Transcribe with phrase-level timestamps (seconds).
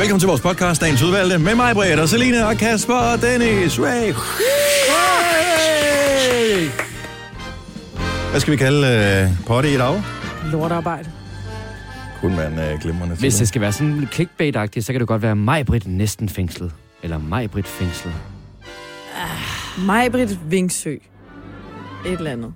[0.00, 3.80] Velkommen til vores podcast, Dagens Udvalgte, med mig, Britt, og Selina, og Kasper, og Dennis.
[3.80, 4.12] Ray.
[8.30, 8.80] Hvad skal vi kalde
[9.30, 10.02] uh, potte i dag?
[10.44, 11.10] Lortarbejde.
[12.20, 15.22] Kun man uh, glimrende til Hvis det skal være sådan clickbait-agtigt, så kan det godt
[15.22, 16.72] være Majbrit næsten fængslet.
[17.02, 18.14] Eller Majbrit fængslet.
[19.78, 20.92] Majbrit Vingsø.
[22.06, 22.52] Et eller andet.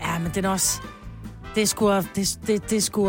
[0.00, 0.80] Ja, men den er også...
[1.54, 1.90] Det er sgu...
[1.90, 3.06] Det, det, det er sgu...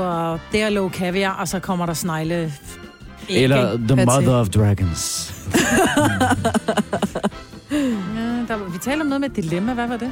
[0.52, 2.54] Det er low caviar, og så kommer der snegle...
[3.30, 3.78] Eller?
[3.78, 4.30] The Hvad Mother til?
[4.30, 5.34] of Dragons.
[8.16, 9.74] Ja, der, vi taler om noget med et dilemma.
[9.74, 10.12] Hvad var det?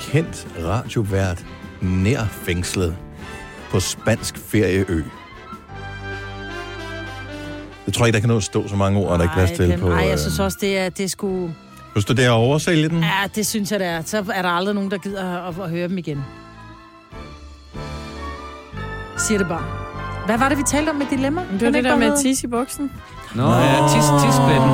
[0.00, 1.46] Kendt radiovært
[1.80, 2.96] nær fængslet
[3.70, 5.02] på spansk ferieø.
[7.86, 9.34] Jeg tror ikke, der kan nå at stå så mange ord, og der er ikke
[9.34, 9.90] plads til på...
[9.90, 11.50] ej, øh, jeg synes også, det er, det er sgu...
[11.92, 13.02] Hvis du der oversælge den?
[13.02, 14.02] Ja, det synes jeg, det er.
[14.02, 16.24] Så er der aldrig nogen, der gider at, at høre dem igen.
[19.18, 19.64] Siger det bare.
[20.26, 21.40] Hvad var det, vi talte om med dilemma?
[21.40, 22.90] Det var det ikke der med tis i buksen.
[23.34, 24.70] Nå, ja, tis, tispletten.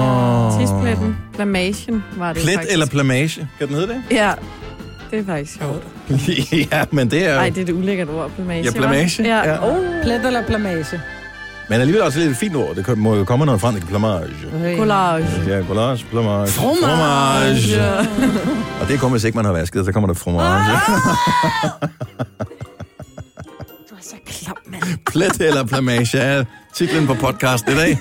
[0.60, 1.16] Tispletten.
[1.34, 2.72] Blamagen var det Plet faktisk.
[2.72, 3.48] eller plamage?
[3.58, 4.02] Kan den hedde det?
[4.10, 4.32] Ja,
[5.10, 5.82] det er faktisk sjovt.
[6.72, 7.52] ja, men det er Nej, jo...
[7.54, 8.64] det er det ulækkert ord, blamage.
[8.64, 9.22] Ja, blamage.
[9.22, 9.26] hva'?
[9.26, 9.50] Ja.
[9.52, 9.68] Ja.
[9.70, 10.02] Oh.
[10.02, 11.00] Plet eller blamage?
[11.68, 12.74] Men alligevel også lidt et fint ord.
[12.76, 13.86] Det må jo komme noget fransk.
[13.88, 14.30] Plamage.
[14.76, 15.26] Collage.
[15.48, 16.46] Ja, collage, plamage.
[16.48, 17.76] Fromage.
[17.76, 17.98] Ja.
[18.80, 20.48] Og det kommer, hvis ikke man har vasket, så kommer der fromage.
[20.48, 21.88] Er
[24.02, 24.98] så klam, mand.
[25.06, 27.98] Plet eller plamage er titlen på podcasten i dag.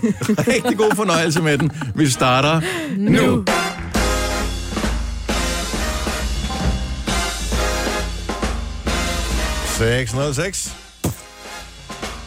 [0.47, 1.71] Rigtig god fornøjelse med den.
[1.95, 2.61] Vi starter
[2.97, 3.45] nu.
[9.65, 10.75] Seks nul seks.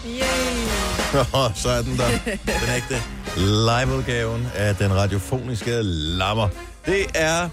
[0.06, 0.22] Yay.
[1.54, 2.08] så er den der.
[2.34, 3.02] Den ægte
[3.36, 6.48] liveudgaven af den radiofoniske lammer.
[6.86, 7.48] Det er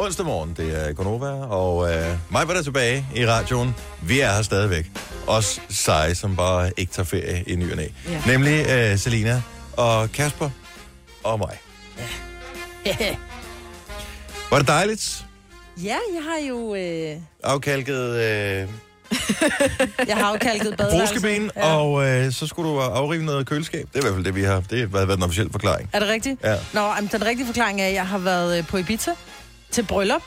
[0.00, 0.54] onsdag morgen.
[0.56, 3.74] Det er Gonova, og øh, mig var der tilbage i radioen.
[4.02, 4.90] Vi er her stadigvæk.
[5.26, 7.86] Os seje, som bare ikke tager ferie i ny og næ.
[8.08, 8.22] Ja.
[8.26, 9.42] Nemlig øh, Selina
[9.76, 10.50] og Kasper
[11.24, 11.58] og mig.
[14.50, 15.24] Var det dejligt?
[15.82, 16.74] ja, jeg har jo...
[16.74, 18.68] Øh, Afkalket øh,
[20.08, 21.12] jeg har afkalket badeværelset.
[21.22, 21.76] bruskeben, ja.
[21.76, 23.86] og øh, så skulle du afrive noget køleskab.
[23.92, 24.60] Det er i hvert fald det, vi har.
[24.70, 25.90] Det har været den officielle forklaring.
[25.92, 26.40] Er det rigtigt?
[26.44, 26.54] Ja.
[26.72, 29.10] Nå, jamen, den rigtige forklaring er, at jeg har været øh, på Ibiza
[29.72, 30.22] til bryllup.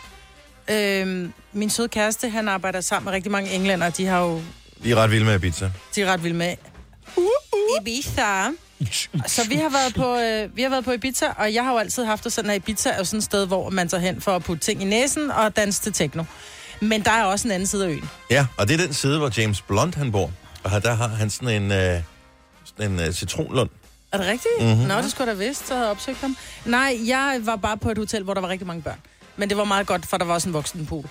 [0.71, 4.41] Øhm, min søde kæreste, han arbejder sammen med rigtig mange englænder, de har jo
[4.77, 5.71] Vi er ret vilde med pizza.
[5.95, 6.55] de er ret vilde med
[7.81, 8.49] Ibiza.
[9.27, 11.77] Så vi har været på øh, vi har været på Ibiza, og jeg har jo
[11.77, 14.21] altid haft det sådan, at Ibiza er jo sådan et sted, hvor man tager hen
[14.21, 16.23] for at putte ting i næsen og danse til techno.
[16.81, 18.09] Men der er også en anden side af øen.
[18.29, 20.31] Ja, og det er den side, hvor James Blunt han bor.
[20.63, 22.01] Og her- der har han sådan en, øh,
[22.65, 23.69] sådan en øh, citronlund.
[24.11, 24.53] Er det rigtigt?
[24.59, 24.67] Mhm.
[24.69, 24.87] Mm-hmm.
[24.87, 26.37] Nå, det skulle jeg da vidst, så havde jeg opsøgt ham.
[26.65, 28.99] Nej, jeg var bare på et hotel, hvor der var rigtig mange børn.
[29.37, 31.05] Men det var meget godt, for der var også en voksenpool.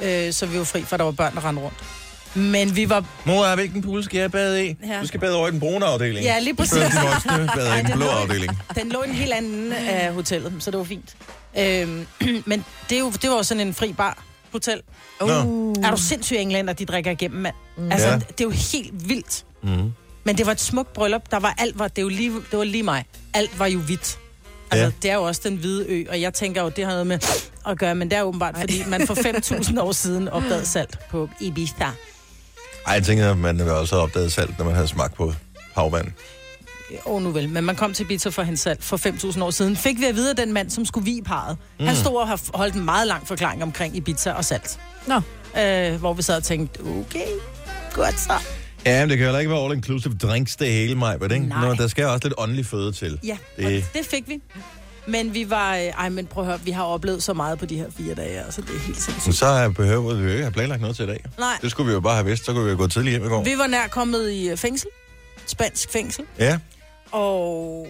[0.00, 1.76] Øh, så vi var fri, for der var børn, der rendte rundt.
[2.34, 3.04] Men vi var...
[3.24, 4.76] Mor, hvilken pool skal jeg bade i?
[4.88, 5.00] Ja.
[5.00, 6.24] Du skal bade over i den brune afdeling.
[6.24, 6.72] Ja, lige præcis.
[6.78, 8.58] De voksne bader i den blå lå- afdeling.
[8.74, 11.16] Den lå i en helt anden af hotellet, så det var fint.
[11.58, 12.06] Øhm,
[12.50, 14.80] men det, er jo, det var jo sådan en fri bar hotel.
[15.20, 15.42] Nå.
[15.44, 15.74] Uh.
[15.84, 17.54] Er du sindssyg englænder, de drikker igennem, mand?
[17.76, 17.92] Mm.
[17.92, 18.14] Altså, ja.
[18.14, 19.44] det er jo helt vildt.
[19.62, 19.92] Mm.
[20.24, 21.30] Men det var et smukt bryllup.
[21.30, 23.04] Der var alt, var, det, var lige, det var lige mig.
[23.34, 24.18] Alt var jo hvidt.
[24.70, 24.90] Altså, Ja.
[25.02, 27.18] det er jo også den hvide ø, og jeg tænker jo, det har noget med
[27.66, 29.14] at gøre, men det er åbenbart, fordi man for
[29.74, 31.74] 5.000 år siden opdagede salt på Ibiza.
[31.84, 35.32] Ej, jeg tænker, at man vil også have opdaget salt, når man havde smagt på
[35.74, 36.06] havvand.
[37.06, 37.48] Åh, oh, nu vel.
[37.48, 38.96] Men man kom til Ibiza for hans salt for
[39.32, 39.76] 5.000 år siden.
[39.76, 41.86] Fik vi at vide, at den mand, som skulle vi parret, mm.
[41.86, 44.78] han stod og har holdt en meget lang forklaring omkring Ibiza og salt.
[45.06, 45.20] Nå.
[45.60, 47.26] Øh, hvor vi sad og tænkte, okay,
[47.92, 48.32] godt så.
[48.88, 51.38] Ja, men det kan heller ikke være all-inclusive drinks det hele, mig, ikke?
[51.38, 51.66] Nej.
[51.68, 53.18] Nå, der skal også lidt åndelig føde til.
[53.24, 54.40] Ja, Det- og det fik vi.
[55.06, 55.76] Men vi var...
[55.76, 58.14] øh, Ej, men prøv at høre, vi har oplevet så meget på de her fire
[58.14, 59.36] dage, altså det er helt Men sindssygt.
[59.36, 61.24] så er- behøver vi jo ikke have planlagt noget til i dag.
[61.38, 63.24] Nej, Det skulle vi jo bare have vidst, så kunne vi jo gå tidligt hjem
[63.24, 63.44] i går.
[63.44, 64.88] vi var nær kommet i øh, fængsel.
[65.46, 66.24] Spansk fængsel.
[66.38, 66.58] Ja,
[67.12, 67.86] Og...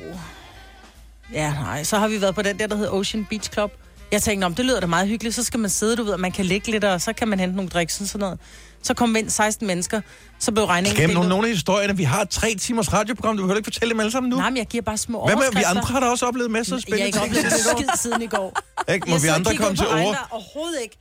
[1.32, 3.72] Ja, nej, så har vi været på den der, der hedder Ocean Beach Club.
[4.12, 6.20] Jeg tænkte, om det lyder da meget hyggeligt, så skal man sidde, du ved, og
[6.20, 8.38] man kan ligge lidt, og så kan man hente nogle driks og sådan noget.
[8.82, 10.00] Så kom vi ind 16 mennesker,
[10.38, 11.00] så blev regningen...
[11.00, 11.96] Gennem nogle, nogle af historierne.
[11.96, 14.36] Vi har tre timers radioprogram, du behøver ikke fortælle dem alle sammen nu.
[14.36, 16.76] Nej, men jeg giver bare små Hvad med, vi andre har da også oplevet masser
[16.76, 18.60] af Jeg har spændende ikke oplevet skid siden i går.
[18.94, 19.10] Ikke?
[19.10, 20.28] Må Jeg vi og andre komme til ord?
[20.30, 20.96] Overhovedet ikke.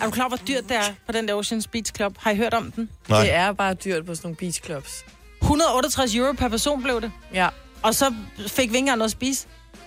[0.00, 2.14] Er du klar, hvor dyrt det er på den der Ocean Beach Club?
[2.18, 2.90] Har I hørt om den?
[3.08, 3.20] Nej.
[3.20, 5.04] Det er bare dyrt på sådan nogle beach clubs.
[5.42, 7.12] 168 euro per person blev det.
[7.34, 7.48] Ja,
[7.82, 9.46] Og så fik vi ikke engang noget at spise.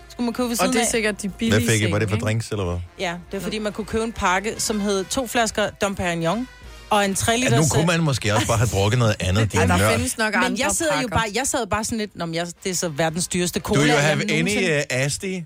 [0.09, 0.91] Skulle man købe ved og siden det er af.
[0.91, 1.91] sikkert de billige Hvad fik I?
[1.91, 2.77] Var det for drinks, eller hvad?
[3.00, 6.47] Ja, det er fordi, man kunne købe en pakke, som hed to flasker Dom Perignon
[6.91, 7.59] og en 3 Ja, liters...
[7.59, 9.91] nu kunne man måske også bare have drukket noget andet, din Ej, der nørd.
[9.95, 12.47] findes nok andre Men jeg sidder jo bare, jeg sad bare sådan lidt, Nå, jeg,
[12.63, 13.81] det er så verdens dyreste Do cola.
[13.81, 15.43] you jeg have any nogensinde- uh, Asti?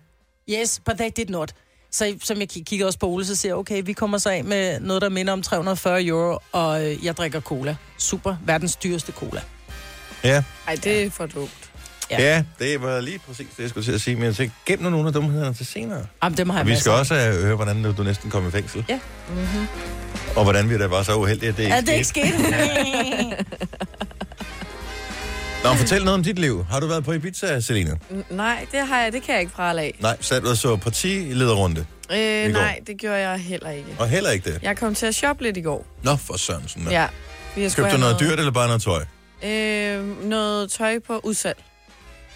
[0.50, 1.52] Yes, but they did not.
[1.92, 4.30] Så som jeg kig- kigger også på Ole, så siger jeg, okay, vi kommer så
[4.30, 7.76] af med noget, der minder om 340 euro, og øh, jeg drikker cola.
[7.98, 9.42] Super, verdens dyreste cola.
[10.24, 10.44] Ja.
[10.68, 11.65] Ej, det er for dumt.
[12.12, 12.22] Ja.
[12.36, 12.44] Ja.
[12.60, 14.16] det var lige præcis det, jeg skulle til at sige.
[14.16, 16.06] Men jeg tænkte, gem nu nogle af dumhederne til senere.
[16.24, 17.00] Jamen, dem har jeg Og vi skal af.
[17.00, 18.86] også øh, høre, hvordan du næsten kom i fængsel.
[18.90, 19.00] Ja.
[19.30, 19.68] Mm-hmm.
[20.36, 22.28] Og hvordan vi da var så uheldige, at det ikke Ja, det er ikke skete.
[22.28, 22.44] sket.
[25.64, 26.66] Nå, fortæl noget om dit liv.
[26.70, 27.92] Har du været på Ibiza, Selina?
[28.30, 29.96] Nej, det har jeg, det kan jeg ikke prale af.
[30.00, 31.86] Nej, sat du så partilederrunde.
[32.12, 33.88] Øh, nej, det gjorde jeg heller ikke.
[34.00, 34.60] Og heller ikke det.
[34.64, 35.86] Jeg kom til at shoppe lidt i går.
[36.04, 36.88] Nå, for Sørensen.
[36.92, 37.08] Ja.
[37.56, 39.04] Købte du have noget dyrt eller bare noget tøj?
[39.46, 41.58] Øh, noget tøj på udsalg.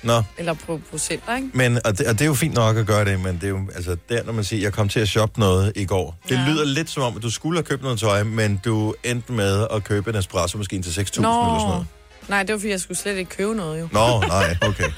[0.03, 1.49] Nå, Eller på, på center, ikke?
[1.53, 3.47] men, og det, og det er jo fint nok at gøre det, men det er
[3.49, 6.17] jo, altså, der, når man siger, jeg kom til at shoppe noget i går.
[6.29, 6.45] Det Ja.
[6.47, 9.67] lyder lidt som om, at du skulle have købt noget tøj, men du endte med
[9.71, 11.27] at købe en espresso-maskine til 6.000 eller sådan
[11.69, 11.85] noget.
[12.29, 13.87] Nej, det var fordi, jeg skulle slet ikke købe noget, jo.
[13.91, 14.83] Nå, nej, okay.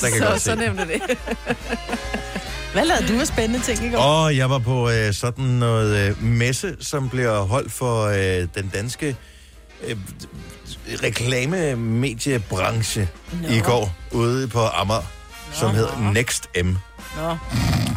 [0.00, 0.44] Der kan jeg så, godt se.
[0.44, 1.00] så nemt er det.
[2.72, 3.98] Hvad lavede du af spændende ting i går?
[3.98, 8.70] Og jeg var på øh, sådan noget øh, messe, som bliver holdt for øh, den
[8.74, 9.16] danske
[9.86, 9.96] øh,
[11.02, 13.08] reklamemediebranche
[13.42, 13.48] Nå.
[13.48, 15.02] i går ude på Amager,
[15.52, 15.74] som Nå.
[15.74, 16.68] hedder Next M.
[17.16, 17.36] Nå.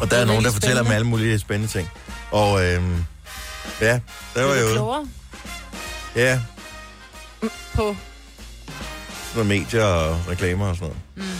[0.01, 1.89] Og der er er nogen, der fortæller om alle mulige spændende ting.
[2.31, 2.81] Og øh,
[3.81, 3.99] ja,
[4.35, 5.07] der var jo klogere
[6.15, 6.39] ja,
[7.73, 7.75] på...
[7.75, 7.95] sådan
[9.35, 11.31] noget medier og reklamer og sådan noget.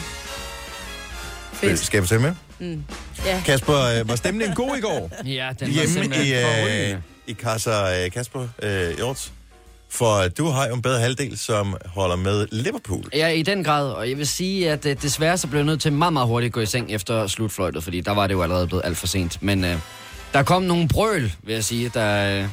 [1.54, 1.80] Fedt.
[1.80, 2.34] Skal jeg fortælle med?
[2.60, 2.84] Mm.
[3.26, 3.42] Ja.
[3.46, 5.10] Kasper, øh, var stemningen god i går?
[5.26, 7.02] Ja, den var Hjemme simpelthen i, øh, forrygende.
[7.28, 9.32] i Casa øh, Kasper øh, Hjort.
[9.96, 13.04] For øh, du har jo en bedre halvdel, som holder med Liverpool.
[13.14, 13.90] Ja, i den grad.
[13.92, 16.50] Og jeg vil sige, at uh, desværre så blev jeg nødt til meget, meget hurtigt
[16.50, 19.08] at gå i seng efter slutfløjtet, fordi der var det jo allerede blevet alt for
[19.08, 19.44] sent.
[19.44, 19.70] Men uh,
[20.34, 22.50] der kom nogle brøl, vil jeg sige, da, uh,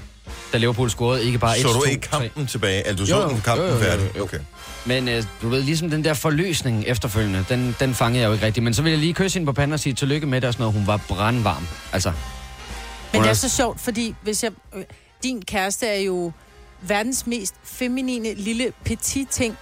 [0.52, 1.24] da Liverpool scorede.
[1.24, 2.18] Ikke bare Så et, du to, ikke tre.
[2.20, 2.86] kampen tilbage?
[2.86, 3.28] Altså, du Jo, så jo.
[3.28, 4.10] den kampen Jo, jo, jo, færdig?
[4.16, 4.22] jo.
[4.22, 4.38] Okay.
[4.86, 8.46] Men uh, du ved, ligesom den der forløsning efterfølgende, den, den fangede jeg jo ikke
[8.46, 8.64] rigtigt.
[8.64, 10.54] Men så vil jeg lige kysse hende på panden og sige tillykke med det og
[10.54, 10.74] sådan noget.
[10.78, 11.66] Hun var brandvarm.
[11.92, 12.12] Altså,
[13.12, 14.82] Men det er- er så sjovt, fordi hvis jeg, øh,
[15.22, 16.32] din kæreste er jo
[16.82, 19.56] verdens mest feminine lille petit ting,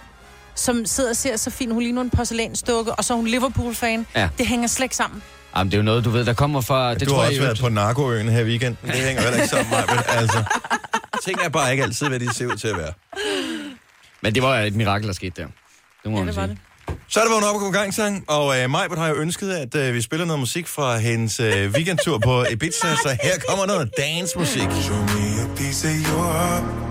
[0.55, 1.73] som sidder og ser så fint.
[1.73, 4.07] Hun ligner en porcelænsdukke, og så er hun Liverpool-fan.
[4.15, 4.29] Ja.
[4.37, 5.23] Det hænger slet ikke sammen.
[5.57, 6.93] jamen, det er jo noget, du ved, der kommer fra...
[6.93, 8.77] Det du tror har jeg, også jo- været på Narkoøen her i weekenden.
[8.91, 10.43] Det hænger heller ikke sammen med men altså.
[11.25, 12.93] Ting er bare ikke altid, hvad de ser ud til at være.
[14.21, 15.47] Men det var et mirakel, der skete der.
[16.03, 16.57] Det må Ja, man det var sige.
[16.87, 16.95] det.
[17.07, 18.25] Så er det vågnet op og gå i gang, sang.
[18.29, 21.71] Og øh, Majbert har jo ønsket, at øh, vi spiller noget musik fra hendes øh,
[21.71, 22.95] weekendtur på Ibiza.
[22.95, 24.67] Så her kommer noget dance-musik.
[24.81, 26.90] Show me a piece of your heart,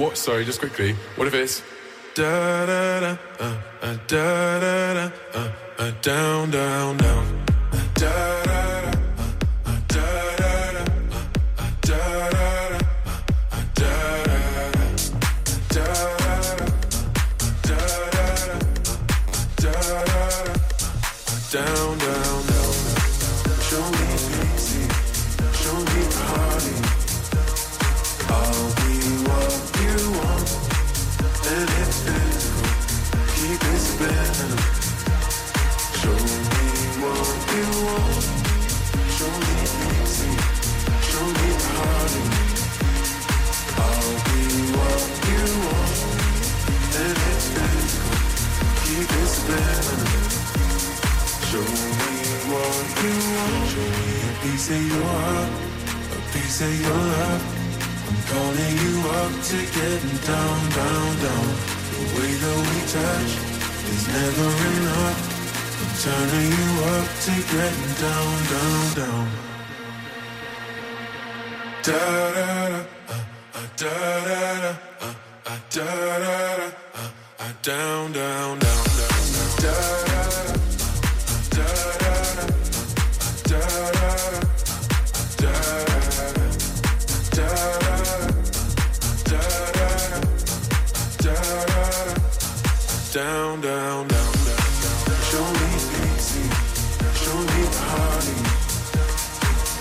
[0.00, 0.16] What?
[0.16, 0.94] Sorry, just quickly.
[1.16, 1.62] What if it's
[2.14, 7.44] Da da da, uh, uh, da da da, uh, uh, down, down, down.
[7.70, 8.79] Uh, da da
[54.60, 55.52] piece of your heart,
[56.12, 57.42] a piece of your love.
[58.08, 61.48] I'm calling you up to getting down, down, down.
[61.88, 63.32] The way that we touch
[63.88, 65.18] is never enough.
[65.80, 69.26] I'm turning you up to getting down, down, down.
[71.80, 72.02] Da
[72.36, 73.24] da da, uh,
[73.54, 73.94] uh, da
[74.28, 77.08] da da, uh, uh, da da da, uh,
[77.40, 79.56] uh, down, down, down, down, down.
[79.64, 81.00] Da da da, uh,
[81.30, 81.64] uh, da
[81.96, 82.50] da da, uh, da da da.
[83.50, 84.49] Da
[85.40, 85.52] down,
[91.24, 91.60] down,
[93.14, 94.28] down, down, down.
[95.30, 95.68] Show me
[96.04, 96.44] easy,
[97.22, 98.36] show me party.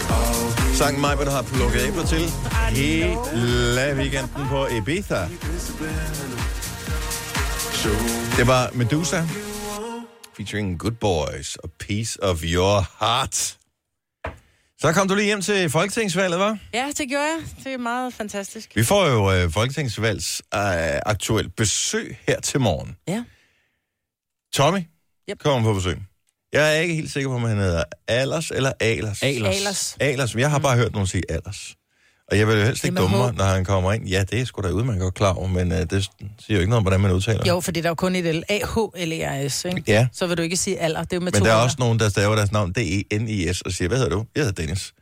[0.09, 2.31] I'll be Sangen Majbert har plukket æbler til
[2.69, 5.27] hele weekenden på Ibiza.
[7.73, 9.23] show me Det var Medusa
[10.37, 13.58] featuring Good Boys og Piece of Your Heart.
[14.81, 16.57] Så kom du lige hjem til Folketingsvalget, var?
[16.73, 17.39] Ja, det gjorde jeg.
[17.63, 18.75] Det er meget fantastisk.
[18.75, 20.59] Vi får jo øh, Folketingsvalgs øh,
[21.05, 22.95] aktuelt besøg her til morgen.
[23.07, 23.23] Ja.
[24.53, 24.79] Tommy
[25.29, 25.39] Yep.
[25.39, 25.97] kommer på besøg.
[26.53, 29.23] Jeg er ikke helt sikker på, om han hedder Alers eller Alers.
[29.23, 29.55] Alers.
[29.59, 29.97] Alers.
[29.99, 31.75] Alers, jeg har bare hørt nogen sige Alers.
[32.31, 34.07] Og jeg vil jo helst Det ikke dumme mig, når han kommer ind.
[34.07, 36.09] Ja, det er sgu da udmærket godt klar over, men uh, det siger
[36.49, 37.43] jo ikke noget om, hvordan man udtaler.
[37.47, 38.43] Jo, fordi der er jo kun et L.
[38.49, 39.83] A-H-L-E-R-S, ikke?
[39.87, 40.07] Ja.
[40.13, 41.03] Så vil du ikke sige alder.
[41.03, 43.61] Det er jo med Men to der er også nogen, der staver deres navn D-E-N-I-S
[43.61, 44.25] og siger, hvad hedder du?
[44.35, 44.93] Jeg hedder Dennis.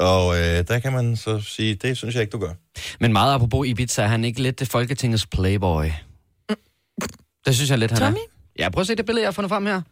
[0.00, 2.52] Og, øh, der kan man så sige, det synes jeg ikke, du gør.
[3.00, 5.84] Men meget apropos Ibiza, er han ikke lidt det Folketingets playboy?
[7.46, 8.16] Det synes jeg lidt, han Tommy?
[8.16, 8.20] er.
[8.58, 9.82] Ja, prøv at se det billede, jeg har fundet frem her.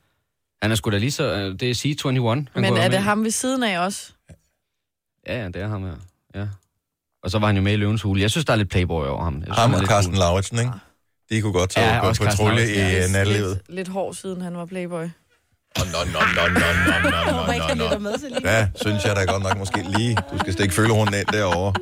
[0.62, 1.25] Han er sgu da lige så...
[1.25, 2.28] øh, Det er C21.
[2.28, 2.99] Han Men er det med.
[2.99, 4.12] ham ved siden af også?
[5.28, 5.94] Ja, ja, det er ham her.
[6.34, 6.46] Ja.
[7.22, 8.20] Og så var han jo med i Løvens Hule.
[8.22, 9.34] Jeg synes, der er lidt playboy over ham.
[9.34, 10.14] Jeg synes, Ham han er og Carsten.
[10.14, 10.72] Lauritsen, ikke?
[11.30, 13.04] De kunne godt tage Ja, ja, på også Carsten patrulje Lauritsen, i ja.
[13.04, 13.48] øh, nattelivet.
[13.54, 15.04] Lidt, lidt hård siden han var playboy.
[15.78, 17.98] Nå, nå, nå, nå, nå, nå, nå, Håber nå, ikke, nå, han lytter nå.
[17.98, 18.50] med til lige.
[18.50, 20.16] Ja, synes jeg da godt nok måske lige.
[20.32, 21.72] Du skal stikke følgerunden ind derovre.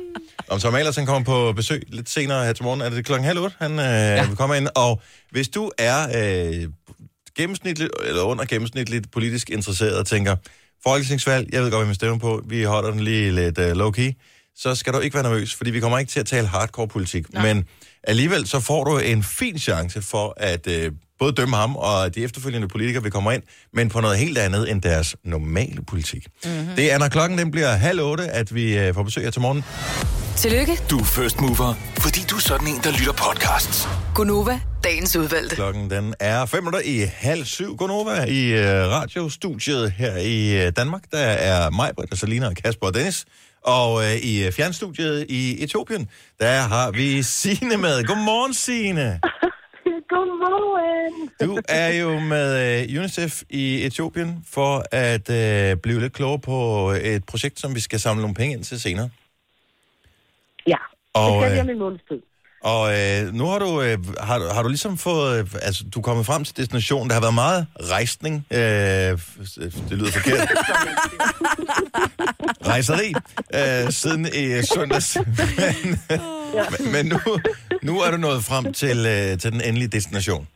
[0.49, 2.81] Om Tom Alersen kommer på besøg lidt senere her til morgen.
[2.81, 4.27] Er det klokken halv otte, han øh, ja.
[4.37, 4.67] kommer ind?
[4.75, 6.69] Og hvis du er øh,
[7.37, 10.35] gennemsnitligt eller under gennemsnitligt politisk interesseret og tænker,
[10.83, 14.11] folketingsvalg, jeg ved godt, hvad vi stemmer på, vi holder den lige lidt øh, low-key,
[14.61, 17.33] så skal du ikke være nervøs, fordi vi kommer ikke til at tale hardcore politik.
[17.33, 17.53] Nej.
[17.53, 17.65] Men
[18.03, 22.23] alligevel så får du en fin chance for at øh, både dømme ham og de
[22.23, 26.27] efterfølgende politikere, vi kommer ind, men på noget helt andet end deres normale politik.
[26.45, 26.75] Mm-hmm.
[26.75, 29.41] Det er, når klokken den bliver halv otte, at vi øh, får besøg her til
[29.41, 29.63] morgen.
[30.37, 33.87] Tillykke, Du er first mover, fordi du er sådan en, der lytter podcasts.
[34.15, 35.55] Gunova, dagens udvalgte.
[35.55, 37.77] Klokken den er fem minutter i halv syv.
[37.77, 41.01] Godnova i øh, radiostudiet her i øh, Danmark.
[41.11, 43.25] Der er mig, Britta, Salina og Kasper og Dennis.
[43.61, 48.03] Og øh, i øh, fjernstudiet i Etiopien, der har vi Sine med.
[48.07, 49.19] Godmorgen, Sine.
[50.11, 51.29] Godmorgen.
[51.41, 52.47] Du er jo med
[52.91, 57.79] øh, UNICEF i Etiopien for at øh, blive lidt klogere på et projekt, som vi
[57.79, 59.09] skal samle nogle penge ind til senere.
[60.67, 60.77] Ja,
[61.13, 62.21] Og, det skal øh, vi om en måneds tid.
[62.63, 65.99] Og øh, nu har du, øh, har, du- har du ligesom fået, øh, altså du
[65.99, 67.09] er kommet frem til destinationen.
[67.09, 68.45] Der har været meget rejsning.
[68.51, 69.17] Øh, det
[69.91, 70.49] lyder forkert.
[72.67, 73.13] Rejseri.
[73.53, 75.17] Øh, siden i øh, søndags.
[76.79, 77.19] men, men, nu,
[77.83, 80.47] nu er du nået frem til, øh, til den endelige destination.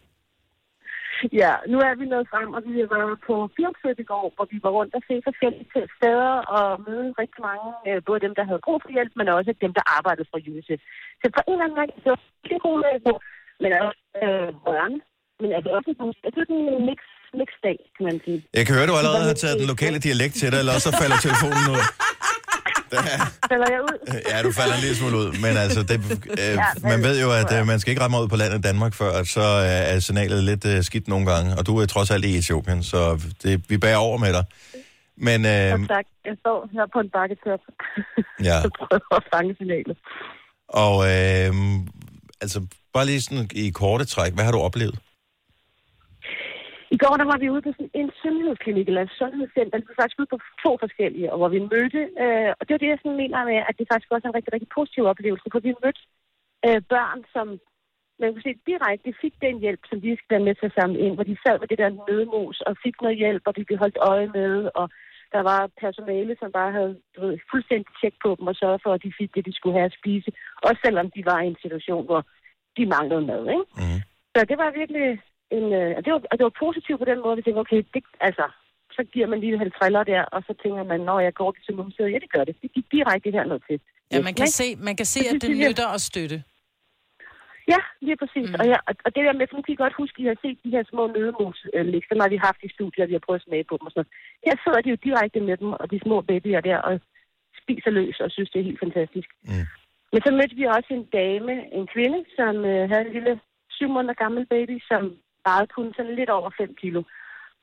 [1.42, 4.48] Ja, nu er vi nået frem, og vi har været på firmsøb i går, hvor
[4.52, 5.68] vi var rundt og se forskellige
[5.98, 9.52] steder og møde rigtig mange, øh, både dem, der havde brug for hjælp, men også
[9.66, 10.82] dem, der arbejdede for UNICEF.
[11.22, 13.14] Så på en eller anden måde, det var virkelig god dag på,
[13.62, 15.00] men også øh, rørende.
[15.42, 15.90] Men altså også
[16.26, 17.00] jeg synes, det er en mix,
[17.42, 18.40] mixdag, kan man sige.
[18.58, 20.94] Jeg kan høre, du allerede har taget den lokale dialekt til dig, eller også så
[21.02, 21.84] falder telefonen ud.
[22.96, 23.98] Der, Falder jeg ud?
[24.32, 25.98] ja, du falder en lille smule ud, men altså, det,
[26.42, 26.58] øh,
[26.92, 29.12] man ved jo, at øh, man skal ikke meget ud på landet i Danmark, før
[29.12, 32.26] at så øh, er signalet lidt øh, skidt nogle gange, og du er trods alt
[32.26, 34.46] i Etiopien, så det, vi bærer over med dig.
[35.18, 36.06] Men øh, tak.
[36.26, 37.60] Jeg står her på en bakketop.
[38.50, 38.62] Ja.
[38.66, 39.98] Så prøver at fange signalet.
[40.70, 41.52] Og øh,
[42.42, 45.00] altså, bare lige sådan i korte træk, hvad har du oplevet?
[46.96, 49.80] I går der var vi ude på sådan en sundhedsklinik, eller et sundhedscenter.
[49.80, 52.82] Vi var faktisk ude på to forskellige, og hvor vi mødte, øh, og det er
[52.82, 55.48] det, jeg sådan mener med, at det faktisk også er en rigtig, rigtig positiv oplevelse,
[55.54, 56.02] for vi mødte
[56.68, 57.48] øh, børn, som
[58.20, 61.00] man kunne se direkte fik den hjælp, som de skal være med til at samle
[61.06, 63.78] ind, hvor de sad med det der nødmos og fik noget hjælp, og de blev
[63.84, 64.86] holdt øje med, og
[65.36, 68.92] der var personale, som bare havde du ved, fuldstændig tjek på dem og sørget for,
[68.94, 70.30] at de fik det, de skulle have at spise,
[70.68, 72.22] også selvom de var i en situation, hvor
[72.78, 73.44] de manglede mad.
[73.56, 73.66] Ikke?
[73.82, 74.00] Mm.
[74.34, 75.08] Så det var virkelig
[75.52, 78.46] en, øh, det var, det var positivt på den måde, vi tænkte, okay, det, altså,
[78.92, 81.76] så giver man lige en triller der, og så tænker man, når jeg går til
[81.76, 82.56] museet, ja, det gør det.
[82.62, 83.80] Det gik direkte herned til.
[84.12, 84.60] Ja, man kan Ikke?
[84.62, 86.44] se, man kan se at det nytter og støtte.
[87.74, 88.48] Ja, lige præcis.
[88.50, 88.56] Mm.
[88.60, 90.38] Og, ja, og- det der med, for nu kan I godt huske, at I har
[90.44, 93.26] set de her små nødemos, øh, som har vi haft i studiet, og vi har
[93.26, 94.14] prøvet at smage på dem og sådan noget.
[94.48, 96.94] Her sidder de jo direkte med dem, og de små babyer der, og
[97.64, 99.30] spiser løs, og synes, det er helt fantastisk.
[99.50, 99.66] Mm.
[100.12, 103.34] Men så mødte vi også en dame, en kvinde, som øh, havde en lille
[103.78, 105.02] syv måneder gammel baby, som
[105.48, 107.02] vejede kun sådan lidt over 5 kilo.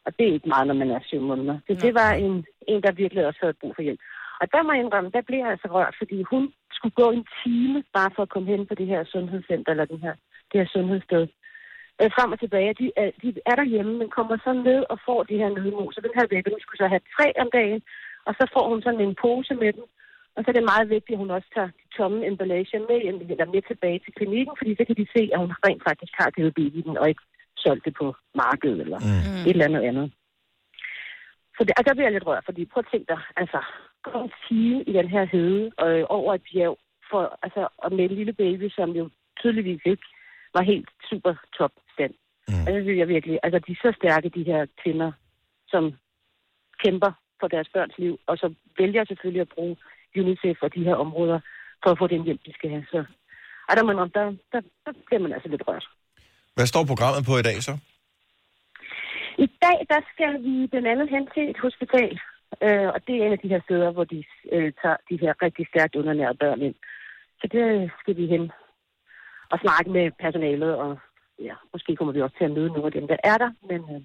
[0.06, 1.58] Og det er ikke meget, når man er syv måneder.
[1.66, 2.34] Så det var en,
[2.68, 4.00] en, der virkelig også havde brug for hjælp.
[4.40, 7.26] Og der må jeg indrømme, der blev jeg altså rørt, fordi hun skulle gå en
[7.42, 10.14] time bare for at komme hen på det her sundhedscenter, eller den her,
[10.50, 11.24] det her sundhedssted.
[12.00, 12.74] Øh, frem og tilbage.
[12.80, 15.96] De er, de er derhjemme, men kommer så ned og får de her nødmos.
[15.96, 17.82] Og den her baby, den skulle så have tre om dagen,
[18.26, 19.84] og så får hun sådan en pose med dem.
[20.34, 22.98] Og så er det meget vigtigt, at hun også tager de tomme emballage med,
[23.32, 26.30] eller med tilbage til klinikken, fordi så kan de se, at hun rent faktisk har
[26.58, 27.24] babyen, og ikke
[27.64, 28.06] solgt det på
[28.42, 29.42] markedet eller Mm.
[29.48, 30.06] et eller andet andet.
[31.56, 33.60] Så det, altså, der bliver jeg lidt rørt, fordi prøv at tænke dig, altså,
[34.02, 36.78] gå en time i den her hede øh, over et bjerg,
[37.10, 40.06] for, altså, og med en lille baby, som jo tydeligvis ikke
[40.54, 42.14] var helt super top stand.
[42.48, 42.54] Mm.
[42.54, 42.60] Mm.
[42.66, 45.12] Altså, det vil jeg virkelig, altså, de er så stærke, de her kvinder,
[45.68, 45.92] som
[46.84, 49.76] kæmper for deres børns liv, og så vælger selvfølgelig at bruge
[50.16, 51.40] UNICEF og de her områder,
[51.82, 52.84] for at få den hjælp, de skal have.
[52.90, 53.04] Så
[53.68, 55.86] ej, der, man, der, der, der bliver man altså lidt rørt.
[56.56, 57.72] Hvad står programmet på i dag så?
[59.46, 62.12] I dag, der skal vi blandt andet hen til et hospital,
[62.66, 64.18] øh, og det er en af de her steder, hvor de
[64.54, 66.76] øh, tager de her rigtig stærkt undernærede børn ind.
[67.40, 67.64] Så det
[68.00, 68.44] skal vi hen
[69.52, 70.90] og snakke med personalet, og
[71.48, 73.80] ja, måske kommer vi også til at møde nogle af dem, der er der, men
[73.94, 74.00] øh,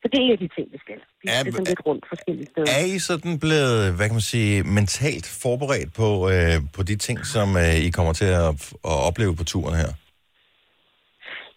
[0.00, 0.98] så det er en af de ting, vi skal.
[1.22, 2.68] Vi Er- skal sådan lidt rundt forskellige steder.
[2.78, 7.18] Er I sådan blevet, hvad kan man sige, mentalt forberedt på, øh, på de ting,
[7.34, 8.50] som øh, I kommer til at,
[8.92, 9.90] at opleve på turen her?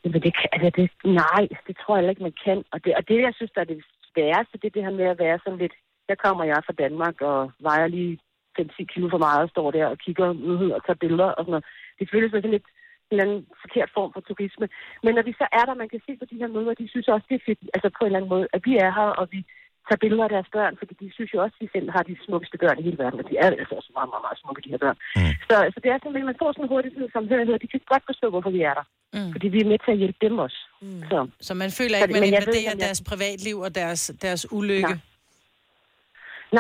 [0.04, 2.64] Jamen, det, altså, det, nej, det tror jeg heller ikke, man kan.
[2.72, 5.06] Og det, og det, jeg synes, der er det sværeste, det er det her med
[5.06, 5.76] at være sådan lidt...
[6.10, 8.20] Der kommer jeg fra Danmark og vejer lige
[8.60, 11.52] 5-10 kilo for meget, og står der og kigger ud og tager billeder og sådan
[11.52, 11.66] noget.
[12.00, 12.68] Det føles sådan lidt
[13.12, 14.68] en eller anden forkert form for turisme.
[15.04, 17.08] Men når vi så er der, man kan se på de her møder, de synes
[17.08, 19.28] også, det er fedt, altså på en eller anden måde, at vi er her, og
[19.32, 19.40] vi
[19.88, 22.16] tager billeder af deres børn, fordi de synes jo også, at de selv har de
[22.26, 24.72] smukkeste børn i hele verden, og de er altså også meget, meget, meget smukke, de
[24.74, 24.98] her børn.
[25.20, 25.34] Mm.
[25.50, 28.04] Så, så det er sådan, at man får sådan en hurtig samhørighed, de kan godt
[28.10, 28.86] forstå, hvorfor vi er der.
[29.18, 29.32] Mm.
[29.34, 30.60] Fordi vi er med til at hjælpe dem også.
[30.82, 31.02] Mm.
[31.12, 31.18] Så.
[31.48, 34.02] Så man føler ikke, det- man men jeg ved invaderer jeg- deres privatliv og deres,
[34.26, 34.94] deres ulykke.
[34.94, 35.08] Nej.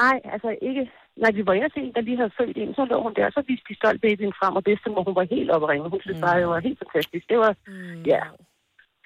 [0.01, 0.83] Nej, altså ikke.
[1.23, 3.13] Nej, vi var inde og se, en, der lige havde født ind, så lå hun
[3.17, 5.69] der, og så viste de stolt babyen frem, og bedstemor, hun var helt oppe at
[5.71, 5.89] ringe.
[5.89, 7.25] Hun synes bare, det var helt fantastisk.
[7.29, 8.03] Det var, mm.
[8.13, 8.21] ja.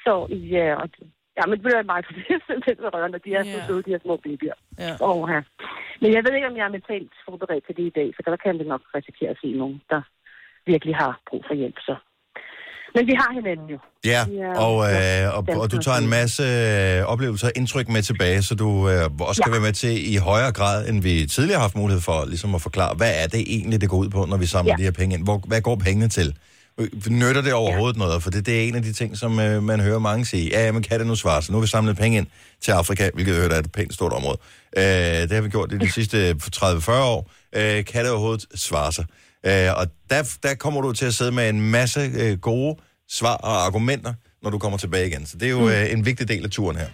[0.06, 0.14] Så,
[0.56, 0.90] ja, og,
[1.38, 3.66] ja, men det var meget, for det er simpelthen så rørende, de er så Ja.
[3.68, 4.58] søde, de her små babyer.
[4.86, 4.92] Ja.
[5.10, 5.40] Og, ja.
[6.02, 8.38] Men jeg ved ikke, om jeg er mentalt forberedt til det i dag, for der
[8.46, 10.02] kan det nok risikere at se nogen, der
[10.72, 11.96] virkelig har brug for hjælp, så.
[12.96, 13.80] Men vi har hinanden jo.
[14.14, 15.26] Ja, Ja, og, ja.
[15.28, 18.70] øh, og, og du tager en masse øh, oplevelser og indtryk med tilbage, så du
[18.92, 19.56] øh, også skal Ja.
[19.56, 22.62] være med til i højere grad, end vi tidligere har haft mulighed for, ligesom at
[22.62, 24.78] forklare, hvad er det egentlig, det går ud på, når vi samler Ja.
[24.82, 25.24] de her penge ind?
[25.28, 26.28] Hvor, hvad går pengene til?
[26.28, 26.34] Øh,
[27.10, 28.24] Nytter det overhovedet noget?
[28.24, 30.50] For det, det er en af de ting, som øh, man hører mange sige.
[30.50, 31.52] Ja, men kan det nu svare sig?
[31.52, 32.28] Nu har vi samlet penge ind
[32.62, 34.38] til Afrika, hvilket hørte er et pænt stort område.
[34.78, 37.32] Øh, det har vi gjort i de sidste 30-40 år.
[37.56, 39.06] Øh, kan det overhovedet svare sig?
[39.46, 42.76] Øh, og der, der kommer du til at sidde med en masse øh, gode
[43.10, 45.26] svar og argumenter, når du kommer tilbage igen.
[45.26, 46.88] Så det er jo øh, en vigtig del af turen her.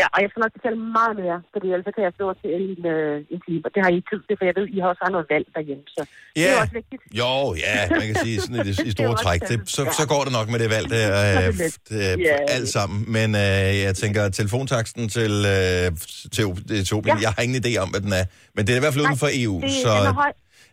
[0.00, 2.82] Ja, og jeg skal nok fortælle meget mere, fordi ellers kan jeg stå til en,
[2.94, 5.02] øh, en time, og det har I tid til, for jeg ved, I har også
[5.06, 6.00] har noget valg derhjemme, så
[6.36, 7.02] det er også vigtigt.
[7.20, 7.32] Jo,
[7.66, 9.40] ja, man kan sige sådan i, det- i Det store også træk.
[9.50, 9.92] Det, så, ja.
[9.98, 12.36] så går det nok med det valg er øh, det det, Ja.
[12.56, 12.98] alt sammen.
[13.16, 15.86] Men øh, jeg tænker, telefontaksten til, øh,
[16.34, 16.42] til
[16.82, 17.22] Etiopien, Ja.
[17.24, 18.24] jeg har ingen idé om, hvad den er.
[18.54, 19.56] Men det er i hvert fald uden for EU.
[19.64, 20.32] det, så, den er høj.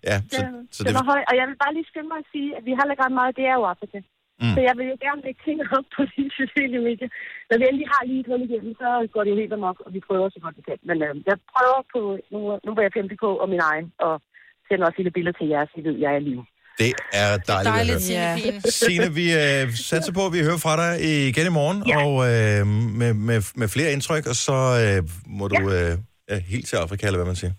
[0.09, 2.19] ja, så, Den, så den det, er høj, og jeg vil bare lige skynde mig
[2.23, 3.99] at sige, at vi har ikke ret meget, det er jo Afrika.
[4.41, 4.53] Mm.
[4.55, 7.09] Så jeg vil jo gerne lægge ting op på de sociale medier.
[7.49, 9.89] Når vi endelig har lige et hul igennem, så går det jo helt amok, og
[9.95, 10.77] vi prøver så godt vi kan.
[10.89, 11.99] Men øh, jeg prøver på,
[12.33, 14.13] nu, nu var jeg 50 på, og min egen, og
[14.67, 16.43] sender også lille billeder til jer, så I ved, at jeg er i live.
[16.81, 18.35] det er dejligt, Dejligt, at høre.
[18.39, 18.61] Pien.
[18.81, 20.91] Signe, vi øh, satser på, at vi hører fra dig
[21.29, 21.95] igen i morgen, Ja.
[22.05, 22.61] og øh,
[23.01, 24.99] med, med, med flere indtryk, og så øh,
[25.39, 25.91] må du øh,
[26.29, 27.53] ja, helt til Afrika, eller hvad man siger.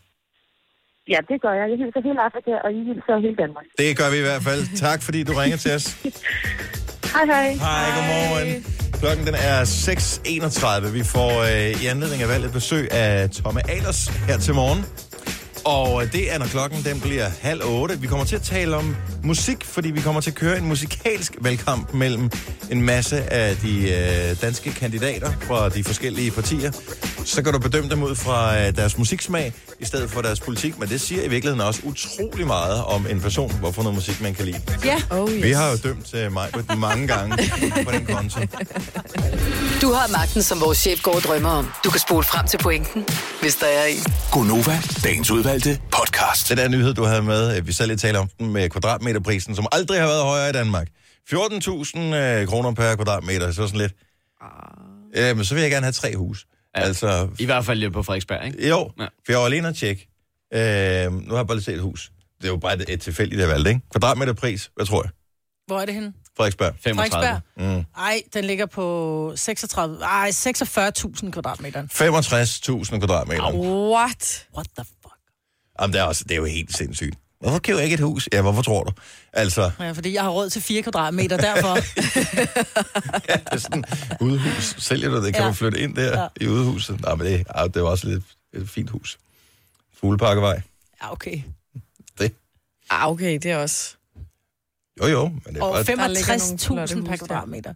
[1.12, 1.66] Ja, det gør jeg.
[1.72, 3.64] Jeg hilser hele Afrika, og I hilser hele Danmark.
[3.78, 4.62] Det gør vi i hvert fald.
[4.86, 5.86] Tak, fordi du ringer til os.
[7.14, 7.48] Hej, hej.
[7.66, 8.64] Hej, godmorgen.
[9.00, 9.58] Klokken den er
[10.86, 10.92] 6.31.
[10.98, 14.80] Vi får øh, i anledning af valget besøg af Tomme Alers her til morgen.
[15.64, 18.00] Og øh, det er, når klokken den bliver halv otte.
[18.00, 21.36] Vi kommer til at tale om musik, fordi vi kommer til at køre en musikalsk
[21.40, 22.30] valgkamp mellem
[22.70, 26.70] en masse af de øh, danske kandidater fra de forskellige partier.
[27.24, 30.78] Så kan du bedømme dem ud fra øh, deres musiksmag, i stedet for deres politik.
[30.78, 34.34] Men det siger i virkeligheden også utrolig meget om en person, hvorfor noget musik man
[34.34, 34.60] kan lide.
[34.84, 35.02] Ja.
[35.10, 35.42] Oh, yes.
[35.44, 37.36] Vi har jo dømt uh, mig mange gange
[37.84, 38.40] på den konto.
[39.82, 41.68] Du har magten, som vores chef går og drømmer om.
[41.84, 43.04] Du kan spole frem til pointen,
[43.40, 44.04] hvis der er en.
[44.32, 46.48] Gonova, dagens udvalgte podcast.
[46.48, 49.56] Den der nyhed, du havde med, øh, vi selv lige taler om den med kvadratmeterprisen,
[49.56, 50.88] som aldrig har været højere i Danmark.
[51.32, 53.92] 14.000 øh, kroner per kvadratmeter, så sådan lidt.
[55.16, 56.46] Øh, men så vil jeg gerne have tre hus.
[56.76, 56.82] Ja.
[56.82, 58.68] Altså, I hvert fald lidt på Frederiksberg, ikke?
[58.68, 59.04] jo, Ja.
[59.04, 60.08] for jeg var alene at tjekke.
[60.54, 60.60] Øh,
[61.12, 62.12] nu har jeg bare lige set et hus.
[62.40, 63.80] Det er jo bare et, et tilfældigt, jeg valgte, ikke?
[63.92, 65.10] Kvadratmeterpris, hvad tror jeg?
[65.66, 66.12] Hvor er det henne?
[66.36, 66.74] Frederiksberg.
[66.80, 67.10] 35.
[67.10, 67.76] Frederiksberg?
[67.76, 67.84] Mm.
[68.02, 71.82] Ej, den ligger på 36, ej, 46.000 kvadratmeter.
[71.82, 73.52] 65.000 kvadratmeter.
[73.54, 74.46] What?
[74.54, 75.14] What the fuck?
[75.80, 77.18] Jamen, det er, også, det er jo helt sindssygt.
[77.40, 78.28] Hvorfor køber jeg ikke et hus?
[78.32, 78.92] Ja, hvorfor tror du?
[79.32, 81.74] Altså, Ja, fordi jeg har råd til 4 kvadratmeter, derfor.
[83.28, 83.84] ja, det er sådan
[84.20, 84.74] udhus.
[84.78, 85.34] Sælger du det?
[85.34, 85.48] Kan Ja.
[85.48, 86.26] du flytte ind der Ja.
[86.40, 87.00] i udhuset?
[87.00, 89.18] Nej, men det, det er også lidt et fint hus.
[90.00, 90.60] Fugleparkevej.
[91.02, 91.42] Ja, okay.
[92.18, 92.32] Det.
[92.90, 93.94] Ah, okay, det er også...
[95.00, 95.28] Jo, jo.
[95.28, 95.96] Men det er Og bare...
[95.96, 97.74] Der ligger nogle flotte 65.000 per kvadratmeter.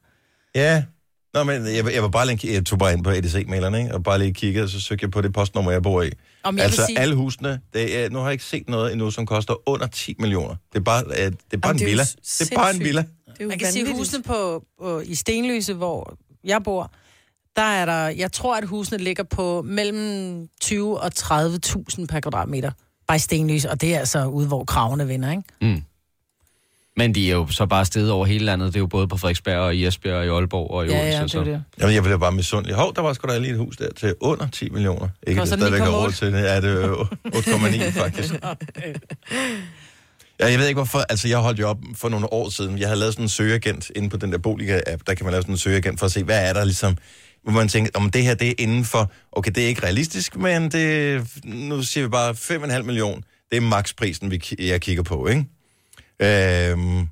[0.55, 0.85] Ja.
[1.35, 3.95] Nå, men jeg, jeg var bare lige, jeg tog bare ind på EDC-malerne, ikke?
[3.95, 6.11] og bare lige kiggede, og så søgte jeg på det postnummer, jeg bor i.
[6.43, 9.11] Om jeg altså, sige, alle husene, det er, nu har jeg ikke set noget endnu,
[9.11, 10.55] som koster under 10 millioner.
[10.73, 12.03] Det er bare, øh, det er bare Jamen, en det er villa.
[12.39, 12.85] Det er bare en sindssygt.
[12.85, 13.05] villa.
[13.27, 13.99] Det er man kan sige, vanvittigt.
[13.99, 16.15] husene på, på, i Stenløse, hvor
[16.45, 16.93] jeg bor,
[17.57, 22.71] der er der, jeg tror, at husene ligger på mellem 20 og 30.000 per kvadratmeter.
[23.07, 25.43] Bare i Stenløse, og det er altså ude, hvor kravene vinder, ikke?
[25.63, 25.83] Mm.
[26.97, 28.67] Men de er jo så bare stedet over hele landet.
[28.69, 30.95] Det er jo både på Frederiksberg og i Esbjerg og i Aalborg og i Ja,
[31.01, 31.17] Odense.
[31.17, 31.63] ja, det så- er det.
[31.81, 32.77] Jamen, jeg blev bare misundelig.
[32.77, 35.09] Hov, der var sgu da lige et hus der til under 10 millioner.
[35.27, 36.05] Ikke, Koster det stadigvæk har 9,8.
[36.05, 36.41] råd til det.
[36.43, 38.35] Ja, det er 8,9 faktisk.
[40.41, 40.99] Ja, jeg ved ikke hvorfor.
[40.99, 42.79] Altså, jeg holdt jo op for nogle år siden.
[42.79, 45.03] Jeg havde lavet sådan en søgeagent inde på den der Boliga-app.
[45.07, 46.97] Der kan man lave sådan en søgeagent for at se, hvad er der ligesom...
[47.43, 49.13] Hvor man tænker, om det her det er inden for...
[49.33, 52.31] Okay, det er ikke realistisk, men det, nu siger vi bare
[52.79, 53.23] 5,5 millioner.
[53.51, 55.45] Det er maksprisen, vi, jeg kigger på, ikke?
[56.23, 57.09] Øhm,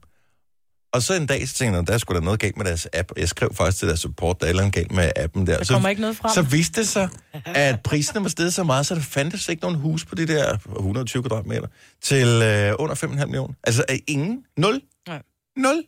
[0.93, 2.89] og så en dag, så tænkte jeg, der er sgu da noget galt med deres
[2.93, 3.13] app.
[3.17, 5.57] Jeg skrev faktisk til deres support, der er et eller andet galt med appen der.
[5.57, 6.31] Der så, kommer ikke noget frem.
[6.35, 7.09] så viste det sig,
[7.45, 10.57] at priserne var steget så meget, så der fandtes ikke nogen hus på de der
[10.77, 11.67] 120 kvadratmeter
[12.03, 13.55] til øh, under 5,5 millioner.
[13.65, 14.45] Altså øh, ingen.
[14.57, 14.81] Nul.
[15.09, 15.23] Nej.
[15.57, 15.83] Nul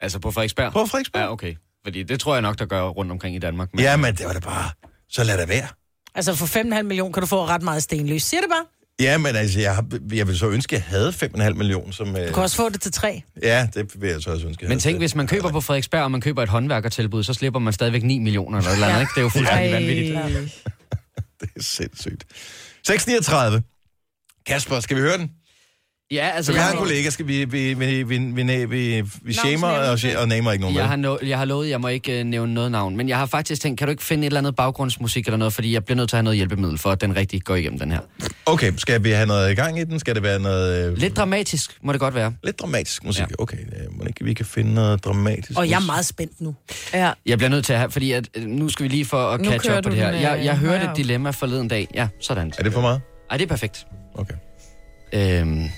[0.00, 0.72] Altså på Frederiksberg?
[0.72, 1.20] på Frederiksberg.
[1.22, 1.54] Ja, okay.
[1.84, 3.68] Fordi det tror jeg nok, der gør rundt omkring i Danmark.
[3.74, 3.80] Men...
[3.84, 4.70] Ja, men det var da bare...
[5.08, 5.68] Så lad det være.
[6.14, 8.22] Altså for 5,5 millioner kan du få ret meget stenløs.
[8.22, 8.64] Siger det bare.
[9.02, 11.92] Ja, men altså, jeg, har, jeg vil så ønske, at jeg havde 5,5 millioner.
[11.92, 13.22] Som, øh, Du kan også få det til 3.
[13.42, 14.68] Ja, det vil jeg så også ønske.
[14.68, 17.72] Men tænk, hvis man køber på Frederiksberg, og man køber et håndværkertilbud, så slipper man
[17.72, 19.10] stadigvæk 9 millioner eller eller andet, ikke?
[19.14, 20.18] Det er jo fuldstændig vanvittigt.
[21.40, 22.24] Det er sindssygt.
[22.86, 23.62] 639.
[24.46, 25.30] Kasper, skal vi høre den?
[26.12, 26.52] Ja, altså...
[26.52, 29.98] Så vi har en kollega, skal vi, vi, vi, vi, vi, vi, vi, shamer og,
[30.16, 32.54] og namer ikke nogen Jeg har, no, jeg har lovet, jeg må ikke uh, nævne
[32.54, 35.26] noget navn, men jeg har faktisk tænkt, kan du ikke finde et eller andet baggrundsmusik
[35.26, 37.42] eller noget, fordi jeg bliver nødt til at have noget hjælpemiddel, for at den rigtig
[37.42, 38.00] går igennem den her.
[38.46, 40.00] Okay, skal vi have noget i gang i den?
[40.00, 42.34] Skal det være noget øh, Lidt dramatisk må det godt være.
[42.44, 43.20] lidt dramatisk musik?
[43.20, 43.26] Ja.
[43.38, 46.54] Okay, øh, må ikke vi kan finde noget dramatisk Og jeg er meget spændt nu.
[46.94, 47.12] Ja.
[47.26, 49.70] Jeg bliver nødt til at have, fordi at, nu skal vi lige for at catch
[49.76, 50.12] up på det her.
[50.12, 51.88] den, Jeg, jeg hørte et dilemma forleden dag.
[51.94, 52.52] Ja, sådan.
[52.58, 53.00] Er det for meget?
[53.30, 53.86] Ej, det er perfekt.
[54.14, 54.34] Okay.
[55.12, 55.68] Øhm,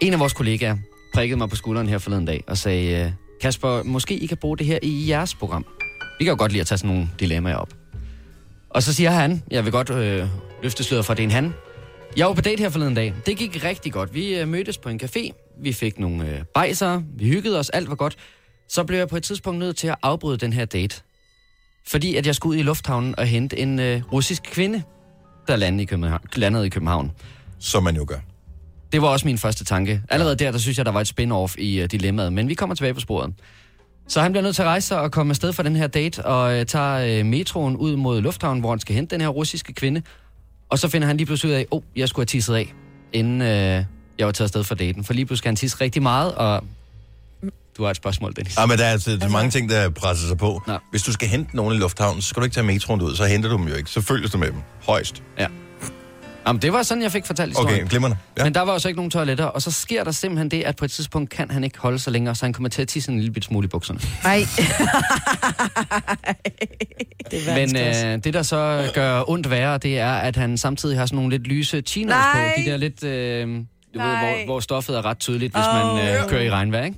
[0.00, 0.76] en af vores kollegaer
[1.14, 4.58] prikkede mig på skulderen her forleden dag og sagde, øh, Kasper, måske I kan bruge
[4.58, 5.66] det her i jeres program.
[6.18, 7.74] Vi kan jo godt lide at tage sådan nogle dilemmaer op.
[8.70, 10.26] Og så siger han, jeg vil godt øh,
[10.62, 11.54] løfte sløret for, at det er en han.
[12.16, 13.14] Jeg var på date her forleden dag.
[13.26, 14.14] Det gik rigtig godt.
[14.14, 15.30] Vi øh, mødtes på en café.
[15.62, 17.04] Vi fik nogle øh, bajsere.
[17.16, 17.70] Vi hyggede os.
[17.70, 18.16] Alt var godt.
[18.68, 21.02] Så blev jeg på et tidspunkt nødt til at afbryde den her date.
[21.86, 24.82] Fordi at jeg skulle ud i lufthavnen og hente en øh, russisk kvinde,
[25.48, 26.22] der landede i København.
[26.36, 27.12] Landede i København.
[27.58, 28.18] Som man jo gør.
[28.92, 30.02] Det var også min første tanke.
[30.08, 32.74] Allerede der, der synes jeg, der var et spin-off i uh, dilemmaet, men vi kommer
[32.74, 33.34] tilbage på sporet.
[34.08, 36.24] Så han bliver nødt til at rejse sig og komme afsted for den her date,
[36.24, 39.72] og uh, tager uh, metroen ud mod lufthavnen, hvor han skal hente den her russiske
[39.72, 40.02] kvinde.
[40.68, 42.74] Og så finder han lige pludselig ud af, oh, jeg skulle have tisset af,
[43.12, 45.04] inden uh, jeg var taget afsted for daten.
[45.04, 46.64] For lige pludselig skal han tisse rigtig meget, og
[47.76, 48.56] du har et spørgsmål, Dennis.
[48.56, 50.62] Ja, men der er altså, der er mange ting, der presser sig på.
[50.66, 50.78] Nå.
[50.90, 53.24] Hvis du skal hente nogen i lufthavnen, så skal du ikke tage metroen ud, så
[53.24, 53.90] henter du dem jo ikke.
[53.90, 54.60] Så følges du med dem.
[54.86, 55.22] Højst.
[55.38, 55.46] Ja.
[56.46, 57.74] Jamen, det var sådan, jeg fik fortalt historien.
[57.80, 58.16] Okay, glimrende.
[58.38, 58.44] Ja.
[58.44, 60.84] Men der var også ikke nogen toiletter, og så sker der simpelthen det, at på
[60.84, 63.18] et tidspunkt kan han ikke holde sig længere, så han kommer til at tisse en
[63.18, 64.00] lille bit smule i bukserne.
[64.24, 64.44] Ej.
[67.30, 70.98] Det er Men øh, det, der så gør ondt værre, det er, at han samtidig
[70.98, 72.32] har sådan nogle lidt lyse chinos Nej.
[72.32, 72.60] på.
[72.60, 73.46] De der lidt, øh,
[73.94, 74.18] du ved, Nej.
[74.18, 75.96] hvor, hvor stoffet er ret tydeligt, hvis Åh.
[75.96, 76.96] man øh, kører i regnvejr, ikke?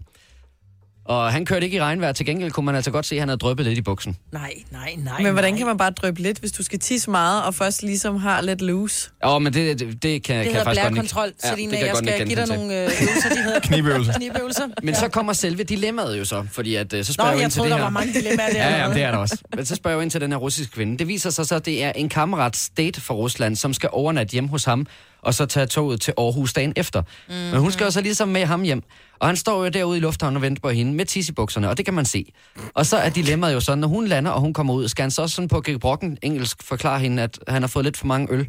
[1.04, 2.12] Og han kørte ikke i regnvejr.
[2.12, 4.16] Til gengæld kunne man altså godt se, at han havde drøbet lidt i buksen.
[4.32, 5.22] Nej, nej, nej.
[5.22, 5.58] Men hvordan nej.
[5.58, 8.60] kan man bare drøbe lidt, hvis du skal tisse meget, og først ligesom har lidt
[8.60, 9.10] loose?
[9.24, 11.70] Åh, men det, det, det kan, Det kan jeg faktisk godt blærekontrol, nikke- ja, Selina.
[11.70, 14.12] det kan jeg godt skal give dig nogle øh, øvelser, de hedder Knibøvelser.
[14.12, 14.68] knibøvelser.
[14.82, 17.44] Men så kommer selve dilemmaet jo så, fordi at, øh, så Nå, spørger jeg jeg
[17.44, 17.84] ind til troede, det der her.
[17.84, 18.68] var mange dilemmaer der.
[18.68, 19.38] Ja, ja, det er der også.
[19.56, 20.98] Men så spørger jeg ind til den her russiske kvinde.
[20.98, 24.32] Det viser sig så, at det er en kammerats date fra Rusland, som skal overnatte
[24.32, 24.86] hjem hos ham,
[25.22, 27.02] og så tage toget til Aarhus dagen efter.
[27.28, 27.34] Mm.
[27.34, 28.82] Men hun skal jo så ligesom med ham hjem.
[29.20, 31.68] Og han står jo derude i lufthavnen og venter på hende med tis i bukserne,
[31.68, 32.32] og det kan man se.
[32.74, 35.10] Og så er dilemmaet jo sådan, når hun lander, og hun kommer ud, skal han
[35.10, 38.28] så også sådan på gebrokken engelsk forklare hende, at han har fået lidt for mange
[38.30, 38.48] øl,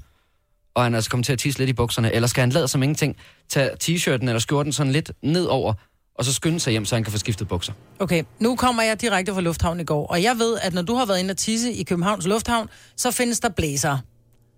[0.76, 2.68] og han er altså kommet til at tisse lidt i bukserne, eller skal han lade
[2.68, 3.16] som ingenting,
[3.50, 5.74] tage t-shirten eller skjorten sådan lidt ned over,
[6.16, 7.74] og så skynde sig hjem, så han kan få skiftet bukser.
[8.00, 10.96] Okay, nu kommer jeg direkte fra Lufthavn i går, og jeg ved, at når du
[10.96, 13.98] har været inde og tisse i Københavns Lufthavn, så findes der blæser.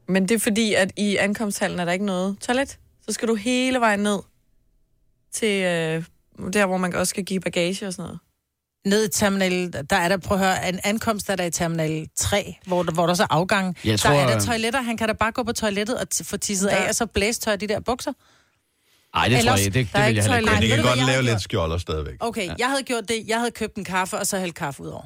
[0.08, 2.78] Men det er fordi, at i ankomsthallen er der ikke noget toilet.
[3.08, 4.20] Så skal du hele vejen ned
[5.34, 6.04] til øh,
[6.54, 8.20] der, hvor man også skal give bagage og sådan noget.
[8.86, 12.08] Ned i terminal, der er der, prøv at høre, en ankomst er der i terminal
[12.16, 13.78] 3, hvor, der- hvor der så er afgang.
[13.86, 16.08] Jeg der tror, er der øh, toiletter, han kan da bare gå på toilettet og
[16.16, 18.12] t- få tisset Der- af, og så blæstøj de der bukser.
[19.16, 20.52] Nej, det Ellers- tror jeg, det, det der vil jeg ikke heller ikke.
[20.52, 22.16] Men det kan godt lave lidt skjolder stadigvæk.
[22.20, 23.24] Okay, jeg havde gjort det.
[23.28, 25.04] Jeg havde købt en kaffe, og så hældt kaffe ud over.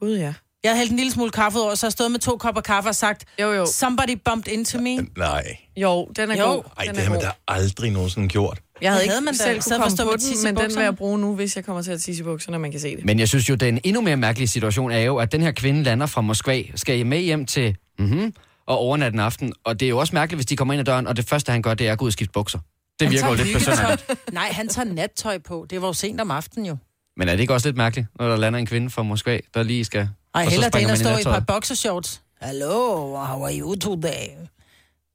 [0.00, 0.34] Gud, ja.
[0.64, 2.60] Jeg havde hældt en lille smule kaffe ud over, så jeg stod med to kopper
[2.60, 3.66] kaffe og sagt, Jo, jo.
[3.66, 4.96] somebody bumped into me.
[5.16, 5.56] Nej.
[5.76, 6.44] Jo, den er Jo.
[6.44, 6.62] god.
[6.78, 8.60] Ej, den det er har man da aldrig nogensinde gjort.
[8.80, 10.82] Jeg havde ikke havde man da, i selv kunne komme på den, men den vil
[10.84, 13.04] jeg bruge nu, hvis jeg kommer til at tisse i bukserne, man kan se det.
[13.04, 15.82] Men jeg synes jo, den endnu mere mærkelige situation er jo, at den her kvinde
[15.82, 18.32] lander fra Moskva, skal med hjem til mm
[18.66, 19.52] og overnatte en aften.
[19.64, 21.52] Og det er jo også mærkeligt, hvis de kommer ind ad døren, og det første,
[21.52, 22.58] han gør, det er at gå ud og skifte bukser.
[23.00, 23.96] Det Han virker jo lidt hyggetøj.
[24.32, 25.66] Nej, han tager nattøj på.
[25.70, 26.76] Det var jo sent om aftenen jo.
[27.16, 29.62] Men er det ikke også lidt mærkeligt, når der lander en kvinde fra Moskva, der
[29.62, 30.08] lige skal...
[30.36, 32.22] Ej, og så heller det springer end at man stå i et par boxershorts.
[32.42, 34.26] Hello, how are you today?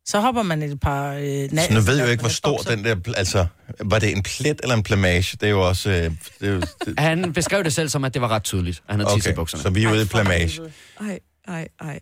[0.05, 1.13] Så hopper man et par...
[1.13, 2.95] Øh, na- Så nu ved jeg jo ikke, hvor stor den der...
[3.17, 3.45] Altså,
[3.79, 5.37] var det en plet eller en plamage?
[5.37, 5.89] Det er jo også...
[5.89, 8.77] Øh, det er jo, det, Han beskrev det selv som, at det var ret tydeligt,
[8.77, 9.63] at han havde tisset i okay, bukserne.
[9.63, 10.61] så vi er ude i plamage.
[10.99, 11.99] Ej, ej, ej.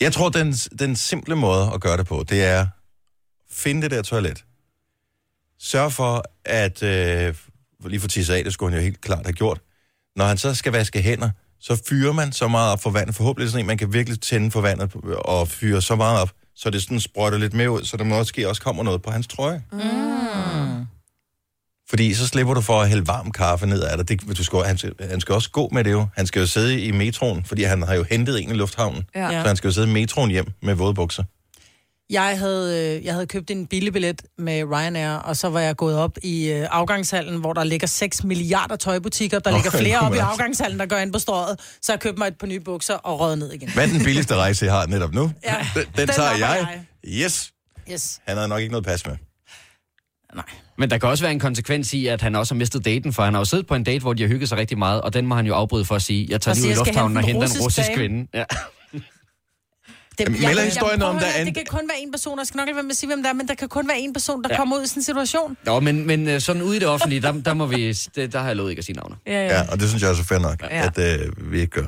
[0.00, 2.66] Jeg tror, den, den simple måde at gøre det på, det er
[3.50, 4.44] finde det der toilet.
[5.60, 6.82] Sørg for, at...
[6.82, 7.34] Øh,
[7.86, 9.60] lige for tisse af, det skulle han jo helt klart have gjort.
[10.16, 13.14] Når han så skal vaske hænder, så fyrer man så meget op for vandet.
[13.14, 14.94] Forhåbentlig sådan en, man kan virkelig tænde for vandet
[15.24, 18.48] og fyre så meget op, så det sådan sprøjter lidt mere ud, så der måske
[18.48, 19.62] også kommer noget på hans trøje.
[19.72, 20.86] Mm.
[21.90, 24.08] Fordi så slipper du for at hælde varm kaffe ned af dig.
[24.08, 26.06] Det, du skal, han, skal, han skal også gå med det jo.
[26.16, 29.04] Han skal jo sidde i metroen, fordi han har jo hentet en i lufthavnen.
[29.14, 29.30] Ja.
[29.30, 31.24] Så han skal jo sidde i metroen hjem med våde bukser.
[32.10, 35.96] Jeg havde, øh, jeg havde købt en billigbillet med Ryanair, og så var jeg gået
[35.96, 39.38] op i øh, afgangshallen, hvor der ligger 6 milliarder tøjbutikker.
[39.38, 41.60] Der Nå, ligger flere op i afgangshallen, der går ind på strøget.
[41.82, 43.70] Så jeg købte mig et par nye bukser og rød ned igen.
[43.70, 45.32] Hvad er den billigste rejse, jeg har netop nu?
[45.44, 46.80] Ja, den, den, den tager napper jeg.
[47.06, 47.52] Yes.
[47.92, 48.20] Yes.
[48.26, 49.16] Han har nok ikke noget pas med.
[50.78, 53.22] Men der kan også være en konsekvens i, at han også har mistet daten, for
[53.22, 55.12] han har jo siddet på en date, hvor de har hygget sig rigtig meget, og
[55.14, 57.16] den må han jo afbryde for at sige, jeg tager lige ud i jeg lufthavnen
[57.16, 57.96] og hente en henter en russisk russisk dame.
[57.98, 58.26] kvinde.
[58.34, 58.44] Ja.
[60.18, 62.32] Det, Melder jeg- historien jeg- om, der er en- Det kan kun være en person,
[62.32, 63.68] og jeg skal nok lade være med at sige, hvem der er, men der kan
[63.68, 64.54] kun være en person, der Ja.
[64.54, 64.58] ja.
[64.58, 65.56] kommer ud i sådan en situation.
[65.64, 68.38] Nå, men, men øh, sådan ude i det offentlige, der, der, må vi, det, der
[68.38, 69.16] har jeg lovet ikke at sige navne.
[69.26, 69.46] Ja, ja.
[69.54, 70.86] Ja, og det synes jeg også er fair nok, Ja.
[70.86, 71.86] at øh, vi ikke gør.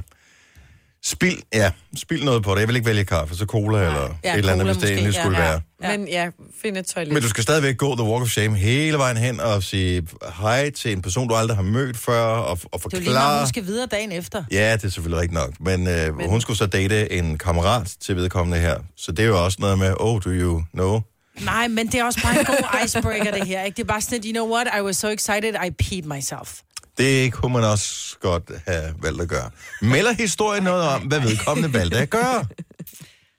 [1.05, 2.61] Spil, ja, spil noget på det.
[2.61, 5.11] Jeg vil ikke vælge kaffe, så cola eller Ja, et eller andet, hvis det ja,
[5.13, 5.45] skulle ja.
[5.45, 5.61] være.
[5.83, 5.97] Ja.
[5.99, 6.31] Men ja,
[6.63, 7.13] find et toilet.
[7.15, 10.07] Men du skal stadigvæk gå the walk of shame hele vejen hen og sige
[10.41, 13.17] hej til en person, du aldrig har mødt før, og, og Det er lige meget,
[13.17, 13.39] forklare...
[13.39, 14.45] hun skal videre dagen efter.
[14.53, 15.51] Ja, det er selvfølgelig rigtigt nok.
[15.61, 18.77] Men, øh, Men hun skulle så date en kammerat til vedkommende her.
[18.97, 21.01] Så det er jo også noget med, oh, do you know?
[21.45, 23.63] Nej, men det er også bare en god icebreaker, det her.
[23.63, 23.77] Ikke?
[23.77, 26.59] Det er bare sådan, you know what, I was so excited, I peed myself.
[27.01, 29.51] Det kunne man også godt have valgt at gøre.
[29.83, 32.45] Melder historien noget om, hvad vedkommende valgte at gøre?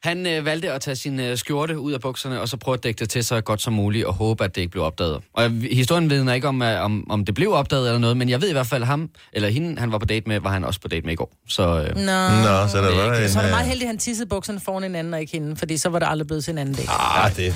[0.03, 2.83] Han øh, valgte at tage sin øh, skjorte ud af bukserne, og så prøve at
[2.83, 5.21] dække det til så godt som muligt, og håbe, at det ikke blev opdaget.
[5.33, 8.29] Og jeg, historien vidner ikke om, øh, om, om det blev opdaget eller noget, men
[8.29, 10.63] jeg ved i hvert fald, ham, eller hende, han var på date med, var han
[10.63, 11.31] også på date med i går.
[11.47, 12.01] Så øh, Nå.
[12.01, 13.29] Nå, så er der Det er var en...
[13.29, 15.31] Så er det øh, meget heldigt, at han tissede bukserne foran en anden og ikke
[15.31, 16.85] hende, fordi så var det aldrig blevet til en anden dag.
[16.89, 17.55] Ah, det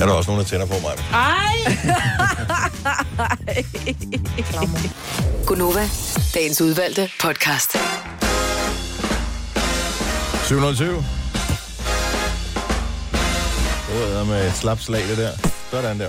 [0.00, 0.92] er der også nogen, der tænder på mig.
[1.12, 1.56] Ej!
[5.46, 5.88] Gunova,
[6.34, 7.76] dagens udvalgte podcast.
[10.44, 10.86] 707.
[13.88, 15.30] Det er med et slap slag, det der.
[15.70, 16.08] Sådan der.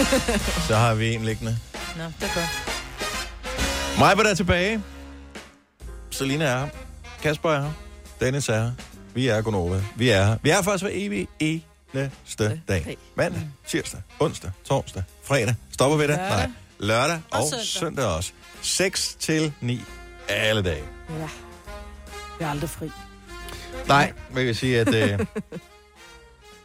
[0.68, 1.58] Så har vi en liggende.
[1.96, 3.98] Nå, det er godt.
[3.98, 4.82] Majbert er tilbage.
[6.10, 6.66] Selina er her.
[7.22, 7.70] Kasper er her.
[8.20, 8.70] Dennis er her.
[9.14, 9.80] Vi er Gunova.
[9.96, 10.36] Vi er her.
[10.42, 11.28] Vi er faktisk hver evig
[11.94, 12.96] eneste dag.
[13.14, 15.54] Mandag, tirsdag, onsdag, torsdag, fredag.
[15.72, 16.10] Stopper vi det?
[16.10, 16.28] Lørdag.
[16.28, 16.50] Nej.
[16.78, 17.66] Lørdag og, Og søndag.
[17.66, 18.04] søndag.
[18.06, 18.32] også.
[18.62, 19.82] 6 til 9
[20.28, 20.82] alle dage.
[21.10, 21.28] Ja.
[22.40, 22.90] Jeg er aldrig fri.
[23.88, 25.26] Nej, men jeg vil sige, at øh,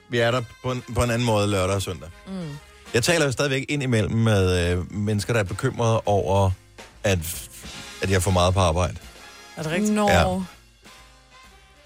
[0.10, 2.10] vi er der på en, på en anden måde lørdag og søndag.
[2.28, 2.58] Mm.
[2.94, 6.52] Jeg taler jo stadigvæk ind imellem med øh, mennesker, der er bekymrede over,
[7.04, 7.50] at,
[8.02, 8.98] at jeg får meget på arbejde.
[9.58, 9.94] Er det rigtigt?
[9.94, 10.10] Nå.
[10.10, 10.40] Ja.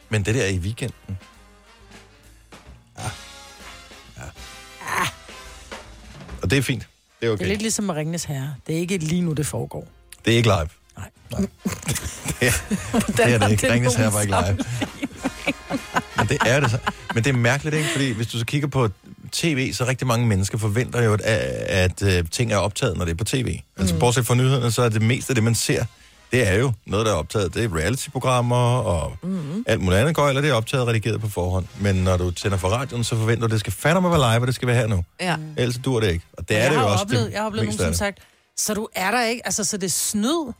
[0.09, 1.17] Men det der er i weekenden.
[6.45, 6.87] Og det er fint.
[7.21, 7.39] Det er okay.
[7.39, 8.55] Det er lidt ligesom med Ringnes Herre.
[8.67, 9.87] Det er ikke lige nu, det foregår.
[10.25, 10.67] Det er ikke live.
[10.97, 11.09] Nej.
[11.31, 11.41] Nej.
[12.39, 12.51] det, er,
[13.07, 13.73] det er det ikke.
[13.73, 14.57] Ringes her var ikke live.
[16.17, 16.77] Men det er det så.
[17.13, 17.89] Men det er mærkeligt, ikke?
[17.89, 18.89] Fordi hvis du så kigger på
[19.31, 23.11] tv, så rigtig mange mennesker forventer jo, at, at, at ting er optaget, når det
[23.11, 23.59] er på tv.
[23.77, 25.85] Altså bortset fra nyhederne, så er det meste af det, man ser,
[26.31, 27.53] det er jo noget, der er optaget.
[27.53, 29.63] Det er reality-programmer og mm.
[29.67, 31.65] alt muligt andet gøjl, og det er optaget og redigeret på forhånd.
[31.79, 34.41] Men når du tænder for radioen, så forventer du, at det skal fandme være live,
[34.41, 35.03] og det skal være her nu.
[35.21, 35.35] Ja.
[35.57, 36.25] Ellers dur det ikke.
[36.37, 37.01] Og det er jeg det jo også.
[37.03, 38.17] oplevet, det jeg har oplevet nogen, som sagt,
[38.57, 40.51] så du er der ikke, altså så det er snyd.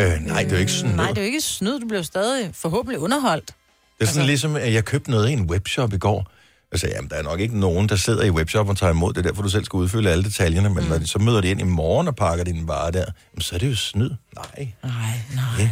[0.00, 2.02] Øh, nej, det er jo ikke sådan Nej, det er jo ikke snyd, du bliver
[2.02, 3.46] stadig forhåbentlig underholdt.
[3.46, 6.26] Det er sådan Altså- ligesom, at jeg købte noget i en webshop i går.
[6.72, 9.12] Jeg sagde, jamen, der er nok ikke nogen, der sidder i webshop og tager imod
[9.12, 10.68] det, er derfor du selv skal udfylde alle detaljerne.
[10.70, 10.90] Men mm.
[10.90, 13.04] når de, så møder de ind i morgen og pakker dine varer der,
[13.34, 14.10] jamen, så er det jo snyd.
[14.36, 14.92] Nej, Nej,
[15.34, 15.68] nej.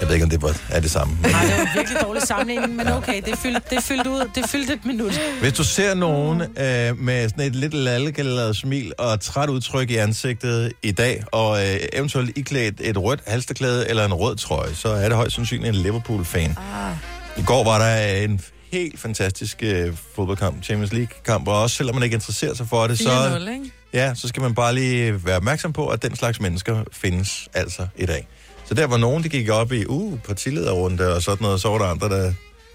[0.00, 1.14] jeg ved ikke, om det var- er det samme.
[1.22, 4.30] Men Nej, det var en virkelig dårlig sammenligning, men okay, det fyldte, det fyldte ud.
[4.34, 5.20] Det fyldte et minut.
[5.40, 9.96] hvis du ser nogen øh, med sådan et lidt lallegaleret smil og træt udtryk i
[9.96, 14.88] ansigtet i dag, og øh, eventuelt iklædt et rødt halsterklæde eller en rød trøje, så
[14.88, 16.50] er det højst sandsynligt en Liverpool-fan.
[16.50, 16.92] Ah.
[17.36, 18.40] I går var der en
[18.72, 22.98] helt fantastisk øh, fodboldkamp, Champions League-kamp, og også selvom man ikke interesserer sig for det,
[22.98, 23.72] så, 4-0, ikke?
[23.92, 27.86] ja, så skal man bare lige være opmærksom på, at den slags mennesker findes altså
[27.96, 28.28] i dag.
[28.64, 31.78] Så der var nogen, der gik op i uh, partilederrunde og sådan noget, så var
[31.78, 32.32] der andre, der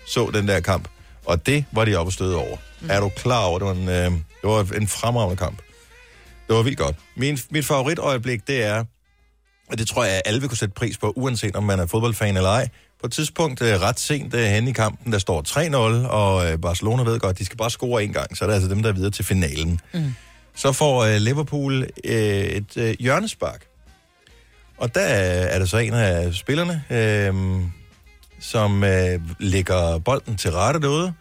[0.07, 0.87] så den der kamp.
[1.25, 2.57] Og det var de oppe og støde over.
[2.81, 2.89] Mm.
[2.89, 5.57] Er du klar over, det var en, øh, det var en fremragende kamp.
[6.47, 6.95] Det var vildt godt.
[7.15, 8.83] Min, mit favoritøjeblik, det er,
[9.71, 11.85] og det tror jeg, at alle vil kunne sætte pris på, uanset om man er
[11.85, 12.69] fodboldfan eller ej,
[13.01, 16.57] På et tidspunkt øh, ret sent øh, hen i kampen, der står 3-0, og øh,
[16.57, 18.83] Barcelona ved godt, at de skal bare score en gang, så er det altså dem,
[18.83, 19.79] der er videre til finalen.
[19.93, 20.15] Mm.
[20.55, 23.65] Så får øh, Liverpool øh, et øh, hjørnespark.
[24.77, 27.33] Og der er der så en af spillerne, øh,
[28.39, 31.13] som øh, lægger bolden til rette derude,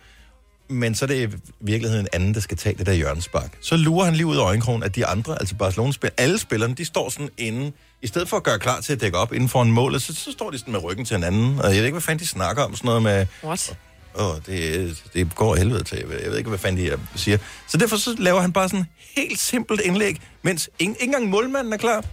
[0.68, 3.58] men så er det i virkeligheden en anden, der skal tage det der hjørnespark.
[3.60, 6.74] Så lurer han lige ud af øjenkrogen, at de andre, altså barcelona spil alle spillerne,
[6.74, 9.48] de står sådan inde, i stedet for at gøre klar til at dække op inden
[9.48, 11.84] for en mål, så, så står de sådan med ryggen til hinanden, og jeg ved
[11.84, 13.76] ikke, hvad fanden de snakker om, sådan noget med, What?
[14.14, 17.38] åh, det, det går af helvede til, jeg ved ikke, hvad fanden de siger.
[17.68, 21.72] Så derfor så laver han bare sådan helt simpelt indlæg, mens ikke, ikke engang målmanden
[21.72, 22.04] er klar,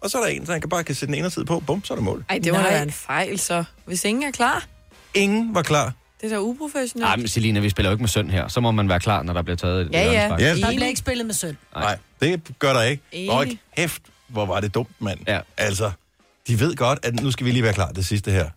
[0.00, 1.60] og så er der en, så han kan bare kan sætte den ene side på,
[1.60, 2.24] bum, så er der mål.
[2.28, 3.64] Ej, det må da være en fejl, så.
[3.84, 4.66] Hvis ingen er klar,
[5.14, 5.92] Ingen var klar.
[6.20, 7.04] Det er da uprofessionelt.
[7.08, 8.48] Nej, men Selina, vi spiller jo ikke med søn her.
[8.48, 10.10] Så må man være klar, når der bliver taget et Ja, ja.
[10.10, 10.40] hjørnespark.
[10.40, 11.56] Ja, Der bliver ikke spillet med søn.
[11.74, 13.02] Nej, det gør der ikke.
[13.12, 13.30] Enig.
[13.30, 15.18] Og hæft, hvor var det dumt, mand.
[15.28, 15.40] Ja.
[15.56, 15.90] Altså,
[16.48, 18.48] de ved godt, at nu skal vi lige være klar det sidste her.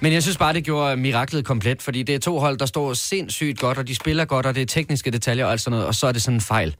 [0.00, 2.94] Men jeg synes bare, det gjorde miraklet komplet, fordi det er to hold, der står
[2.94, 5.86] sindssygt godt, og de spiller godt, og det er tekniske detaljer og alt sådan noget,
[5.86, 6.76] og så er det sådan en fejl,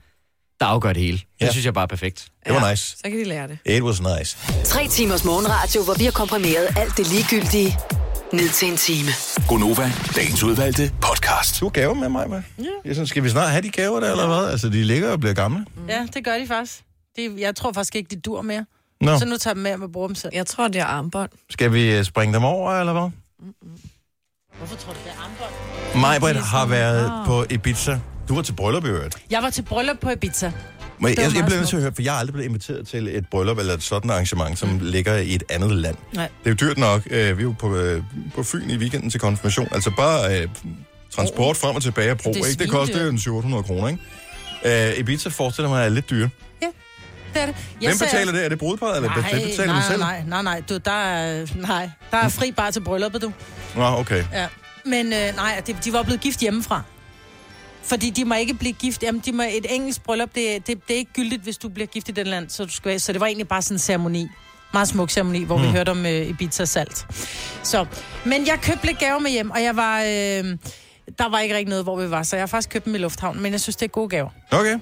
[0.60, 1.18] der afgør det hele.
[1.18, 1.50] Det Ja.
[1.50, 2.26] synes jeg bare er perfekt.
[2.46, 2.96] Det var nice.
[2.96, 3.58] Så kan de lære det.
[3.66, 4.36] It was nice.
[4.64, 7.78] Tre timers morgenradio, hvor vi har komprimeret alt det ligegyldige
[8.32, 9.08] ned til en time.
[9.48, 11.60] Gonova, dagens udvalgte podcast.
[11.60, 12.42] Du har gaver med mig, hva'?
[12.58, 12.64] Ja.
[12.84, 14.50] Jeg synes, skal vi snart have de gaver der, eller hvad?
[14.50, 15.66] Altså, de ligger og bliver gamle.
[15.88, 16.82] Ja, det gør de faktisk.
[17.16, 18.64] De, jeg tror faktisk ikke, de dur mere.
[19.00, 20.32] Nå, Så nu tager dem med og bruger dem selv.
[20.34, 21.30] Jeg tror, det er armbånd.
[21.50, 23.10] skal vi øh, springe dem over, eller hvad?
[24.58, 26.00] Hvorfor tror du, det er armbånd?
[26.02, 27.98] Majbrit har været på Ibiza.
[28.28, 29.16] Du var til bryllup i øvrigt.
[29.30, 30.52] Jeg var til bryllup på Ibiza.
[31.00, 32.88] Men jeg, var jeg, bliver nødt til at høre, for jeg har aldrig blevet inviteret
[32.88, 34.78] til et bryllup eller et sådan arrangement, som mm.
[34.82, 35.96] ligger i et andet land.
[36.14, 36.28] Nej.
[36.44, 37.02] Det er jo dyrt nok.
[37.10, 38.02] Øh, Vi er jo på, øh,
[38.34, 39.68] på Fyn i weekenden til konfirmation.
[39.72, 40.48] Altså bare øh,
[41.10, 42.32] transport frem og tilbage af bro.
[42.32, 42.64] Det er Ikke?
[42.64, 44.92] Det koster jo en 700 kroner, ikke?
[44.92, 46.28] Øh, Ibiza forestiller mig er lidt dyre.
[47.34, 47.54] Det er det.
[47.82, 48.44] Jeg Hvem betaler det?
[48.44, 50.00] Er det brudparret, eller Nej, hvem betaler nej, man selv?
[50.00, 53.32] nej, nej, nej, du, der er, nej, der er fri bare til brylluppet, du.
[53.76, 54.24] Nå, okay.
[54.32, 54.46] Ja.
[54.84, 56.82] Men øh, nej, de, de var blevet gift hjemmefra.
[57.88, 59.02] Fordi de må ikke blive gift.
[59.02, 61.86] Jamen, de må, et engelsk bryllup, det, det, det er ikke gyldigt, hvis du bliver
[61.86, 62.50] gift i den land.
[62.50, 64.26] Så, du skal, så det var egentlig bare sådan en ceremoni.
[64.72, 65.62] Meget smuk ceremoni, hvor mm.
[65.62, 67.06] vi hørte om øh, Ibiza salt.
[67.62, 67.86] Så,
[68.24, 70.00] men jeg købte lidt gaver med hjem, og jeg var...
[70.00, 70.56] Øh,
[71.18, 72.98] der var ikke rigtig noget, hvor vi var, så jeg har faktisk købt dem i
[72.98, 74.28] lufthavnen, men jeg synes, det er gode gaver.
[74.50, 74.78] Okay.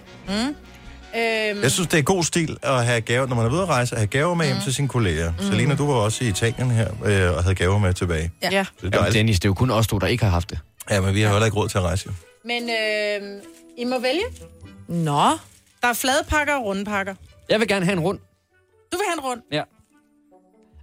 [1.16, 3.68] Øhm, Jeg synes, det er god stil at have gaver, når man er ude at
[3.68, 5.32] rejse, at have gaver med hjem til sine kolleger.
[5.32, 5.46] Mm.
[5.46, 8.30] Selina, du var også i Italien her, øh, og havde gaver med tilbage.
[8.42, 8.48] Ja.
[8.52, 8.64] Ja.
[8.82, 9.12] Det er Jamen.
[9.12, 10.58] Dennis, det er jo kun os to, der ikke har haft det.
[10.90, 12.10] Ja, men vi har jo heller ikke råd til at rejse.
[12.46, 13.42] Men øh,
[13.78, 14.24] I må vælge.
[14.88, 15.30] Nå.
[15.82, 17.14] Der er flade pakker og runde pakker.
[17.48, 18.18] Jeg vil gerne have en rund.
[18.92, 19.40] Du vil have en rund.
[19.52, 19.62] Ja.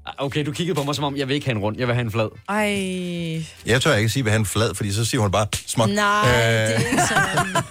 [0.06, 1.88] Ah, Okay, du kiggede på mig som om, jeg vil ikke have en rund, jeg
[1.88, 2.30] vil have en flad.
[2.50, 3.46] Ej.
[3.66, 5.90] Jeg tør ikke sige, hvad han flad, fordi så siger hun bare smuk.
[5.90, 7.64] Nej, det er Øh, ikke sådan.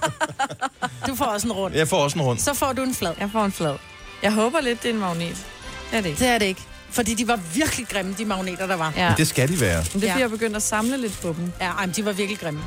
[1.09, 1.75] Du får også en rund.
[1.75, 2.39] jeg får også en rund.
[2.39, 3.15] Så får du en flad.
[3.21, 3.77] Jeg får en flad.
[4.23, 5.47] Jeg håber lidt, det er en magnet.
[5.91, 6.19] Det er det ikke.
[6.21, 6.61] Det er det ikke.
[6.91, 8.93] Fordi de var virkelig grimme, de magneter, der var.
[8.97, 9.15] Ja.
[9.17, 9.77] Det skal de være.
[9.77, 10.13] Men det er fordi, Ja.
[10.15, 11.53] jeg er begyndt at samle lidt på dem.
[11.61, 12.61] Ja, ej, men de var virkelig grimme.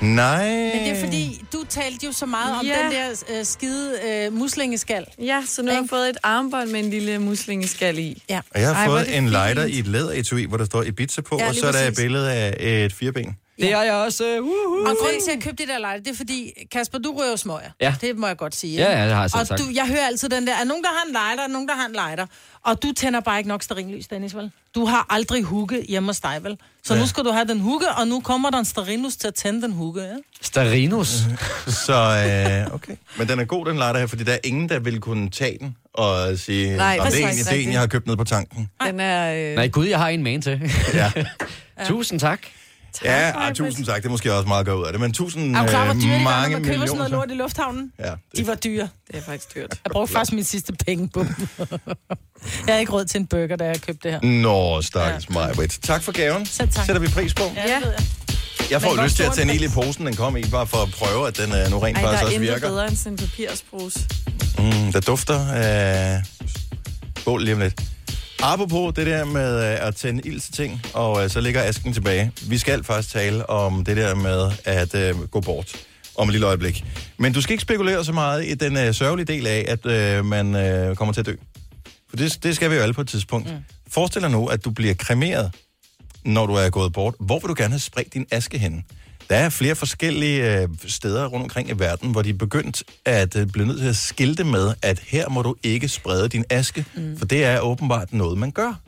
[0.00, 0.48] Nej.
[0.48, 2.82] Men det er fordi, du talte jo så meget om Ja.
[2.82, 5.06] den der øh, skide øh, muslingeskal.
[5.18, 8.22] Ja, så nu har jeg fået et armbånd med en lille muslingeskal i.
[8.30, 8.40] Ja.
[8.54, 9.28] Og jeg har Ej, fået en fint.
[9.30, 11.96] lighter i et læderetui, hvor der står Ibiza på, Ja, og så er der et
[11.96, 13.36] billede af et fireben.
[13.60, 14.38] Det er jeg også.
[14.40, 14.88] Uh, uh.
[14.90, 17.36] Og grunden til, at jeg købte det der lighter, det er fordi, Kasper, du rører
[17.36, 17.70] smøger.
[17.80, 17.94] Ja.
[18.00, 18.76] Det må jeg godt sige.
[18.82, 19.60] Ja, ja, det har jeg selv Og sagt.
[19.60, 21.74] du, jeg hører altid den der, er nogen, der har en lighter, er nogen, der
[21.74, 22.26] har en lighter.
[22.64, 24.50] Og du tænder bare ikke nok stearinlys, Dennis, vel?
[24.74, 26.56] Du har aldrig hugge hjemme hos dig, vel?
[26.84, 27.00] Så Ja.
[27.00, 29.62] nu skal du have den hugge, og nu kommer der en stearinlys til at tænde
[29.62, 30.14] den hugge, ja?
[30.40, 31.08] Starinus.
[31.86, 31.92] Så
[32.68, 32.96] øh, okay.
[33.18, 35.58] Men den er god, den lighter her, fordi der er ingen, der vil kunne tage
[35.60, 38.16] den og sige, Nej, "Nå, det er egentlig det, er en, jeg har købt ned
[38.16, 38.70] på tanken.
[38.86, 39.50] Den er...
[39.50, 39.54] Øh...
[39.54, 40.72] Nej, gud, jeg har en man til.
[40.94, 41.12] Ja,
[41.88, 42.40] Tusind tak.
[43.04, 43.56] Ja ej, Maj-Brit.
[43.56, 43.96] tusind tak.
[43.96, 45.94] Det er måske også meget godt ud af det, men tusind Er du klar, hvor
[45.94, 47.92] det er, når mange man køber sådan noget lort i lufthavnen?
[47.98, 48.88] Ja, De det, var dyre.
[49.08, 49.70] Det er faktisk dyrt.
[49.84, 51.48] Jeg brugte faktisk mine sidste penge på dem.
[51.58, 51.68] jeg
[52.68, 54.30] havde ikke råd til en burger, da jeg købte det her.
[54.42, 55.78] Nå, stakkels mig, Britt.
[55.82, 56.46] Tak for gaven.
[56.46, 56.86] Selv tak.
[56.86, 57.42] Sætter vi pris på.
[57.56, 58.02] Ja, det ved jeg.
[58.70, 60.88] Jeg får lyst til at tage en i posen, den kom i, bare for at
[60.90, 62.68] prøve, at den øh, nu rent Ej, der faktisk er også virker.
[62.68, 63.94] bedre end sådan en papirsbrus.
[64.58, 66.22] Mm, der dufter af
[67.24, 67.80] bål lige om lidt.
[68.42, 71.92] Apropos det der med øh, at tænde ild til ting, og øh, så ligger asken
[71.92, 72.32] tilbage.
[72.48, 75.72] Vi skal faktisk tale om det der med at øh, gå bort
[76.16, 76.84] om et lille øjeblik.
[77.16, 80.24] Men du skal ikke spekulere så meget i den øh, sørgelige del af, at øh,
[80.24, 81.34] man øh, kommer til at dø.
[82.08, 83.52] For det, det skal vi jo alle på et tidspunkt.
[83.52, 83.58] Mm.
[83.88, 85.52] Forestil dig nu, at du bliver kremeret,
[86.24, 87.14] når du er gået bort.
[87.20, 88.84] Hvor vil du gerne have spredt din aske hen?
[89.30, 93.36] Der er flere forskellige øh, steder rundt omkring i verden, hvor de er begyndt at
[93.36, 96.84] øh, blive nødt til at skilte med, at her må du ikke sprede din aske,
[96.96, 97.18] mm.
[97.18, 98.80] for det er åbenbart noget, man gør.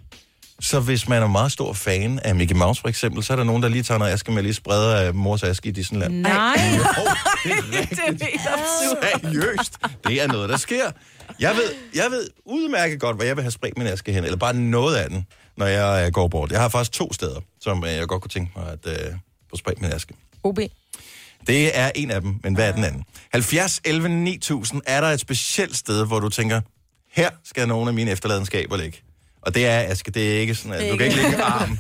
[0.61, 3.45] Så hvis man er meget stor fan af Mickey Mouse for eksempel, så er der
[3.45, 6.15] nogen, der lige tager noget aske med, lige spreder af mors aske i Disneyland.
[6.15, 6.57] Nej.
[6.77, 6.83] Jo,
[7.45, 9.23] det er absurd.
[9.23, 9.73] Seriøst,
[10.07, 10.91] det er noget, der sker.
[11.41, 14.37] Jeg ved, jeg ved udmærket godt, hvad jeg vil have spredt min aske hen, eller
[14.37, 15.27] bare noget af den,
[15.57, 16.53] når jeg øh, går bort.
[16.53, 19.13] Jeg har faktisk to steder, som øh, jeg godt kunne tænke mig at øh,
[19.51, 20.15] få spredt min aske.
[20.45, 20.59] OB.
[21.47, 23.05] Det er en af dem, men hvad er den anden?
[23.33, 24.83] 70, 11, 9000.
[24.87, 26.61] Er der et specielt sted, hvor du tænker,
[27.13, 28.99] her skal nogle af mine efterladenskaber ligge?
[29.43, 31.79] Og det er, Aske, det er ikke sådan, at du kan ikke lægge en arm.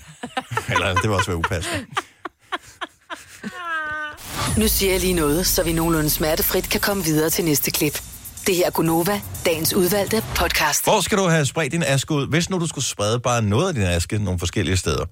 [0.68, 1.86] Eller det var også være upassende.
[4.58, 8.02] Nu siger jeg lige noget, så vi nogenlunde smertefrit kan komme videre til næste klip.
[8.46, 10.84] Det her er Gunova, dagens udvalgte podcast.
[10.84, 13.68] Hvor skal du have spredt din aske ud, hvis nu du skulle sprede bare noget
[13.68, 15.04] af din aske nogle forskellige steder?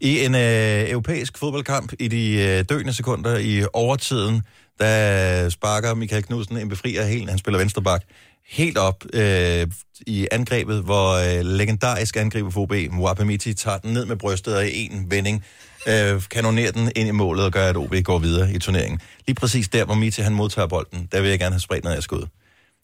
[0.00, 4.42] I en øh, europæisk fodboldkamp i de øh, døende sekunder i overtiden,
[4.78, 8.04] der sparker Michael Knudsen en befrier helt, han spiller venstreback,
[8.48, 9.66] helt op øh,
[10.06, 14.66] i angrebet, hvor øh, legendarisk angriber for OB, Mwapemiti, tager den ned med brystet og
[14.66, 15.44] i en vending
[15.88, 19.00] øh, kanonerer den ind i målet og gør, at OB går videre i turneringen.
[19.26, 21.96] Lige præcis der, hvor Miti han modtager bolden, der vil jeg gerne have spredt noget
[21.96, 22.26] af skud.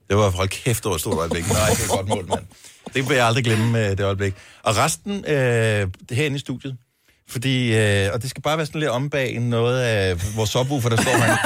[0.09, 1.49] Det var hold kæft, det var et stort øjeblik.
[1.49, 2.45] Nej, det er godt mål, mand.
[2.95, 4.35] Det vil jeg aldrig glemme, øh, det øjeblik.
[4.63, 6.77] Og resten øh, herinde i studiet,
[7.29, 10.89] fordi, øh, og det skal bare være sådan lidt om bag noget af vores subwoofer,
[10.89, 11.37] der står her.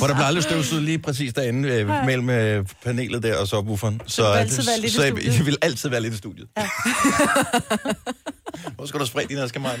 [0.00, 4.00] For der bliver aldrig støvsuget lige præcis derinde øh, mellem øh, panelet der og subwooferen.
[4.06, 5.38] Så, vil altid være lidt i så jeg, studiet.
[5.38, 6.48] jeg vil altid være lidt i studiet.
[6.58, 6.66] Ja.
[8.76, 9.76] Hvor skal du sprede din aske, Maja?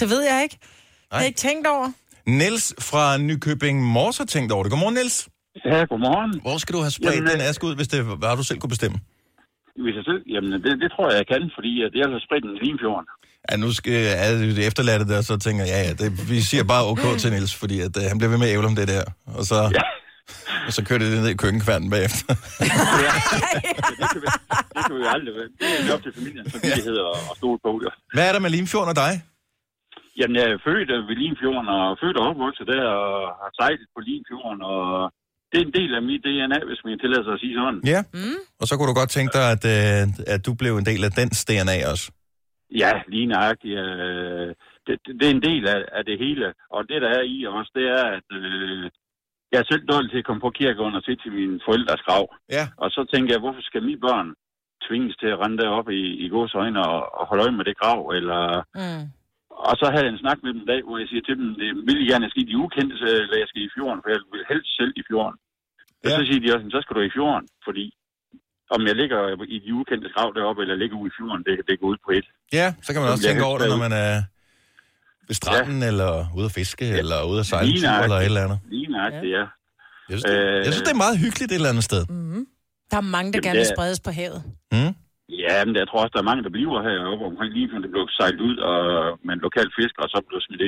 [0.00, 0.58] Det ved jeg ikke.
[0.62, 1.26] Jeg har Nej.
[1.26, 1.88] ikke tænkt over.
[2.26, 4.70] Niels fra Nykøbing Mors har tænkt over det.
[4.72, 5.28] Godmorgen, Niels.
[5.64, 6.32] Ja, godmorgen.
[6.46, 8.58] Hvor skal du have spredt Jamen, din øh, aske ud, hvis det var, du selv
[8.62, 8.96] kunne bestemme?
[9.84, 12.42] Hvis jeg selv, jamen, det, det tror jeg, jeg kan, fordi at jeg har spredt
[12.46, 13.06] den i Limfjorden.
[13.46, 13.92] Ja, nu skal
[14.26, 17.30] alle det efterladte der, så tænker jeg, ja, ja, det, vi siger bare OK til
[17.32, 19.04] Niels, fordi at, uh, han bliver ved med at ævle om det der.
[19.38, 19.84] Og så, ja.
[20.66, 22.24] og så kører det ned i køkkenkværnen bagefter.
[24.00, 24.28] det, kan vi,
[24.74, 25.48] det kan vi jo aldrig være.
[25.60, 27.88] Det er op til familiens familiehed og, og stole på det.
[28.14, 29.12] Hvad er der med Limfjorden og dig?
[30.18, 33.88] Jamen, jeg er født øh, ved Limfjorden og født og opvokset der og har sejlet
[33.94, 34.80] på Limfjorden, og
[35.50, 37.78] det er en del af mit DNA, hvis man tillader sig at sige sådan.
[37.94, 38.00] Ja.
[38.18, 38.38] Mm.
[38.60, 41.12] Og så kunne du godt tænke dig, at, uh, at du blev en del af
[41.20, 42.06] dens DNA også.
[42.70, 43.78] Ja, lige nøjagtigt.
[43.78, 44.54] Øh,
[44.86, 46.54] det, det, det er en del af, af det hele.
[46.70, 48.90] Og det, der er i også, det er, at øh,
[49.52, 52.24] jeg er selv dårlig til at komme på kirkegården og se til mine forældres grav.
[52.56, 52.64] Ja.
[52.76, 54.34] Og så tænker jeg, hvorfor skal mine børn
[54.86, 57.76] tvinges til at rende derop i, i gods øjne og, og holde øje med det
[57.78, 58.00] grav?
[58.18, 58.62] Eller...
[58.74, 59.04] Mm.
[59.68, 61.48] Og så havde jeg en snak med dem en dag, hvor jeg siger til dem,
[61.60, 64.20] det vil I gerne ske i de ukendte, lader jeg skal i fjorden, for jeg
[64.32, 65.36] vil helst selv i fjorden.
[66.04, 66.06] Ja.
[66.06, 67.84] Og så siger de også, så skal du i fjorden, fordi
[68.74, 69.20] om jeg ligger
[69.56, 72.10] i de ukendte grav deroppe, eller ligger ude i fjorden, det, det går ud på
[72.18, 72.28] et.
[72.52, 74.22] Ja, så kan man Så også tænke over det, når man er
[75.28, 75.86] ved stranden, ja.
[75.86, 76.98] eller ude at fiske, ja.
[77.02, 78.58] eller ude at sejle en Lige tur, eller et eller andet.
[78.70, 79.44] Lige nøjagtigt, ja.
[80.10, 80.36] Jeg synes, det,
[80.66, 82.02] jeg synes, det er meget hyggeligt et eller andet sted.
[82.08, 82.46] Mm.
[82.90, 84.40] Der er mange, der Jamen, gerne vil spredes på havet.
[84.72, 84.92] Mm?
[85.44, 87.84] Ja, men jeg tror også, der er mange, der bliver heroppe omkring Limfjorden.
[87.86, 88.76] Det blev sejlet ud og,
[89.24, 90.62] med en lokal fisker, og så blev smidt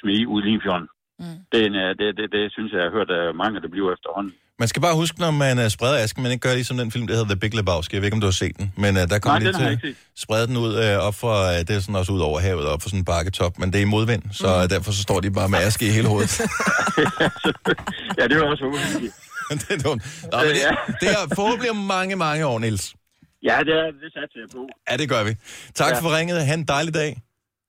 [0.00, 0.88] smidt i ud i Limfjorden.
[1.18, 1.38] Mm.
[1.52, 4.32] Det, øh, det, det, det, synes jeg, jeg har hørt, er mange, der bliver efterhånden.
[4.58, 7.06] Man skal bare huske, når man uh, spreder asken, man ikke gør ligesom den film,
[7.06, 7.94] der hedder The Big Lebowski.
[7.96, 9.94] Jeg ved ikke, om du har set den, men uh, der kommer jeg til at
[10.24, 12.82] sprede den ud uh, op for, uh, det er sådan også ud over havet, op
[12.82, 14.68] for sådan en bakketop, men det er i modvind, så mm.
[14.68, 16.40] derfor så står de bare med aske i hele hovedet.
[18.18, 19.14] ja, det var også uheldigt.
[19.60, 20.02] det er dumt.
[20.32, 20.62] Nå, men det,
[21.00, 22.94] det er forhåbentlig mange, mange år, Niels.
[23.42, 24.62] Ja, det, er, det satser jeg på.
[24.90, 25.32] Ja, det gør vi.
[25.74, 26.00] Tak Ja.
[26.00, 26.46] for ringet.
[26.46, 27.10] Ha' en dejlig dag.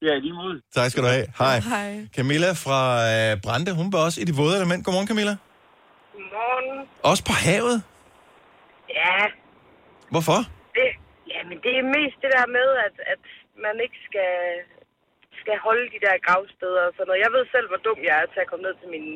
[0.02, 0.62] Ja, i lige måde.
[0.76, 1.28] Tak skal du have.
[1.42, 1.58] Hej.
[1.74, 1.92] Hej.
[2.16, 2.80] Camilla fra
[3.14, 4.86] uh, Brande, hun var også i de våde element.
[4.86, 5.36] Godmorgen, Camilla.
[6.14, 6.88] Godmorgen.
[7.10, 7.78] Også på havet.
[9.00, 9.18] Ja,
[10.14, 10.40] Hvorfor?
[10.78, 10.88] det,
[11.34, 13.24] ja, men det er mest det der med, at, at
[13.66, 14.34] man ikke skal,
[15.42, 17.24] skal holde de der gravsteder og sådan noget.
[17.26, 19.14] Jeg ved selv, hvor dum jeg er til at komme ned til mine,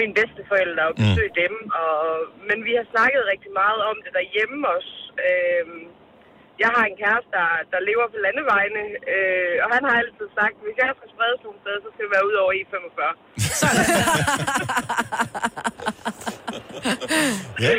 [0.00, 1.40] mine bedsteforældre og besøge mm.
[1.42, 1.54] dem.
[1.82, 1.96] Og,
[2.48, 4.94] men vi har snakket rigtig meget om det derhjemme også.
[5.26, 5.84] Øhm,
[6.62, 8.82] jeg har en kæreste, der, der lever på landevejene,
[9.14, 12.14] øh, og han har altid sagt, hvis jeg skal spredes nogle steder, så skal det
[12.16, 13.00] være ud over E45.
[17.60, 17.74] Ja.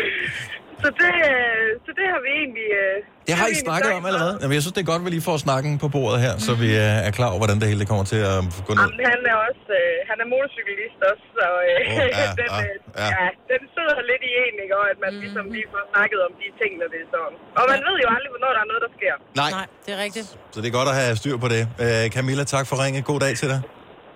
[0.83, 2.67] Så det, øh, så det har vi egentlig...
[2.83, 2.95] øh,
[3.29, 4.33] Det har I snakket om allerede.
[4.41, 6.51] Jamen, jeg synes, det er godt, at vi lige får snakken på bordet her, så
[6.63, 8.81] vi øh, er klar over, hvordan det hele kommer til at gå ned.
[8.83, 13.03] Jamen, han er også øh, han er motorcyklist også, så øh, Åh, ja, den, ja,
[13.03, 13.07] ja.
[13.17, 13.27] ja.
[13.53, 14.73] den sidder lidt i en, ikke?
[14.79, 17.35] Og at man ligesom lige får snakket om de ting, når det er sådan.
[17.59, 19.15] Og man ved jo aldrig, hvornår der er noget, der sker.
[19.41, 19.49] Nej.
[19.57, 20.27] Nej, det er rigtigt.
[20.53, 21.63] Så det er godt at have styr på det.
[21.83, 23.01] Øh, Camilla, tak for ringet.
[23.11, 23.59] God dag til dig.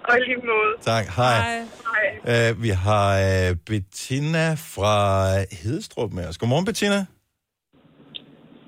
[0.07, 0.71] Og i lige måde.
[0.91, 1.05] Tak.
[1.19, 1.37] Hej.
[1.93, 2.05] Hej.
[2.31, 4.95] Øh, vi har øh, Bettina fra
[5.61, 6.37] Hedestrup med os.
[6.37, 6.99] Godmorgen, Bettina.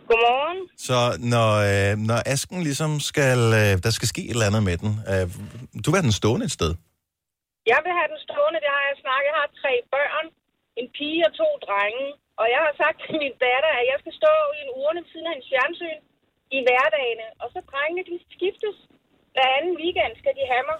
[0.09, 0.59] Godmorgen.
[0.87, 0.99] Så
[1.33, 4.91] når, øh, når asken ligesom skal, øh, der skal ske et eller andet med den,
[5.11, 5.25] øh,
[5.83, 6.71] du vil have den stående et sted.
[7.71, 9.27] Jeg vil have den stående, det har jeg snakket.
[9.31, 10.25] Jeg har tre børn,
[10.79, 12.05] en pige og to drenge.
[12.41, 15.09] Og jeg har sagt til min datter, at jeg skal stå i en urne ved
[15.11, 15.99] siden af en fjernsyn
[16.57, 17.27] i hverdagene.
[17.41, 18.77] Og så drengene, de skiftes.
[19.35, 20.77] Hver anden weekend skal de have mig.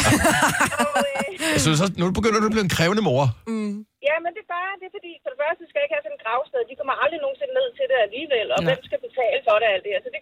[0.86, 3.24] og, øh, Jeg synes også, nu begynder du at blive en krævende mor.
[3.50, 3.74] Mm.
[4.08, 6.06] Ja, men det er bare, det er fordi, for det første skal jeg ikke have
[6.06, 6.60] sådan en gravsted.
[6.70, 8.66] De kommer aldrig nogensinde ned til det alligevel, og Nej.
[8.68, 10.00] hvem skal betale for det alt det her?
[10.04, 10.20] Så det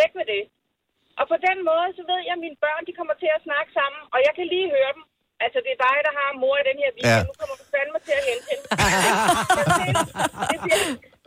[0.00, 0.42] væk med det.
[2.10, 4.68] ved jeg, at mine børn de kommer til at snakke sammen, og jeg kan lige
[4.76, 5.04] høre dem.
[5.44, 7.20] Altså, det er dig, der har mor i den her weekend.
[7.22, 7.28] Ja.
[7.30, 8.64] Nu kommer du fandme til at hente hende.
[10.52, 10.80] det bliver,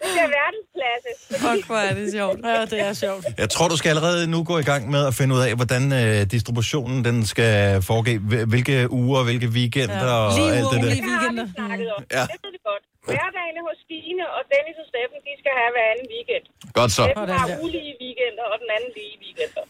[0.03, 1.09] det bliver verdensklasse.
[1.45, 2.37] Fuck, hvor er det sjovt.
[2.51, 3.23] Ja, det er sjovt.
[3.43, 5.83] Jeg tror, du skal allerede nu gå i gang med at finde ud af, hvordan
[6.01, 7.53] øh, distributionen den skal
[7.89, 8.11] foregå.
[8.29, 10.17] Hvil- Hvilke uger, hvilke weekender ja.
[10.21, 10.89] og Lige alt det der.
[10.95, 11.45] lige weekender.
[11.57, 12.01] Det har vi om.
[12.17, 12.23] Ja.
[12.31, 12.83] Det ved vi godt.
[13.09, 16.43] Hverdagene hos Stine og Dennis og Steffen, de skal have hver anden weekend.
[16.79, 17.03] Godt så.
[17.07, 19.63] Steffen har ulige weekender, og den anden lige weekender.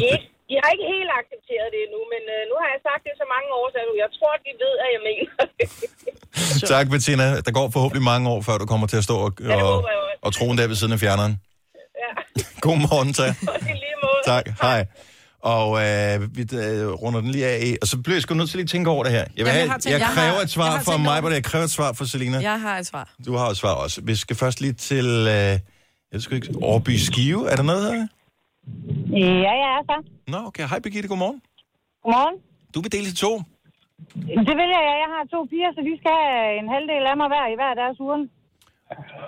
[0.00, 2.80] De, er ikke- de har ikke helt accepteret det endnu, men øh, nu har jeg
[2.88, 5.66] sagt det så mange år, så jeg tror, de ved, at jeg mener det.
[6.72, 7.26] Tak, Bettina.
[7.46, 9.84] Der går forhåbentlig mange år, før du kommer til at stå og, det og,
[10.22, 11.34] og troen der ved siden af fjerneren.
[12.02, 12.12] Ja,
[12.66, 13.34] God morgen, tak.
[14.32, 14.86] Tak, hej.
[15.42, 18.56] Og øh, vi øh, runder den lige af, og så bliver jeg sgu nødt til
[18.56, 19.18] lige at tænke over det her.
[19.18, 21.22] Jeg, vil Jamen, jeg tænkt- jeg, jeg kræver har- et svar jeg har fra mig,
[21.24, 22.38] men jeg kræver et svar fra Selina.
[22.38, 23.10] Jeg har et svar.
[23.26, 24.00] Du har et svar også.
[24.04, 25.58] Vi skal først lige til øh,
[26.12, 27.50] jeg sgu ikke, Årby Skive.
[27.50, 28.06] Er der noget her?
[29.46, 29.96] Ja, ja, så.
[30.32, 30.64] Nå, okay.
[30.68, 31.40] Hej Birgitte, godmorgen.
[32.04, 32.36] Godmorgen.
[32.74, 33.32] Du vil dele til to.
[34.48, 34.94] Det vil jeg, ja.
[35.04, 37.72] Jeg har to piger, så de skal have en halvdel af mig hver i hver
[37.82, 38.22] deres ugen.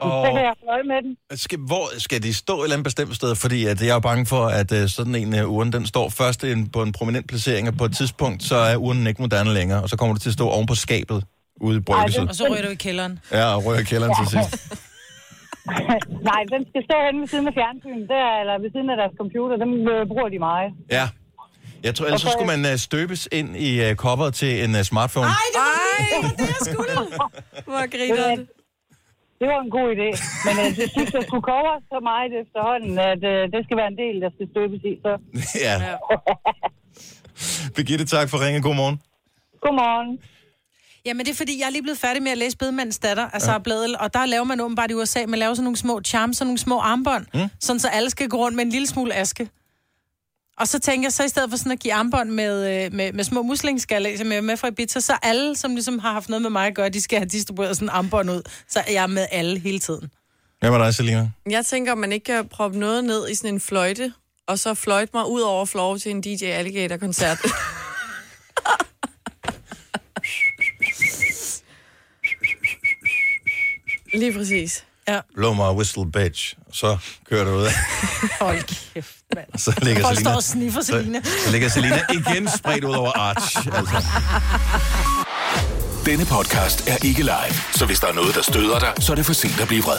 [0.01, 1.17] Og Så kan jeg holde øje med den.
[1.45, 3.35] skal, hvor skal de stå et eller andet bestemt sted?
[3.35, 6.09] Fordi at jeg er jo bange for, at øh, sådan en uh, urne, den står
[6.09, 9.55] først en, på en prominent placering, og på et tidspunkt, så er urnen ikke moderne
[9.55, 11.25] længere, og så kommer du til at stå oven på skabet
[11.61, 12.29] ude i bryggelset.
[12.29, 13.19] Og så ryger du i kælderen.
[13.33, 14.53] Ja, og rører kælderen til sidst.
[16.31, 19.15] Nej, den skal stå henne ved siden af fjernsynet, der, eller ved siden af deres
[19.23, 19.57] computer.
[19.65, 20.69] Dem øh, bruger de meget.
[20.91, 21.07] Ja.
[21.87, 25.27] Jeg tror, ellers så skulle man uh, støbes ind i coveret til en uh, smartphone.
[25.27, 25.49] Ej,
[26.11, 26.93] det var det, jeg skulle.
[27.71, 28.49] Hvor griner det.
[29.43, 30.09] Det var en god idé.
[30.47, 33.91] Men øh, jeg synes, jeg skulle cover så meget efterhånden, at øh, det skal være
[33.95, 34.93] en del, der skal støbes i.
[35.05, 35.13] Så.
[35.67, 35.75] ja.
[37.75, 38.63] Birgitte, tak for ringen.
[38.63, 38.97] God morgen.
[39.63, 40.11] Godmorgen.
[41.07, 43.43] Jamen, det er fordi, jeg er lige blevet færdig med at læse Bedemandens datter af
[43.43, 46.37] Sara Bladel, og der laver man åbenbart i USA, man laver sådan nogle små charms,
[46.37, 47.49] sådan nogle små armbånd, mm.
[47.61, 49.49] sådan så alle skal gå rundt med en lille smule aske.
[50.59, 53.13] Og så tænker jeg, så i stedet for sådan at give armbånd med, øh, med,
[53.13, 56.29] med små muslingeskalle, som jeg er med fra Ibiza, så alle, som ligesom har haft
[56.29, 58.43] noget med mig at gøre, de skal have distribueret sådan en armbånd ud.
[58.69, 60.11] Så jeg er med alle hele tiden.
[60.61, 61.31] Hvad var dig, Selina?
[61.51, 64.13] Jeg tænker, om man ikke kan proppe noget ned i sådan en fløjte,
[64.47, 67.39] og så fløjte mig ud over floor til en DJ Alligator-koncert.
[74.15, 74.85] Lige præcis.
[75.09, 75.21] Ja.
[75.35, 76.55] Blow my whistle, bitch.
[76.73, 76.99] Så
[77.31, 77.73] kører du ud af.
[78.41, 78.63] Hold
[78.95, 79.47] kæft, mand.
[79.55, 81.23] Og så ligger Folk Selina, står og sniffer Selina.
[81.23, 83.57] Så, så ligger Selina igen spredt ud over Arch.
[83.73, 84.03] Altså.
[86.07, 89.17] Denne podcast er ikke live, så hvis der er noget, der støder dig, så er
[89.17, 89.99] det for sent at blive vred.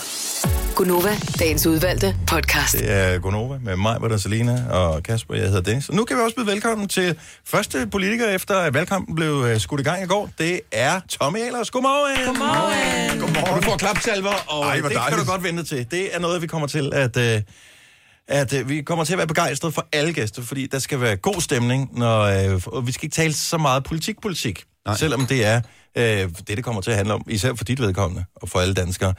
[0.76, 2.74] Gunova, dagens udvalgte podcast.
[2.74, 5.36] Det er Gonova med mig, er Selina og Kasper.
[5.36, 5.90] Jeg hedder Dennis.
[5.90, 9.60] Og nu kan vi også byde velkommen til første politiker, efter at valgkampen blev øh,
[9.60, 10.30] skudt i gang i går.
[10.38, 11.72] Det er Tommy Ahlers.
[11.72, 12.28] Godmorgen.
[12.28, 13.20] Godmorgen.
[13.20, 13.64] Godmorgen.
[13.64, 15.22] Du får klapsalver, og Ej, det kan dejligt.
[15.22, 15.92] du godt vente til.
[15.92, 17.18] Det er noget, vi kommer til at...
[17.18, 17.42] Øh,
[18.28, 21.16] at øh, vi kommer til at være begejstrede for alle gæster, fordi der skal være
[21.18, 24.98] god stemning, når, øh, og vi skal ikke tale så meget politik-politik, Nej.
[24.98, 25.62] selvom det er
[25.96, 28.74] øh, det, det kommer til at handle om, især for dit vedkommende og for alle
[28.74, 29.14] danskere.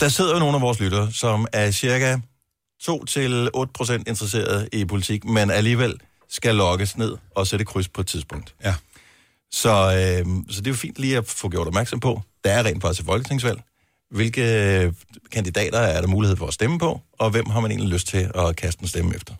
[0.00, 2.18] Der sidder jo nogle af vores lyttere, som er cirka
[2.82, 5.94] 2-8% interesseret i politik, men alligevel
[6.28, 8.54] skal lokkes ned og sætte kryds på et tidspunkt.
[8.64, 8.74] Ja.
[9.50, 12.22] Så, øh, så det er jo fint lige at få gjort opmærksom på.
[12.44, 13.62] Der er rent faktisk et folketingsvalg.
[14.10, 14.92] Hvilke øh,
[15.32, 18.30] kandidater er der mulighed for at stemme på, og hvem har man egentlig lyst til
[18.34, 19.34] at kaste en stemme efter?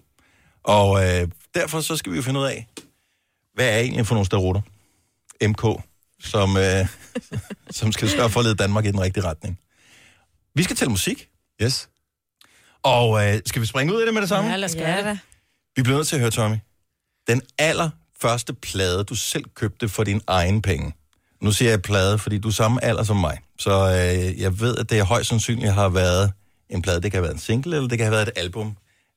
[0.65, 2.67] Og øh, derfor så skal vi jo finde ud af,
[3.55, 4.61] hvad er egentlig for nogle starutter?
[5.43, 5.65] MK,
[6.21, 6.87] som, øh,
[7.79, 9.59] som skal sørge for at lede Danmark i den rigtige retning.
[10.55, 11.29] Vi skal til musik.
[11.63, 11.89] Yes.
[12.83, 14.51] Og øh, skal vi springe ud af det med det samme?
[14.51, 15.19] Ja, lad os gøre Ja det.
[15.77, 16.57] Vi bliver nødt til at høre, Tommy.
[17.29, 20.95] Den allerførste plade, du selv købte for din egen penge.
[21.41, 23.39] Nu siger jeg plade, fordi du er samme alder som mig.
[23.59, 26.33] Så øh, jeg ved, at det højst sandsynligt har været
[26.69, 27.03] en plade.
[27.03, 28.77] Det kan have været en single, eller det kan have været et album.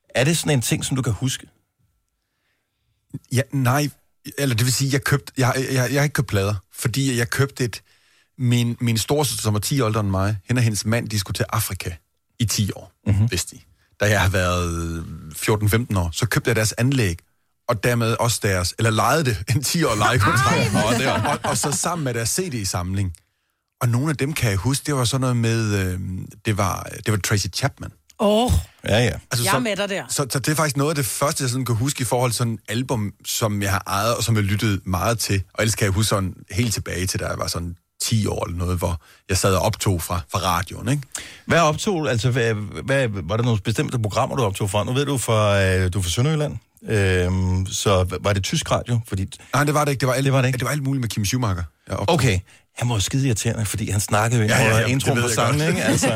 [0.10, 1.48] Er det sådan en ting, som du kan huske?
[3.32, 3.90] Ja, nej,
[4.38, 7.18] eller det vil sige, jeg købte, jeg, jeg, jeg, jeg har ikke købt plader, fordi
[7.18, 7.82] jeg købte et,
[8.38, 11.20] min, min storsøster, som var 10 år ældre end mig, hende og hendes mand, de
[11.20, 11.92] skulle til Afrika
[12.40, 13.32] i 10 år, mm-hmm.
[13.32, 13.62] vidste de.
[14.00, 15.06] Da jeg har været
[15.36, 17.20] 14-15 år, så købte jeg deres anlæg,
[17.68, 21.72] og dermed også deres, eller lejede det, en 10 år lejekontrakt, og, og, og så
[21.72, 23.14] sammen med deres CD-samling.
[23.82, 26.00] Og nogle af dem kan jeg huske, det var sådan noget med, øh,
[26.46, 27.92] det, var, det var Tracy Chapman.
[28.20, 28.52] Åh, oh,
[28.88, 29.06] Ja, ja.
[29.32, 30.04] Altså, jeg så- er med dig der.
[30.10, 32.32] Så, så det er faktisk noget af det første, jeg sådan kan huske i forhold
[32.32, 35.44] til sådan et album, som jeg har ejet, og som jeg lyttede meget til.
[35.54, 38.46] Og ellers kan jeg huske sådan helt tilbage til, da jeg var sådan 10 år
[38.46, 41.04] eller noget, hvor jeg sad og optog fra, fra radioen, ikke?
[41.46, 42.54] Hvad optog, altså, hvad,
[42.86, 44.84] hvad, var der nogle bestemte programmer, du optog fra?
[44.84, 46.58] Nu ved du, fra, øh, du er fra Sønderjylland,
[46.90, 49.00] øhm, så var det tysk radio?
[49.08, 50.00] Fordi, Nej, det var det ikke.
[50.02, 50.58] Det var alt, Det var det ikke.
[50.58, 51.64] Det var alt muligt med Kim Schumacher.
[51.90, 52.40] Okay,
[52.78, 55.24] han var jo skide irriterende, fordi han snakkede jo ind Ja, ja, ja, introen det
[55.24, 55.84] på jeg sangen, ikke?
[55.84, 56.08] Altså,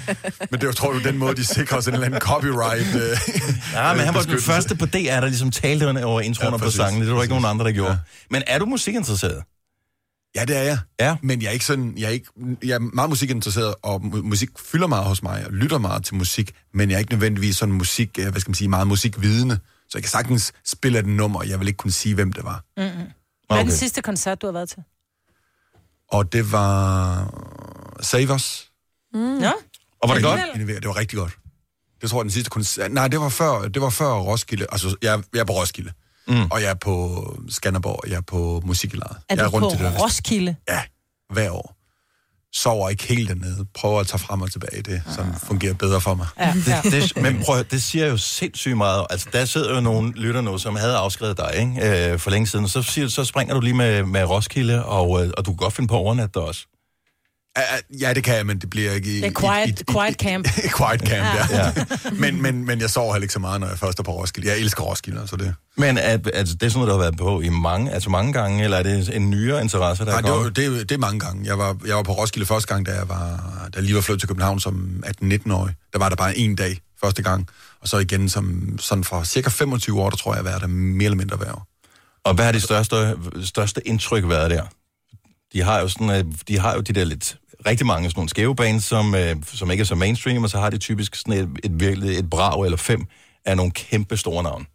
[0.50, 2.94] Men det var, tror du, den måde, de sikrer os en eller anden copyright...
[2.94, 3.00] Øh,
[3.74, 6.64] ja, men han var den første på DR, der ligesom talte over introen Ja, på
[6.64, 6.76] præcis.
[6.76, 7.00] sangen.
[7.00, 7.90] Det var der ikke nogen andre, der gjorde.
[7.92, 7.96] Ja.
[8.30, 9.42] Men er du musikinteresseret?
[10.36, 10.78] Ja, det er jeg.
[11.00, 11.16] Ja.
[11.22, 12.26] Men jeg er ikke sådan, jeg er, ikke,
[12.64, 16.14] jeg er meget musikinteresseret, og mu- musik fylder meget hos mig, og lytter meget til
[16.14, 19.58] musik, men jeg er ikke nødvendigvis sådan musik, øh, hvad skal man sige, meget musikvidende.
[19.88, 22.44] Så jeg kan sagtens spille et nummer, og jeg vil ikke kunne sige, hvem det
[22.44, 22.64] var.
[22.76, 22.88] Mm-mm.
[23.48, 24.78] Hvad er den sidste koncert, du har været til?
[26.14, 26.70] Og det var
[28.00, 28.70] Savers.
[29.14, 29.38] Mm.
[29.38, 29.52] Ja.
[30.02, 30.40] Og var det godt?
[30.54, 31.32] Det var rigtig godt.
[32.00, 32.92] Det tror jeg, den sidste koncert...
[32.92, 34.66] Nej, det var før, det var før Roskilde.
[34.72, 35.92] Altså, jeg, jeg er på Roskilde.
[36.28, 36.50] Mm.
[36.50, 39.16] Og jeg er på Skanderborg, jeg er på Musikkelejet.
[39.28, 40.56] Er jeg du på til det Roskilde?
[40.68, 40.82] Ja,
[41.32, 41.76] hver år.
[42.54, 43.66] Sover ikke helt dernede.
[43.74, 44.82] Prøver at tage frem og tilbage.
[44.82, 46.26] Det som fungerer bedre for mig.
[46.38, 46.80] Ja, ja.
[46.84, 49.06] Det, det, men prøv, det siger jo sindssygt meget.
[49.10, 52.12] Altså, der sidder jo nogle lytter nu, som havde afskrevet dig ikke?
[52.12, 52.68] Øh, for længe siden.
[52.68, 55.74] Så, siger, så springer du lige med, med Roskilde, og, øh, og du kan godt
[55.74, 56.66] finde på overnat der også.
[58.00, 59.10] Ja, det kan jeg, men det bliver ikke...
[59.18, 60.48] i- Det er quiet, quiet camp.
[60.78, 61.56] quiet camp, ja.
[61.64, 61.72] Ja.
[62.22, 64.48] men, men, men jeg sover heller ikke så meget, når jeg først er på Roskilde.
[64.48, 65.54] Jeg elsker Roskilde, så det...
[65.76, 68.32] Men er, altså, det er sådan noget, du har været på i mange, altså mange
[68.32, 70.98] gange, eller er det en nyere interesse, der Nej, er det, var, det, det er
[70.98, 71.46] mange gange.
[71.46, 73.26] Jeg var, jeg var på Roskilde første gang, da jeg, var,
[73.64, 75.74] da jeg lige var flyttet til København som 18-19-årig.
[75.92, 77.48] Der var der bare en dag første gang.
[77.80, 80.60] Og så igen som, sådan fra cirka 25 år, der tror jeg, jeg har været
[80.62, 81.66] der mere eller mindre hver år.
[82.24, 84.62] Og hvad har det største, største indtryk været der?
[85.52, 87.36] De har jo sådan, øh, de har jo de der lidt,
[87.66, 90.58] rigtig mange sådan nogle skæve bands, som, øh, som ikke er så mainstream, og så
[90.58, 93.04] har de typisk sådan et, et virkelig et brag eller fem
[93.44, 94.66] af nogle kæmpe store navn.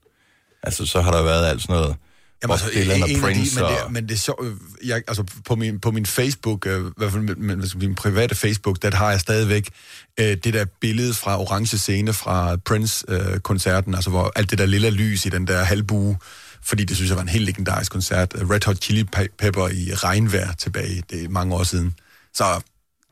[0.63, 1.95] Altså, så har der været alt sådan noget
[2.41, 3.71] Bob altså, Dylan og Prince de, men, og...
[3.71, 4.53] det, men det er sjovt, øh,
[4.85, 8.81] jeg, altså på min, på min Facebook, øh, i hvert fald min, min, private Facebook,
[8.81, 9.69] der har jeg stadigvæk
[10.19, 14.89] øh, det der billede fra Orange Scene fra Prince-koncerten, altså hvor alt det der lille
[14.89, 16.17] lys i den der halvbue,
[16.61, 18.33] fordi det synes jeg var en helt legendarisk koncert.
[18.35, 21.95] Red Hot Chili Pe- Pepper i regnvejr tilbage, det er mange år siden.
[22.33, 22.61] Så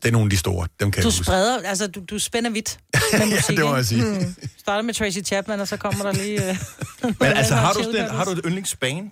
[0.01, 1.23] det er nogle af de store, dem kan Du jeg huske.
[1.25, 2.79] spreder, altså du, du spænder vidt
[3.13, 4.03] med musik, det må jeg sige.
[4.05, 4.35] Mm.
[4.57, 6.49] Starter med Tracy Chapman, og så kommer der lige...
[6.49, 6.57] Øh,
[7.19, 9.11] Men altså, har du, sådan, har du et yndlingsband?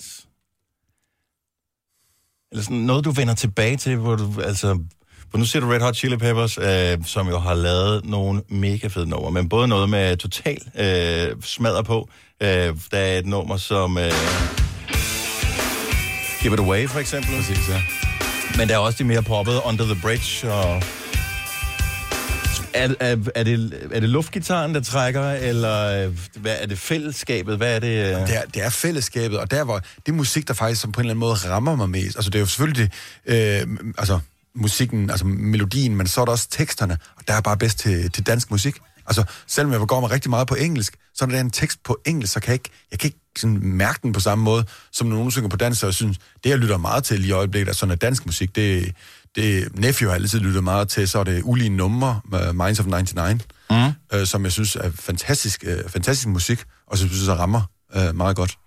[2.51, 4.79] Eller sådan noget, du vender tilbage til, hvor du, altså...
[5.31, 8.87] For nu ser du Red Hot Chili Peppers, øh, som jo har lavet nogle mega
[8.87, 12.09] fede numre, men både noget med total øh, smadder på.
[12.41, 12.47] Øh,
[12.91, 13.97] der er et nummer som...
[13.97, 14.11] Øh,
[16.41, 17.35] Give It Away, for eksempel.
[17.35, 17.81] Præcis, ja.
[18.57, 20.83] Men der er også de mere poppede, Under the Bridge og...
[22.73, 27.57] Er, er, er, det, er det luftgitaren, der trækker, eller øh, hvad, er det fællesskabet?
[27.57, 28.15] Hvad er det?
[28.15, 28.27] Uh...
[28.27, 31.01] Det er, det er fællesskabet, og der hvor det er musik, der faktisk som på
[31.01, 32.17] en eller anden måde rammer mig mest.
[32.17, 32.91] Altså det er jo selvfølgelig
[33.25, 34.19] det, øh, altså
[34.55, 38.11] musikken, altså melodien, men så er der også teksterne, og der er bare bedst til,
[38.11, 38.75] til dansk musik.
[39.07, 41.83] Altså, selvom jeg går mig rigtig meget på engelsk, så når der er en tekst
[41.83, 44.65] på engelsk, så kan jeg ikke, jeg kan ikke sådan mærke den på samme måde,
[44.91, 47.31] som når nogen synger på dansk, så jeg synes, det jeg lytter meget til i
[47.31, 48.95] øjeblikket, er sådan at dansk musik, det,
[49.35, 52.85] det Nephew har altid lyttet meget til, så er det ulige numre, med Minds of
[52.85, 53.75] 99, mm.
[54.13, 57.61] øh, som jeg synes er fantastisk, øh, fantastisk musik, og som jeg synes, der rammer
[57.95, 58.57] øh, meget godt.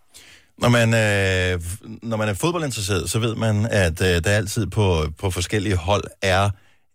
[0.59, 1.63] Når man, øh,
[2.03, 6.05] når man er fodboldinteresseret, så ved man, at øh, der altid på, på forskellige hold
[6.23, 6.51] er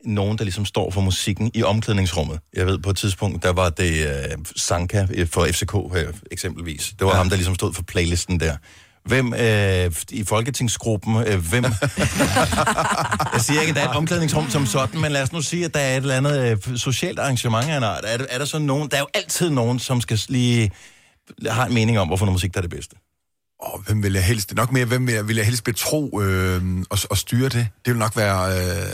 [0.06, 2.40] nogen, der ligesom står for musikken i omklædningsrummet.
[2.54, 4.14] Jeg ved, på et tidspunkt, der var det øh,
[4.56, 6.94] Sanka for FCK øh, eksempelvis.
[7.00, 7.18] Det var ja.
[7.18, 8.56] ham, der ligesom stod for playlisten der.
[9.06, 11.64] Hvem øh, i folketingsgruppen, øh, hvem...
[13.34, 15.66] jeg siger ikke, at der er et omklædningsrum som sådan, men lad os nu sige,
[15.66, 18.04] at der er et eller andet øh, socialt arrangement af en art.
[18.08, 18.90] Er, der- er der så nogen...
[18.92, 20.72] Der er jo altid nogen, som skal lige
[21.48, 22.96] har en mening om, hvorfor noget musik der er det bedste.
[23.64, 24.54] Og hvem vil jeg helst?
[24.56, 27.68] Nok mere, hvem vil jeg, vil jeg helst betro øh, og, og styre det?
[27.86, 28.86] Det vil nok være øh,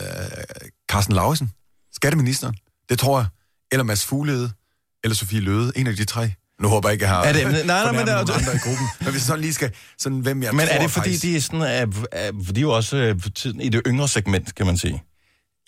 [0.91, 1.51] Carsten Lausen,
[1.93, 2.55] skatteministeren.
[2.89, 3.27] Det tror jeg.
[3.71, 4.51] Eller Mads Fuglede,
[5.03, 5.71] eller Sofie Løde.
[5.75, 6.31] En af de tre.
[6.61, 8.57] Nu håber jeg ikke, jeg har Er det- nej, nej, men der er- andre i
[8.63, 8.87] gruppen.
[8.99, 9.71] Men hvis jeg sådan lige skal...
[9.97, 12.53] Sådan, hvem jeg Men tror, er det fordi, faktisk, de er, sådan, er, er, de
[12.57, 15.03] er jo også øh, tiden i det yngre segment, kan man sige?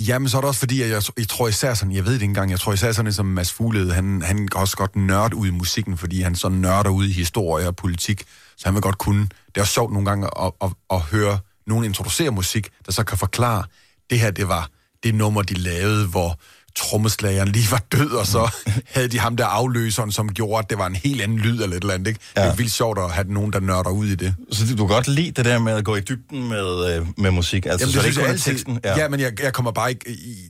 [0.08, 2.22] Jamen, så er det også fordi, at jeg, jeg tror især sådan, jeg ved det
[2.22, 5.36] ikke engang, jeg tror især sådan, som Mads Fuglede, han, han kan også godt nørde
[5.36, 8.24] ud i musikken, fordi han sådan nørder ud i historie og politik,
[8.62, 9.22] så han vil godt kunne.
[9.22, 13.03] Det er også sjovt nogle gange at, at, at høre nogen introducere musik, der så
[13.03, 13.64] kan forklare,
[14.09, 14.70] det her, det var
[15.03, 16.39] det nummer, de lavede, hvor
[16.76, 18.51] trommeslageren lige var død, og så
[18.95, 21.78] havde de ham der afløseren, som gjorde, at det var en helt anden lyd eller
[21.78, 22.20] et eller andet, ikke?
[22.36, 22.43] Ja.
[22.43, 24.36] Det er vildt sjovt at have nogen, der nørder ud i det.
[24.51, 27.32] Så du kan godt lide det der med at gå i dybden med, øh, med
[27.32, 27.66] musik?
[27.66, 28.51] Altså, Jamen, så det det ikke jeg altid.
[28.51, 28.80] teksten?
[28.84, 30.12] Ja, ja men jeg, jeg kommer bare ikke...
[30.12, 30.49] I,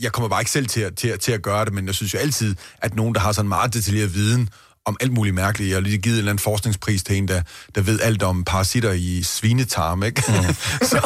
[0.00, 1.94] jeg kommer bare ikke selv til at, til, at, til at gøre det, men jeg
[1.94, 4.48] synes jo altid, at nogen, der har sådan meget detaljeret viden
[4.84, 5.70] om alt muligt mærkeligt.
[5.70, 7.42] Jeg har lige givet en eller anden forskningspris til en, der,
[7.74, 10.22] der ved alt om parasitter i svinetarm, ikke?
[10.28, 10.54] Mm.
[10.90, 11.00] så,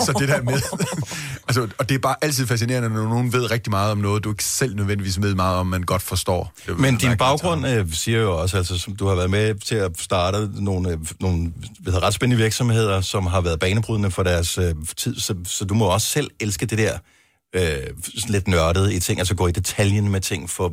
[0.00, 0.60] så det der med...
[1.48, 4.30] altså, og det er bare altid fascinerende, når nogen ved rigtig meget om noget, du
[4.30, 6.52] ikke selv nødvendigvis ved meget om, man godt forstår.
[6.66, 9.74] Det Men din baggrund øh, siger jo også, altså, som du har været med til
[9.74, 11.52] at starte nogle, øh, nogle
[11.84, 15.74] hedder, ret spændende virksomheder, som har været banebrydende for deres øh, tid, så, så du
[15.74, 16.98] må også selv elske det der
[17.54, 17.86] øh,
[18.28, 20.72] lidt nørdet i ting, altså gå i detaljen med ting, for,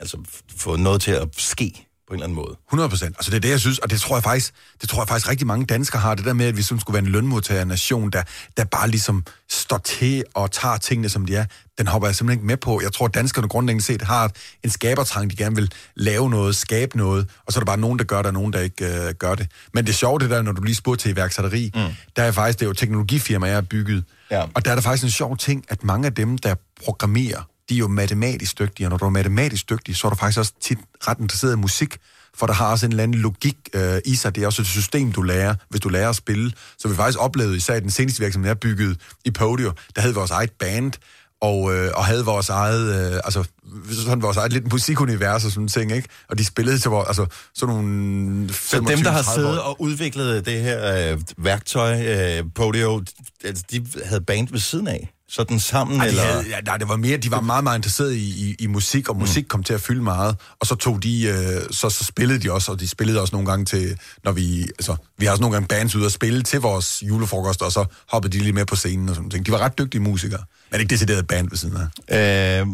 [0.00, 0.16] altså,
[0.56, 2.56] få noget til at ske på en eller anden måde.
[2.68, 3.16] 100 procent.
[3.18, 5.28] Altså det er det, jeg synes, og det tror jeg faktisk, det tror jeg faktisk
[5.30, 8.22] rigtig mange danskere har, det der med, at vi som skulle være en lønmodtagernation, der,
[8.56, 11.44] der bare ligesom står til og tager tingene, som de er,
[11.78, 12.80] den hopper jeg simpelthen ikke med på.
[12.82, 14.32] Jeg tror, at danskerne grundlæggende set har
[14.64, 17.98] en skabertrang, de gerne vil lave noget, skabe noget, og så er der bare nogen,
[17.98, 19.50] der gør det, og nogen, der ikke øh, gør det.
[19.74, 21.80] Men det sjove, det der, når du lige spurgte til iværksætteri, mm.
[22.16, 24.44] der er faktisk, det er jo teknologifirmaer, jeg har bygget, Ja.
[24.54, 27.74] og der er der faktisk en sjov ting, at mange af dem, der programmerer, de
[27.74, 30.52] er jo matematisk dygtige, og når du er matematisk dygtig, så er du faktisk også
[30.62, 31.96] tit ret interesseret i musik,
[32.36, 34.34] for der har også en eller anden logik øh, i sig.
[34.34, 36.52] Det er også et system, du lærer, hvis du lærer at spille.
[36.78, 40.14] Så vi faktisk oplevede, især i den seneste virksomhed, jeg byggede i Podio, der havde
[40.14, 40.92] vores eget band,
[41.40, 43.44] og, øh, og havde vores eget, øh, altså
[43.90, 46.08] sådan vores eget lidt musikunivers og sådan ting, ikke?
[46.28, 49.64] Og de spillede til vores, altså sådan nogle Så dem, der har 25-30 siddet år.
[49.64, 53.02] og udviklet det her øh, værktøj, øh, Podio,
[53.44, 55.12] altså, de havde band ved siden af?
[55.32, 56.22] Sådan sammen, Ej, de eller?
[56.22, 59.08] havde, ja, nej, det var mere, de var meget, meget interesserede i, i, i musik,
[59.08, 60.36] og musik kom til at fylde meget.
[60.60, 63.50] Og så tog de, øh, så, så spillede de også, og de spillede også nogle
[63.50, 66.60] gange til, når vi, altså, vi har også nogle gange bands ude og spille til
[66.60, 69.46] vores julefrokost, og så hoppede de lige med på scenen og sådan ting.
[69.46, 71.76] De var ret dygtige musikere, men ikke decideret band ved siden
[72.08, 72.60] af.
[72.60, 72.66] Øh,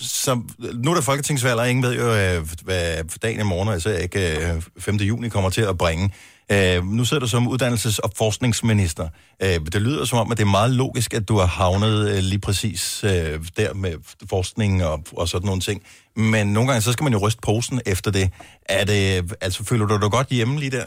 [0.00, 0.40] så,
[0.74, 4.52] nu er der folketingsvalg, og ingen ved jo, øh, hvad dagen i morgen, altså ikke
[4.52, 4.96] øh, 5.
[4.96, 6.10] juni, kommer til at bringe.
[6.52, 9.08] Øh, nu sidder du som uddannelses- og forskningsminister.
[9.42, 12.18] Øh, det lyder som om, at det er meget logisk, at du har havnet øh,
[12.18, 13.94] lige præcis øh, der med
[14.30, 15.82] forskning og, og sådan nogle ting.
[16.16, 18.30] Men nogle gange, så skal man jo ryste posen efter det.
[18.68, 20.84] Er det altså, føler du dig godt hjemme lige der?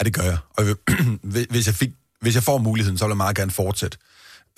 [0.00, 0.38] Ja, det gør jeg.
[0.56, 0.64] Og
[1.50, 3.98] hvis jeg, fik, hvis jeg får muligheden, så vil jeg meget gerne fortsætte.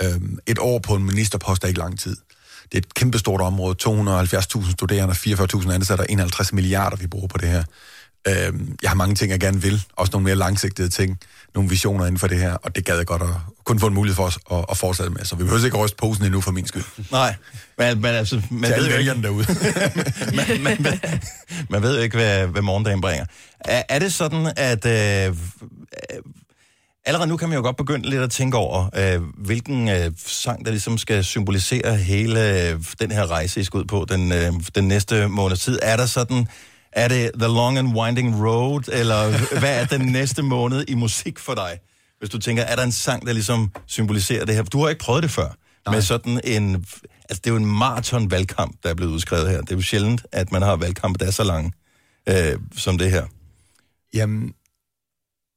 [0.02, 2.16] Øhm, et år på en ministerpost er ikke lang tid.
[2.64, 3.76] Det er et kæmpestort område.
[3.88, 7.64] 270.000 studerende, 44.000 ansatte og 51 milliarder, vi bruger på det her.
[8.28, 9.82] Øhm, jeg har mange ting, jeg gerne vil.
[9.96, 11.18] Også nogle mere langsigtede ting.
[11.54, 12.52] Nogle visioner inden for det her.
[12.54, 13.28] Og det gad jeg godt at
[13.64, 15.24] kun få en mulighed for os at, at fortsætte med.
[15.24, 16.82] Så vi behøver ikke ryste posen endnu for min skyld.
[17.12, 17.34] Nej,
[17.78, 18.42] men, men altså...
[18.50, 19.46] Man Til ved jo ikke- derude.
[20.36, 21.00] man, man, man,
[21.70, 23.24] man ved jo ikke, hvad, hvad morgendagen bringer.
[23.60, 25.34] Er, er det sådan, at øh, øh,
[27.06, 30.64] allerede nu kan man jo godt begynde lidt at tænke over, øh, hvilken øh, sang,
[30.64, 34.52] der ligesom skal symbolisere hele øh, den her rejse, I skal ud på den, øh,
[34.74, 35.78] den næste måneds tid.
[35.82, 36.48] Er der sådan,
[36.94, 41.38] er det The Long and Winding Road, eller hvad er den næste måned i musik
[41.38, 41.78] for dig?
[42.18, 44.62] Hvis du tænker, er der en sang, der ligesom symboliserer det her?
[44.62, 45.48] Du har ikke prøvet det før.
[45.86, 45.94] Nej.
[45.94, 46.74] Med sådan en...
[47.28, 49.60] Altså, det er jo en maraton-valgkamp, der er blevet udskrevet her.
[49.60, 51.72] Det er jo sjældent, at man har valgkampe, der er så lange
[52.28, 53.24] øh, som det her.
[54.14, 54.52] Jamen,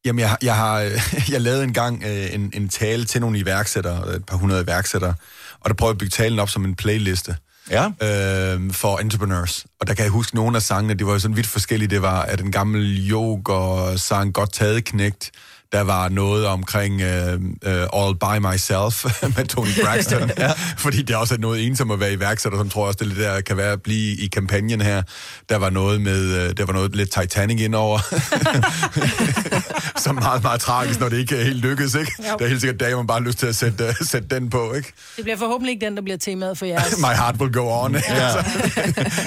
[0.06, 0.80] jamen jeg, har- jeg har
[1.34, 5.14] jeg lavede engang øh, en, en tale til nogle iværksættere, et par hundrede iværksættere,
[5.60, 7.36] og der prøvede jeg at bygge talen op som en playliste.
[7.72, 7.86] Ja.
[7.86, 9.66] Øh, for entrepreneurs.
[9.80, 11.90] Og der kan jeg huske nogle af sangene, det var jo sådan vidt forskellige.
[11.90, 15.32] Det var at en gammel yoga sang Godt taget knægt.
[15.72, 19.06] Der var noget omkring uh, uh, All By Myself
[19.38, 20.32] med Tony Braxton.
[20.38, 20.52] ja.
[20.78, 23.34] Fordi det er også noget ensomt at være iværksætter, som tror jeg også, det er
[23.34, 25.02] der kan være at blive i kampagnen her.
[25.50, 28.00] Der var noget med, uh, der var noget lidt Titanic indover.
[30.04, 32.12] som er meget, meget tragisk, når det ikke helt lykkes, ikke?
[32.20, 32.38] Jo.
[32.40, 34.50] Der er helt sikkert dage, man bare har lyst til at sætte, uh, sætte den
[34.50, 34.94] på, ikke?
[35.16, 36.98] Det bliver forhåbentlig ikke den, der bliver temaet for jeres.
[36.98, 37.96] My heart will go on.
[37.96, 38.02] Ja.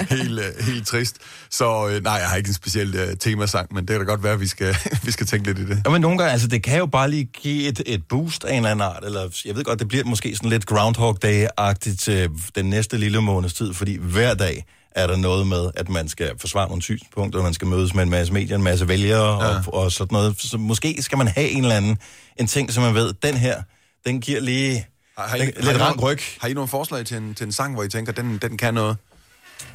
[0.09, 1.15] helt, øh, helt trist.
[1.49, 4.23] Så øh, nej, jeg har ikke en speciel øh, temasang, men det kan da godt
[4.23, 5.81] være, at vi skal, vi skal tænke lidt i det.
[5.85, 8.49] Ja, men nogle gange, altså det kan jo bare lige give et, et boost af
[8.51, 11.97] en eller anden art, eller jeg ved godt, det bliver måske sådan lidt Groundhog Day-agtigt
[11.97, 14.65] til den næste lille måneds tid, fordi hver dag
[14.95, 18.09] er der noget med, at man skal forsvare nogle synspunkter, man skal mødes med en
[18.09, 19.57] masse medier, en masse vælgere ja.
[19.67, 20.35] og, og sådan noget.
[20.41, 21.97] Så måske skal man have en eller anden
[22.39, 23.61] en ting, som man ved, den her,
[24.05, 24.85] den giver lige
[25.17, 26.19] Har, har, I, den, har, I lidt rank nogle, ryg.
[26.39, 28.73] har I nogle forslag til en, til en sang, hvor I tænker, den, den kan
[28.73, 28.97] noget?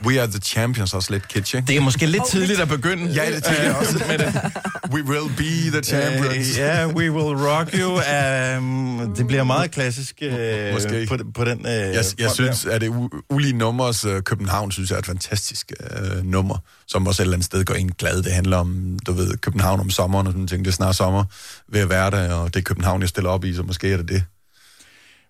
[0.07, 1.67] We are the champions også lidt kitsch, ikke?
[1.67, 3.13] Det er måske lidt tidligt at begynde.
[3.13, 4.05] Ja, det tænker jeg også.
[4.09, 4.41] med det.
[4.91, 6.51] We will be the champions.
[6.51, 7.93] Øh, Ja, we will rock you.
[8.59, 11.07] Um, det bliver meget klassisk uh, Måske.
[11.09, 12.93] på, på den uh, Jeg, jeg synes, at det
[13.31, 17.35] ulige nummers uh, København, synes jeg er et fantastisk uh, nummer, som også et eller
[17.37, 18.23] andet sted gør en glad.
[18.23, 20.65] Det handler om, du ved, København om sommeren og sådan ting.
[20.65, 21.25] Det er snart sommer
[21.73, 23.97] ved at være der, og det er København, jeg stiller op i, så måske er
[23.97, 24.23] det det.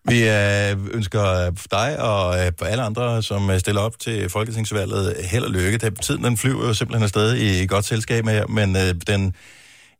[0.08, 5.16] Vi øh, ønsker øh, dig og øh, alle andre, som øh, stiller op til Folketingsvalget,
[5.24, 5.78] held og lykke.
[5.78, 9.34] Den- Tiden den flyver jo simpelthen afsted i godt selskab med jer, men øh, den,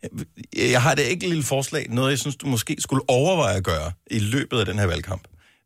[0.05, 3.65] øh, jeg har det ikke lille forslag, noget jeg synes, du måske skulle overveje at
[3.65, 5.23] gøre i løbet af den her valgkamp.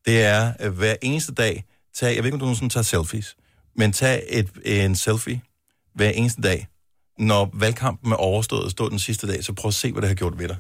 [0.06, 1.64] Det er øh, hver eneste dag,
[1.96, 3.36] tag, jeg ved ikke, om du nogensinde tager selfies,
[3.76, 5.40] men tag et, en selfie
[5.94, 6.68] hver eneste dag,
[7.18, 10.14] når valgkampen er overstået, stå den sidste dag, så prøv at se, hvad det har
[10.14, 10.56] gjort ved dig.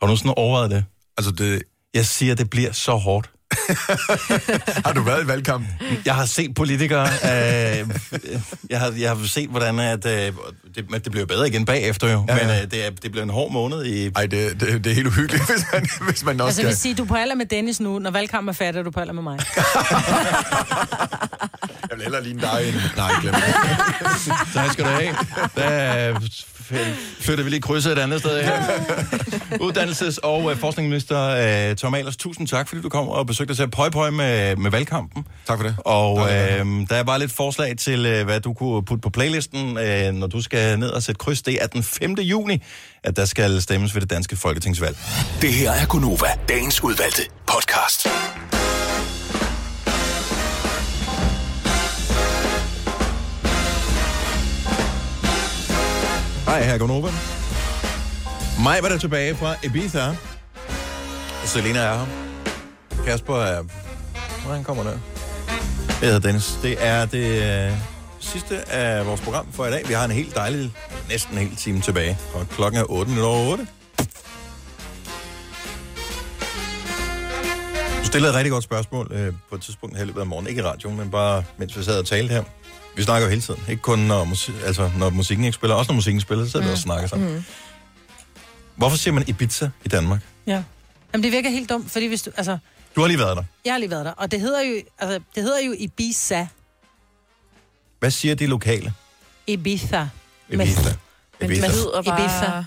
[0.00, 0.84] Har du sådan overvejet det?
[1.16, 1.62] Altså, det...
[1.94, 3.30] Jeg siger, det bliver så hårdt.
[4.86, 5.66] har du været i valgkamp?
[6.04, 7.04] Jeg har set politikere.
[7.06, 7.88] Øh,
[8.70, 10.32] jeg, har, jeg har set, hvordan at, øh,
[10.74, 12.24] det, men det bliver bedre igen bagefter jo.
[12.28, 12.46] Ja, ja.
[12.46, 14.10] Men øh, det, er, det bliver en hård måned i...
[14.16, 16.70] Ej, det, det, det er helt uhyggeligt, hvis man, hvis man også Altså, skal...
[16.70, 17.98] vi siger, du er på alder med Dennis nu.
[17.98, 19.38] Når valgkampen er færdig, er du på alder med mig.
[21.90, 22.76] Jeg vil hellere ligne dig end...
[22.96, 23.54] Nej, glem det.
[24.54, 25.14] Tak skal du have.
[25.56, 26.57] Der f-
[27.20, 28.62] flytter vi lige krydset et andet sted her.
[29.64, 33.58] Uddannelses- og øh, forskningsminister øh, Tom Ahlers, tusind tak, fordi du kom og besøgte os
[33.58, 33.66] her.
[33.66, 35.26] Pøj, pøj med, med valgkampen.
[35.46, 35.76] Tak for det.
[35.78, 39.78] Og øh, der er bare lidt forslag til, øh, hvad du kunne putte på playlisten,
[39.78, 41.42] øh, når du skal ned og sætte kryds.
[41.42, 42.14] Det er den 5.
[42.14, 42.62] juni,
[43.04, 44.96] at der skal stemmes ved det danske folketingsvalg.
[45.42, 48.06] Det her er Gunova, dagens udvalgte podcast.
[56.48, 57.08] Hej, her er Gunnova.
[58.62, 60.16] Mig var der tilbage fra Ibiza.
[61.44, 62.06] Selina er her.
[63.04, 63.64] Kasper er...
[64.44, 64.90] Hvordan kommer der?
[66.00, 66.58] Jeg hedder Dennis.
[66.62, 67.72] Det er det øh,
[68.20, 69.88] sidste af vores program for i dag.
[69.88, 70.72] Vi har en helt dejlig,
[71.08, 72.18] næsten en hel time tilbage.
[72.34, 73.66] Og klokken er 8 over 8.
[78.00, 80.48] Du stillede et rigtig godt spørgsmål øh, på et tidspunkt her i løbet af morgenen.
[80.48, 82.42] Ikke i radioen, men bare mens vi sad og talte her.
[82.98, 83.60] Vi snakker jo hele tiden.
[83.68, 85.76] Ikke kun når, musik, altså, når musikken ikke spiller.
[85.76, 87.34] Også når musikken spiller, så sidder vi også og snakker sammen.
[87.34, 87.44] Mm.
[88.76, 90.20] Hvorfor siger man Ibiza i Danmark?
[90.46, 90.62] Ja.
[91.12, 92.30] Jamen, det virker helt dumt, fordi hvis du...
[92.36, 92.58] Altså,
[92.96, 93.42] Du har lige været der.
[93.64, 96.46] jeg har lige været der, og det hedder jo, altså, det hedder jo Ibiza.
[97.98, 98.92] Hvad siger de lokale?
[99.46, 100.08] Ibiza.
[100.48, 100.90] Ibiza.
[101.40, 101.66] Men Ibiza.
[101.66, 102.20] det hedder bare...
[102.24, 102.64] Ibiza.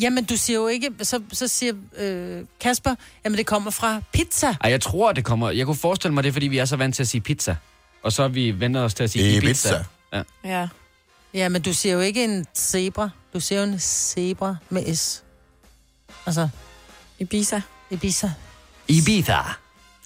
[0.00, 0.90] Jamen, du siger jo ikke...
[1.02, 2.94] Så, så siger øh, Kasper,
[3.24, 4.46] jamen det kommer fra pizza.
[4.64, 5.50] Ej, jeg tror, det kommer...
[5.50, 7.56] Jeg kunne forestille mig det, fordi vi er så vant til at sige pizza.
[8.02, 9.68] Og så er vi vendt os til at sige Ibiza.
[9.68, 9.84] Ibiza.
[10.12, 10.22] Ja.
[10.60, 10.68] Ja.
[11.34, 13.10] Ja, men du siger jo ikke en zebra.
[13.34, 15.22] Du siger jo en zebra med S.
[16.26, 16.48] Altså,
[17.18, 17.60] Ibiza.
[17.90, 18.30] Ibiza.
[18.88, 19.36] Ibiza.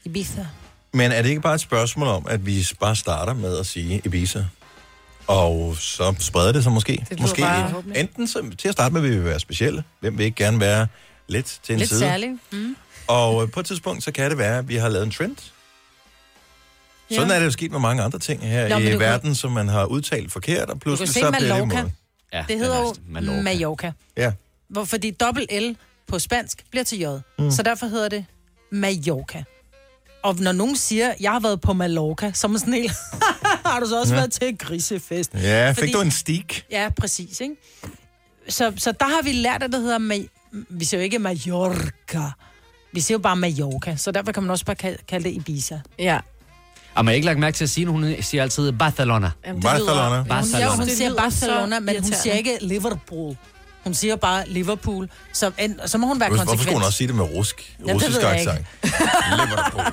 [0.05, 0.47] Ibiza.
[0.92, 4.01] Men er det ikke bare et spørgsmål om, at vi bare starter med at sige
[4.05, 4.44] Ibiza?
[5.26, 6.92] Og så spreder det sig måske.
[7.11, 9.84] lyder måske bare- enten så, til at starte med vil vi være specielle.
[10.01, 10.86] Hvem vil ikke gerne være
[11.28, 12.01] lidt til en Lidt side?
[12.01, 12.30] særlig.
[12.53, 12.76] Mm.
[13.07, 15.36] Og øh, på et tidspunkt, så kan det være, at vi har lavet en trend.
[17.11, 19.34] Sådan er det jo sket med mange andre ting her Nå, i du kan- verden,
[19.34, 21.90] som man har udtalt forkert, og pludselig se så bliver det imod.
[22.32, 23.42] Ja, Det hedder jo Mallorca.
[23.42, 23.92] Mallorca.
[24.16, 24.32] Ja.
[24.68, 25.76] Hvor, fordi dobbelt L
[26.07, 27.07] på spansk bliver til J.
[27.38, 27.50] Mm.
[27.50, 28.24] Så derfor hedder det
[28.72, 29.44] Mallorca.
[30.22, 32.92] Og når nogen siger, jeg har været på Mallorca, så er man sådan helt,
[33.66, 34.20] har du så også Ja.
[34.20, 34.22] ja.
[34.22, 35.30] været til grisefest?
[35.34, 36.64] Ja, fik Fordi- du en stik?
[36.70, 37.54] Ja, præcis, ikke?
[38.48, 39.98] Så, så der har vi lært, at det hedder...
[39.98, 40.28] Ma-
[40.70, 42.22] vi siger jo ikke Mallorca.
[42.92, 45.80] Vi siger jo bare Mallorca, så derfor kan man også bare kalde, kalde det Ibiza.
[45.98, 46.18] Ja.
[46.97, 49.30] Og man har ikke lagt mærke til at sige, at hun siger altid Barcelona.
[49.47, 50.22] Jamen, Barcelona.
[50.22, 50.64] Barcelona.
[50.64, 53.36] Jo, hun siger Barcelona, men hun siger ikke Liverpool.
[53.84, 55.09] Hun siger bare Liverpool.
[55.32, 56.62] Så, en, så må hun være Hvorfor konsekvent.
[56.62, 57.76] skulle hun også sige det med rusk?
[57.86, 58.66] det Russisk accent.
[59.40, 59.84] Liverpool.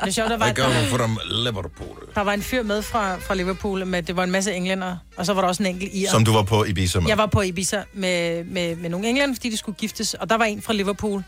[0.00, 1.18] Det er sjovt, der var, Hvad gør der, hun for dem?
[1.30, 1.96] Liverpool.
[2.14, 5.26] der var en fyr med fra, fra Liverpool, med, det var en masse englænder, og
[5.26, 6.10] så var der også en enkelt ir.
[6.10, 7.08] Som du var på Ibiza med.
[7.08, 10.36] Jeg var på Ibiza med, med, med nogle englænder, fordi de skulle giftes, og der
[10.36, 11.22] var en fra Liverpool.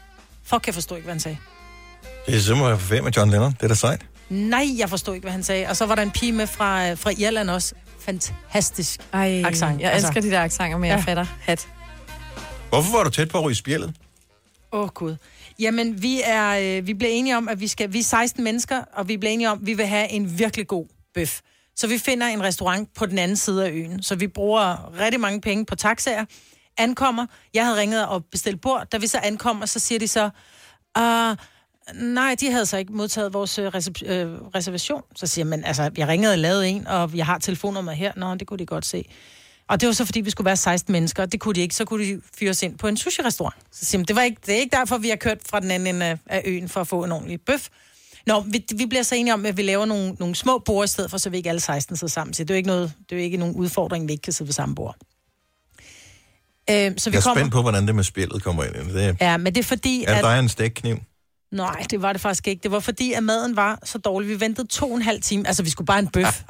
[0.44, 1.36] Fuck, jeg forstod ikke, hvad han sagde.
[2.26, 3.50] Det er simpelthen for med John Lennon.
[3.52, 4.00] Det er da sejt.
[4.32, 5.66] Nej, jeg forstod ikke, hvad han sagde.
[5.68, 7.74] Og så var der en pige med fra, fra Irland også.
[8.00, 9.00] Fantastisk.
[9.12, 10.08] Ej, Accent, jeg altså.
[10.08, 11.02] elsker de der accenter, men jeg Ja.
[11.10, 11.68] fatter hat.
[12.68, 13.94] Hvorfor var du tæt på at ryge spjældet?
[14.72, 15.16] Åh, oh, Gud.
[15.58, 17.92] Jamen, vi, er, øh, vi blev enige om, at vi skal...
[17.92, 20.66] Vi er 16 mennesker, og vi blev enige om, at vi vil have en virkelig
[20.66, 21.40] god bøf.
[21.76, 24.02] Så vi finder en restaurant på den anden side af øen.
[24.02, 26.24] Så vi bruger rigtig mange penge på taxaer.
[26.78, 27.26] Ankommer.
[27.54, 28.86] Jeg havde ringet og bestilt bord.
[28.92, 30.30] Da vi så ankommer, så siger de så...
[30.98, 31.36] Uh,
[31.94, 33.72] nej, de havde så ikke modtaget vores øh, øh,
[34.54, 35.02] reservation.
[35.16, 38.12] Så siger man, altså, jeg ringede og lavede en, og jeg har telefonnummer her.
[38.16, 39.04] Nå, det kunne de godt se.
[39.68, 41.74] Og det var så, fordi vi skulle være 16 mennesker, og det kunne de ikke.
[41.74, 43.56] Så kunne de fyres ind på en sushi-restaurant.
[43.72, 45.70] Så siger man, det, var ikke, det er ikke derfor, vi har kørt fra den
[45.70, 47.68] anden ende af- øen for at få en ordentlig bøf.
[48.26, 50.88] Nå, vi, vi bliver så enige om, at vi laver nogle, nogle små bord i
[50.88, 52.34] stedet for, så vi ikke alle 16 sidder sammen.
[52.34, 54.32] Så det er jo ikke, noget, det er jo ikke nogen udfordring, vi ikke kan
[54.32, 54.96] sidde ved samme bord.
[56.70, 57.40] Øh, så vi Jeg er kommer...
[57.40, 58.74] spændt på, hvordan det med spjældet kommer ind.
[58.74, 60.24] Det Ja, men det er fordi, er at...
[60.24, 60.96] der er en stækkniv?
[61.52, 62.62] Nej, det var det faktisk ikke.
[62.62, 64.28] Det var fordi, at maden var så dårlig.
[64.28, 65.46] Vi ventede to og en halv time.
[65.46, 66.42] Altså, vi skulle bare en bøf.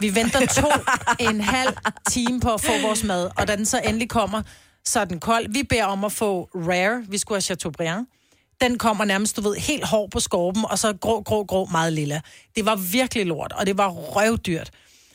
[0.00, 0.68] Vi venter to
[1.18, 1.76] en halv
[2.10, 3.30] time på at få vores mad.
[3.36, 4.42] Og da den så endelig kommer,
[4.84, 5.46] så er den kold.
[5.52, 7.04] Vi beder om at få rare.
[7.08, 8.06] Vi skulle have Chateaubriand.
[8.60, 11.92] Den kommer nærmest, du ved, helt hård på skorpen, og så grå, grå, grå, meget
[11.92, 12.20] lilla.
[12.56, 14.70] Det var virkelig lort, og det var røvdyrt.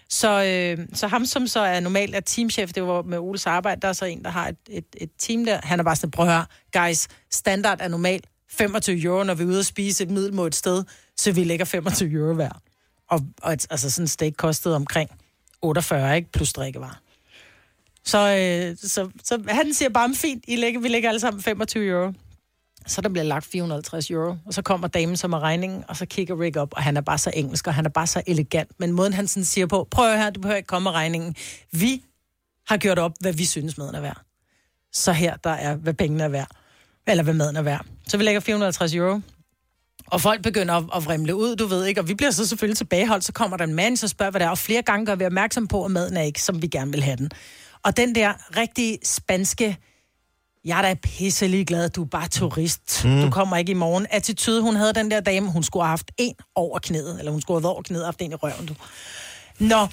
[0.09, 3.81] Så, øh, så ham, som så er normalt er teamchef, det var med Oles arbejde,
[3.81, 5.59] der er så en, der har et, et, et team der.
[5.63, 9.43] Han er bare sådan, prøv at høre, guys, standard er normalt 25 euro, når vi
[9.43, 10.83] er ude og spise et middelmål et sted,
[11.17, 12.61] så vi lægger 25 euro hver.
[13.09, 15.09] Og, og et, altså sådan en steak kostede omkring
[15.61, 16.31] 48, ikke?
[16.31, 17.01] Plus drikkevarer.
[18.03, 21.87] Så, øh, så, så han siger bare, fint, I lægger, vi lægger alle sammen 25
[21.87, 22.13] euro.
[22.87, 26.05] Så der bliver lagt 450 euro, og så kommer damen som er regningen, og så
[26.05, 28.71] kigger Rick op, og han er bare så engelsk, og han er bare så elegant.
[28.79, 31.35] Men måden han sådan siger på, prøv her, du behøver ikke komme med regningen.
[31.71, 32.03] Vi
[32.67, 34.21] har gjort op, hvad vi synes maden er værd.
[34.93, 36.47] Så her, der er, hvad pengene er værd.
[37.07, 37.85] Eller hvad maden er værd.
[38.11, 39.19] Så vi lægger 450 euro.
[40.07, 42.77] Og folk begynder at, at vrimle ud, du ved ikke, og vi bliver så selvfølgelig
[42.77, 45.15] tilbageholdt, så kommer der en mand, så spørger, hvad det er, og flere gange gør
[45.15, 47.31] vi opmærksom på, at maden er ikke, som vi gerne vil have den.
[47.83, 49.77] Og den der rigtig spanske,
[50.65, 53.21] jeg er da pisselig glad, du er bare turist, mm.
[53.21, 54.07] du kommer ikke i morgen.
[54.09, 57.41] Attitude, hun havde den der dame, hun skulle have haft en over knæet, eller hun
[57.41, 58.75] skulle have været over knæet og haft en i røven, du.
[59.61, 59.87] Nå,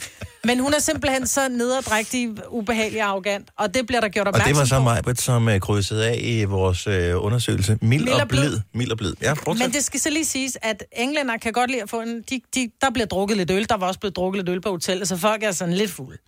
[0.44, 4.34] men hun er simpelthen så nederdrægtig, ubehagelig og arrogant, og det bliver der gjort Og
[4.34, 5.08] opmærksom det var så på.
[5.08, 6.92] mig, som uh, krydsede af i vores uh,
[7.24, 7.78] undersøgelse.
[7.82, 8.60] Mild, Mild og og blid.
[8.74, 9.14] Mild og blid.
[9.22, 9.66] Ja, fortsæt.
[9.66, 12.22] Men det skal så lige siges, at englænder kan godt lide at få en...
[12.30, 14.70] De, de, der bliver drukket lidt øl, der var også blevet drukket lidt øl på
[14.70, 16.18] hotellet, så folk er sådan lidt fulde.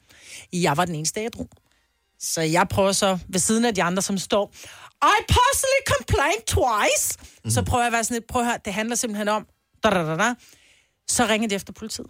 [0.53, 1.47] Jeg var den eneste ædru.
[2.21, 4.53] Så jeg prøver så ved siden af de andre, som står,
[5.03, 7.19] I personally complained twice.
[7.45, 7.51] Mm.
[7.51, 9.47] Så prøver jeg at være sådan lidt, prøv at høre, det handler simpelthen om,
[9.85, 10.35] da, da, da, da.
[11.09, 12.07] Så ringer de efter politiet.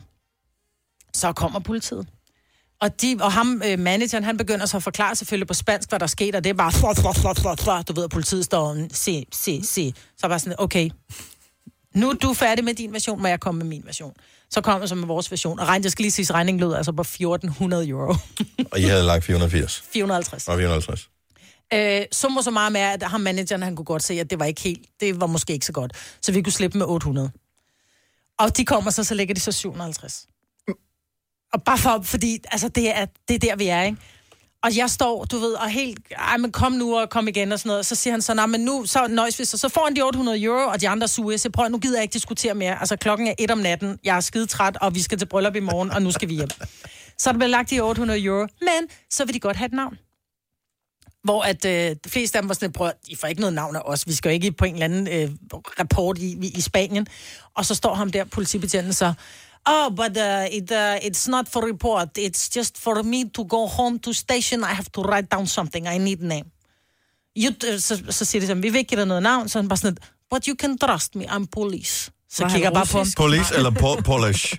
[1.14, 2.06] Så kommer politiet.
[2.80, 5.98] Og, de, og ham, øh, manageren, han begynder så at forklare selvfølgelig på spansk, hvad
[5.98, 7.88] der sker, og det er bare, flot, flot, flot, flot, flot.
[7.88, 9.94] du ved, at politiet står, se, se, se.
[10.18, 10.90] Så bare sådan, okay,
[11.94, 14.14] nu er du færdig med din version, må jeg komme med min version.
[14.50, 15.58] Så kommer så med vores version.
[15.58, 18.14] Og regn, jeg skal lige sige, regningen lød altså på 1400 euro.
[18.72, 20.48] Og I havde lagt 480 450.
[20.48, 21.10] og 450.
[21.74, 24.44] Øh, summer så meget med, at ham manageren, han kunne godt se, at det var
[24.44, 25.92] ikke helt, det var måske ikke så godt.
[26.22, 27.30] Så vi kunne slippe med 800.
[28.38, 30.26] Og de kommer så, så lægger de så 750.
[31.52, 33.98] Og bare for, fordi, altså, det er, det er der, vi er, ikke?
[34.62, 37.58] Og jeg står, du ved, og helt, ej, men kom nu og kom igen og
[37.58, 37.86] sådan noget.
[37.86, 39.56] Så siger han så, nej, men nu, så nøjes vi så.
[39.58, 41.36] Så får han de 800 euro, og de andre suger.
[41.36, 42.80] Så prøv, nu gider jeg ikke diskutere mere.
[42.80, 45.56] Altså, klokken er et om natten, jeg er skide træt, og vi skal til bryllup
[45.56, 46.48] i morgen, og nu skal vi hjem.
[47.18, 49.72] Så er der blevet lagt de 800 euro, men så vil de godt have et
[49.72, 49.98] navn.
[51.24, 53.76] Hvor at øh, de fleste af dem var sådan, prøv, I får ikke noget navn
[53.76, 54.06] af os.
[54.06, 57.06] Vi skal jo ikke på en eller anden øh, rapport i, i, i Spanien.
[57.54, 59.12] Og så står ham der, politibetjenten, så,
[59.72, 62.08] Oh, but uh, it, uh, it's not for report.
[62.18, 64.60] It's just for me to go home to station.
[64.64, 65.84] I have to write down something.
[65.94, 66.46] I need name.
[67.36, 69.48] You, så, så siger de sådan, vi vil ikke give dig noget navn.
[69.48, 69.96] Så han bare sådan,
[70.30, 72.10] but you can trust me, I'm police.
[72.30, 73.06] Så Var kigger jeg bare på ham.
[73.16, 74.54] Police eller po- Polish?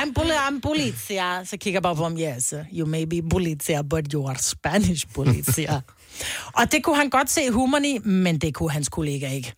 [0.00, 1.44] I'm, poli- I'm polizia.
[1.44, 5.06] Så kigger jeg bare på ham, yes, you may be polizia, but you are Spanish
[5.14, 5.80] polizia.
[6.58, 9.52] og det kunne han godt se humoren i, men det kunne hans kollega ikke.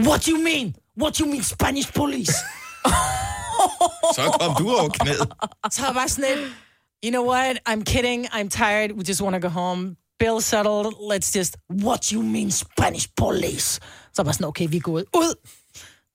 [0.00, 0.74] What you mean?
[1.00, 2.32] What you mean Spanish police?
[4.16, 5.28] Så kom du over knæet.
[5.70, 6.52] Så var sådan lidt,
[7.04, 9.96] you know what, I'm kidding, I'm tired, we just want to go home.
[10.18, 13.80] Bill settled, let's just, what you mean Spanish police?
[14.14, 15.34] Så var sådan, okay, vi er gået ud.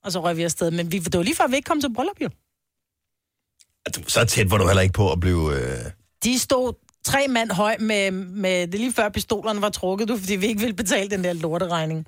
[0.03, 1.93] Og så røg vi afsted, men vi, det var lige før, vi ikke kom til
[1.93, 2.29] bryllup, jo.
[4.07, 5.55] Så tæt var du heller ikke på at blive...
[5.55, 5.91] Øh...
[6.23, 6.73] De stod
[7.05, 10.59] tre mand høj med, med det lige før pistolerne var trukket, du, fordi vi ikke
[10.59, 12.05] ville betale den der lorteregning.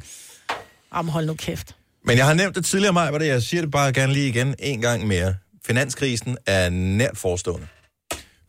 [0.96, 1.76] Jamen, hold nu kæft.
[2.06, 4.56] Men jeg har nævnt det tidligere, mig, det jeg siger det bare gerne lige igen
[4.60, 5.36] en gang mere.
[5.66, 7.68] Finanskrisen er nært forestående.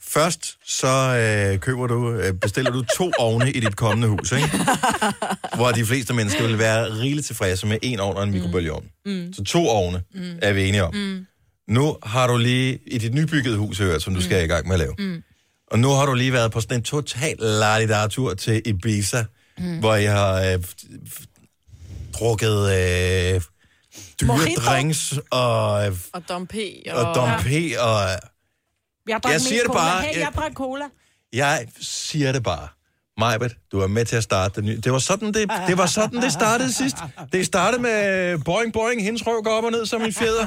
[0.02, 4.50] Først så øh, køber du, øh, bestiller du to ovne i dit kommende hus, ikke?
[5.56, 8.84] hvor de fleste mennesker vil være rigeligt tilfredse med en ovn og en mikrobølgeovn.
[9.06, 9.32] Mm.
[9.32, 10.38] Så to ovne Mm.
[10.42, 10.94] er vi enige om.
[10.94, 11.26] Mm.
[11.68, 14.74] Nu har du lige i dit nybyggede hus, hørt, som du skal i gang med
[14.74, 14.94] at lave.
[14.98, 15.22] Mm.
[15.70, 19.24] Og nu har du lige været på sådan en total larditar tur til Ibiza,
[19.58, 19.64] Mm.
[19.66, 19.78] mm.
[19.78, 20.58] hvor jeg har øh,
[22.18, 23.40] drukket øh,
[24.20, 24.60] dyre Mojito.
[24.62, 26.54] drinks og, øh, Og Dom P.
[26.90, 27.46] Og, og Dom P.
[27.78, 28.00] Og,
[29.08, 29.78] Jeg, Jeg siger det cola.
[29.80, 30.84] bare, Hey, jeg- drak cola.
[31.32, 32.68] jeg siger det bare.
[33.18, 34.80] Majbet, du er med til at starte det nye.
[34.80, 36.96] Det var sådan, det, det, var sådan, det startede sidst.
[37.32, 40.46] Det startede med boing, boing, hendes røv går op og ned som en fjeder.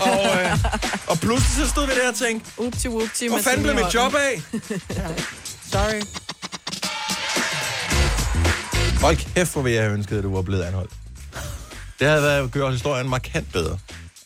[0.00, 0.58] Og, øh,
[1.06, 4.14] og pludselig så stod vi der og tænkte, Upti, upti, hvor fanden blev mit job
[4.14, 4.42] af?
[5.72, 6.00] Sorry.
[9.00, 10.90] Hold kæft, hvor ville jeg have ønsket, at du var blevet anholdt.
[12.00, 13.78] Det havde været gjort historien markant bedre.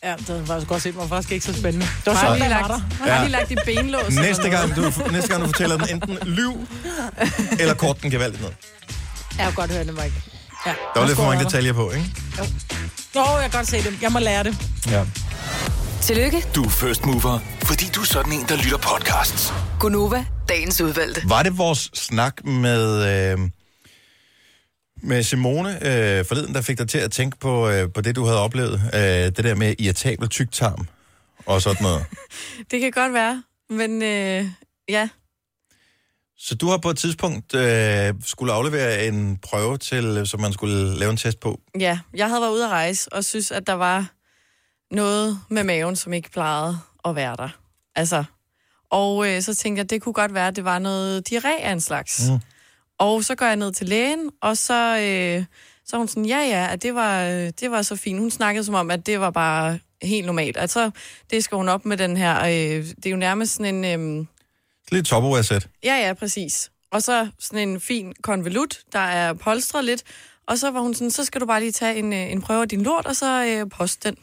[0.03, 1.85] Ja, det var godt set, var faktisk ikke så spændende.
[1.85, 3.19] Det var Har sjovt, lige var lagt, har Ja.
[3.21, 4.13] lige lagt i benlås.
[4.15, 6.67] Næste gang, du, næste gang du fortæller den, enten lyv
[7.59, 8.51] eller kort den gevaldigt ned.
[9.37, 10.13] Jeg har godt hørt det, Mike.
[10.65, 10.69] Ja.
[10.93, 12.11] Der var lidt for mange detaljer på, ikke?
[13.15, 13.97] Jo, jeg kan godt se det.
[14.01, 14.57] Jeg må lære det.
[14.87, 15.03] Ja.
[16.01, 19.53] Tillykke, Du er first mover, fordi du er sådan en, der lytter podcasts.
[19.79, 21.21] Gunova, dagens udvalgte.
[21.25, 23.03] Var det vores snak med,
[23.33, 23.39] øh,
[25.05, 28.25] med Simone øh, forleden, der fik dig til at tænke på, øh, på det, du
[28.25, 28.81] havde oplevet?
[28.93, 30.87] Øh, det der med irritabel tyktarm
[31.45, 32.05] og sådan noget.
[32.71, 34.45] Det kan godt være, men øh,
[34.89, 35.09] ja.
[36.37, 40.97] Så du har på et tidspunkt øh, skulle aflevere en prøve til, som man skulle
[40.97, 41.59] lave en test på.
[41.79, 44.11] Ja, jeg havde været ude at rejse, og synes, at der var
[44.91, 47.49] noget med maven, som ikke plejede at være der.
[47.95, 48.23] Altså,
[48.91, 51.71] og øh, så tænkte jeg, det kunne godt være, at det var noget diarré af
[51.71, 52.29] en slags.
[52.29, 52.39] Mm.
[52.97, 55.45] Og så går jeg ned til lægen, og så, øh,
[55.85, 58.19] så er hun sådan, ja ja, at det var, øh, det var så fint.
[58.19, 60.57] Hun snakkede som om, at det var bare helt normalt.
[60.57, 60.91] Altså,
[61.31, 64.19] det skal hun op med den her, øh, det er jo nærmest sådan en...
[64.19, 64.25] Øh,
[64.91, 65.67] Lidt Tupperware-sæt.
[65.83, 66.71] Ja, ja, præcis.
[66.91, 70.03] Og så sådan en fin konvolut, der er polstret lidt.
[70.47, 72.61] Og så var hun sådan, så skal du bare lige tage en, øh, en prøve
[72.61, 74.17] af din lort, og så øh, poste den.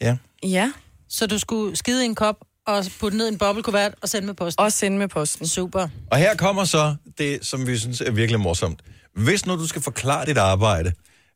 [0.00, 0.16] Ja.
[0.42, 0.72] Ja.
[1.08, 4.26] Så du skulle skide i en kop og putte ned i en boblekuvert og sende
[4.26, 4.64] med posten?
[4.64, 5.46] Og sende med posten.
[5.46, 5.88] Super.
[6.10, 8.80] Og her kommer så det, som vi synes er virkelig morsomt.
[9.16, 10.92] Hvis nu du skal forklare dit arbejde,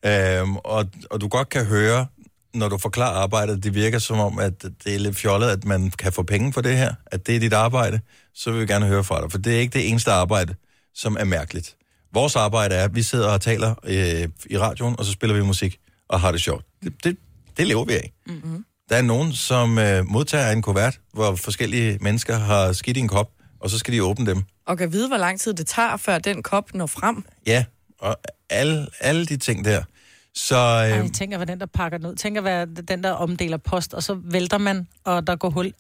[0.06, 2.06] øhm, og, og du godt kan høre,
[2.54, 5.90] når du forklarer arbejdet, det virker som om, at det er lidt fjollet, at man
[5.90, 8.00] kan få penge for det her, at det er dit arbejde,
[8.34, 9.30] så vil vi gerne høre fra dig.
[9.30, 10.54] For det er ikke det eneste arbejde,
[10.94, 11.76] som er mærkeligt.
[12.14, 15.42] Vores arbejde er, at vi sidder og taler øh, i radioen, og så spiller vi
[15.42, 16.64] musik og har det sjovt.
[16.82, 17.16] Det, det,
[17.56, 18.12] det lever vi af.
[18.26, 18.64] Mm-hmm.
[18.88, 23.08] Der er nogen, som øh, modtager en kuvert, hvor forskellige mennesker har skidt i en
[23.08, 23.30] kop,
[23.60, 24.42] og så skal de åbne dem.
[24.66, 27.24] Og kan vide, hvor lang tid det tager, før den kop når frem.
[27.46, 27.64] Ja,
[27.98, 28.16] og
[28.50, 29.82] alle, alle de ting der.
[30.34, 32.14] Så Ej, øh, jeg tænker, hvad den, der pakker ud.
[32.16, 35.72] Tænker, hvad den, der omdeler post, og så vælter man, og der går hul.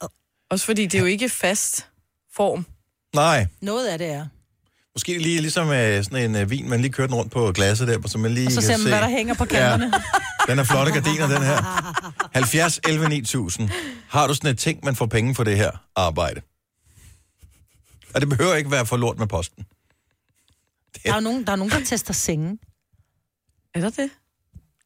[0.50, 1.86] Også fordi det er jo ikke fast
[2.36, 2.66] form.
[3.14, 4.26] nej, Noget af det er.
[4.98, 7.88] Måske lige ligesom øh, sådan en øh, vin, man lige kører den rundt på glasset
[7.88, 8.88] der, så man lige Og så ser man, se.
[8.88, 9.92] hvad der hænger på kanterne.
[10.48, 11.56] Den er flotte gardiner, den her.
[12.34, 13.70] 70 11 9000.
[14.08, 16.40] Har du sådan et ting, man får penge for det her arbejde?
[18.14, 19.66] Og det behøver ikke være for lort med posten.
[21.04, 22.58] Der er, nogen, der er nogen, der tester senge.
[23.74, 24.10] Er der det?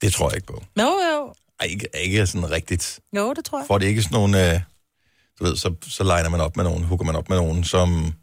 [0.03, 0.63] Det tror jeg ikke på.
[0.81, 1.35] Jo, jo.
[1.61, 3.01] Ej, ikke, ikke sådan rigtigt.
[3.17, 3.67] Jo, det tror jeg.
[3.67, 4.55] For det ikke sådan nogle...
[4.55, 4.61] Øh,
[5.39, 8.15] du ved, så, så legner man op med nogen, hooker man op med nogen, som...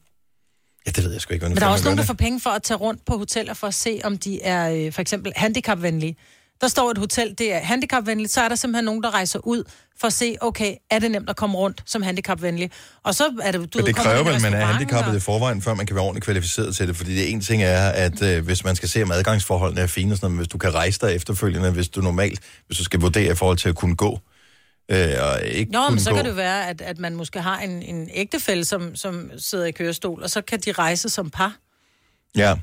[0.86, 2.50] Ja, det ved jeg sgu ikke, Men der er også nogen, der får penge for
[2.50, 6.16] at tage rundt på hoteller for at se, om de er øh, for eksempel handicapvenlige.
[6.62, 9.64] Der står et hotel, det er handicapvenligt, så er der simpelthen nogen, der rejser ud
[10.00, 12.72] for at se, okay, er det nemt at komme rundt som handicapvenlig?
[13.04, 15.12] Og så er det, du Men ved, det kommer kræver vel, at man er handicappet
[15.12, 16.96] og- i forvejen, før man kan være ordentligt kvalificeret til det.
[16.98, 20.14] Fordi det ene ting er, at øh, hvis man skal se, om adgangsforholdene er fine
[20.14, 23.00] og sådan noget, hvis du kan rejse dig efterfølgende, hvis du normalt, hvis du skal
[23.00, 24.20] vurdere i forhold til at kunne gå,
[24.90, 26.16] øh, og ikke Nå, men så gå.
[26.16, 29.72] kan det være, at, at man måske har en, en ægtefælle, som, som sidder i
[29.72, 31.56] kørestol, og så kan de rejse som par.
[32.38, 32.56] Ja,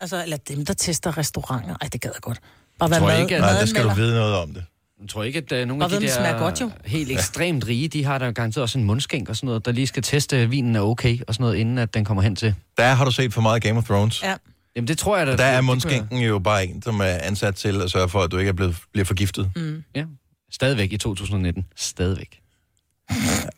[0.00, 1.76] Altså, eller dem, der tester restauranter.
[1.80, 2.38] Ej, det gad jeg godt.
[2.78, 4.64] Bare Jeg tror mad, ikke, at- nej, der skal du vide noget om det.
[5.00, 6.70] Jeg tror ikke, at uh, nogle Og af de der godt, jo.
[6.84, 9.86] helt ekstremt rige, de har der garanteret også en mundskænk og sådan noget, der lige
[9.86, 12.54] skal teste, at vinen er okay og sådan noget, inden at den kommer hen til.
[12.76, 14.22] Der har du set for meget Game of Thrones.
[14.22, 14.34] Ja.
[14.76, 17.54] Jamen det tror jeg, Og der, der er mundskænken jo bare en, som er ansat
[17.54, 19.50] til at sørge for, at du ikke er blevet, bliver forgiftet.
[19.56, 19.84] Mm.
[19.94, 20.04] Ja,
[20.52, 21.66] stadigvæk i 2019.
[21.76, 22.40] Stadigvæk.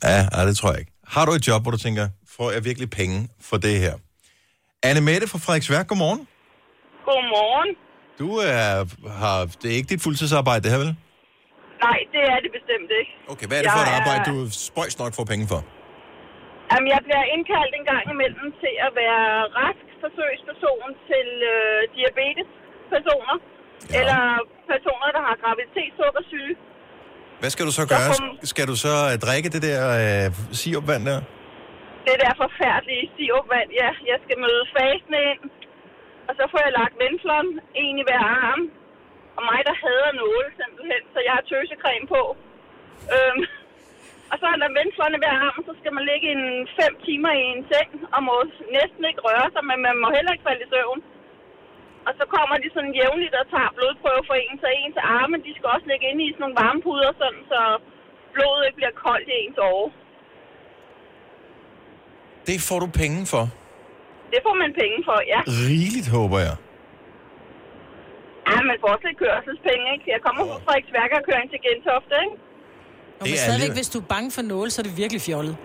[0.02, 0.92] Ja, ja, det tror jeg ikke.
[1.14, 3.94] Har du et job, hvor du tænker, får jeg virkelig penge for det her?
[4.88, 6.20] Anne Mette fra Frederiksværk, godmorgen.
[7.08, 7.70] Godmorgen.
[8.22, 8.28] Du
[8.58, 8.68] er,
[9.22, 10.92] har, det er ikke dit fuldtidsarbejde, det her vel?
[11.86, 13.12] Nej, det er det bestemt ikke.
[13.32, 14.36] Okay, hvad er det for et Jeg arbejde, du
[14.66, 15.60] spøjs nok får penge for?
[16.70, 19.26] Jamen, jeg bliver indkaldt en gang imellem til at være
[19.60, 23.36] rask forsøgsperson til øh, diabetespersoner.
[23.42, 23.92] Ja.
[23.98, 24.20] Eller
[24.72, 26.54] personer, der har graviditetssukkersyge.
[27.40, 28.12] Hvad skal du så gøre?
[28.52, 30.26] Skal du så øh, drikke det der øh,
[30.60, 31.20] sirupvand der?
[32.08, 33.90] Det der forfærdelige sirupvand, ja.
[34.10, 35.42] Jeg skal møde fasen ind.
[36.28, 37.48] Og så får jeg lagt venflon,
[37.84, 38.62] en i hver arm.
[39.36, 42.22] Og mig, der hader nåle simpelthen, så jeg har tøsecreme på.
[43.14, 43.42] Øhm,
[44.30, 46.46] og så er der venflon i hver arm, så skal man ligge en
[46.78, 48.36] fem timer i en seng, og må
[48.78, 51.00] næsten ikke røre sig, men man må heller ikke falde i søvn.
[52.08, 55.52] Og så kommer de sådan jævnligt og tager blodprøve for en, så ens arme, de
[55.56, 57.60] skal også ligge inde i sådan nogle varmepuder, sådan, så
[58.34, 59.88] blodet ikke bliver koldt i ens åre.
[62.48, 63.44] Det får du penge for.
[64.32, 65.40] Det får man penge for, ja.
[65.70, 66.56] Rigeligt, håber jeg.
[68.48, 70.06] Ja, man får også lidt kørselspenge, ikke?
[70.14, 72.36] Jeg kommer fra Frederiksværk og kører ind til Gentofte, ikke?
[73.20, 75.56] Og men stadigvæk, hvis du er bange for nåle, så er det virkelig fjollet.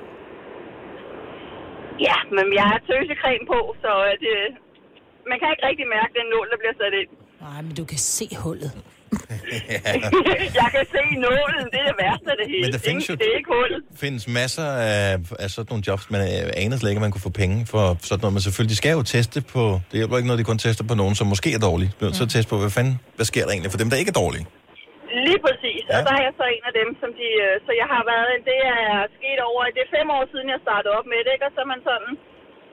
[2.07, 3.91] Ja, men jeg har tøsecreme på, så
[4.25, 4.35] det,
[5.31, 7.11] man kan ikke rigtig mærke den nål, der bliver sat ind.
[7.45, 8.71] Nej, men du kan se hullet.
[10.61, 12.63] jeg kan se nålen, det er det værste af det hele.
[12.65, 13.79] Men der findes jo- Det er ikke hullet.
[14.03, 15.03] findes masser af,
[15.43, 17.83] af sådan nogle jobs, man øh, aner slet ikke, at man kunne få penge for
[18.09, 18.33] sådan noget.
[18.35, 20.95] Men selvfølgelig, de skal jo teste på, det hjælper ikke noget, de kun tester på
[21.01, 21.91] nogen, som måske er dårlige.
[22.17, 24.19] Til at teste på, hvad fanden, hvad sker der egentlig for dem, der ikke er
[24.23, 24.45] dårlige?
[25.27, 25.81] Lige præcis.
[25.89, 25.93] Ja.
[25.97, 27.27] Og der er jeg så en af dem, som de...
[27.45, 28.29] øh, Så jeg har været...
[28.51, 28.85] Det er
[29.17, 29.59] sket over...
[29.75, 31.45] Det er fem år siden, jeg startede op med det, ikke?
[31.47, 32.11] Og så er man sådan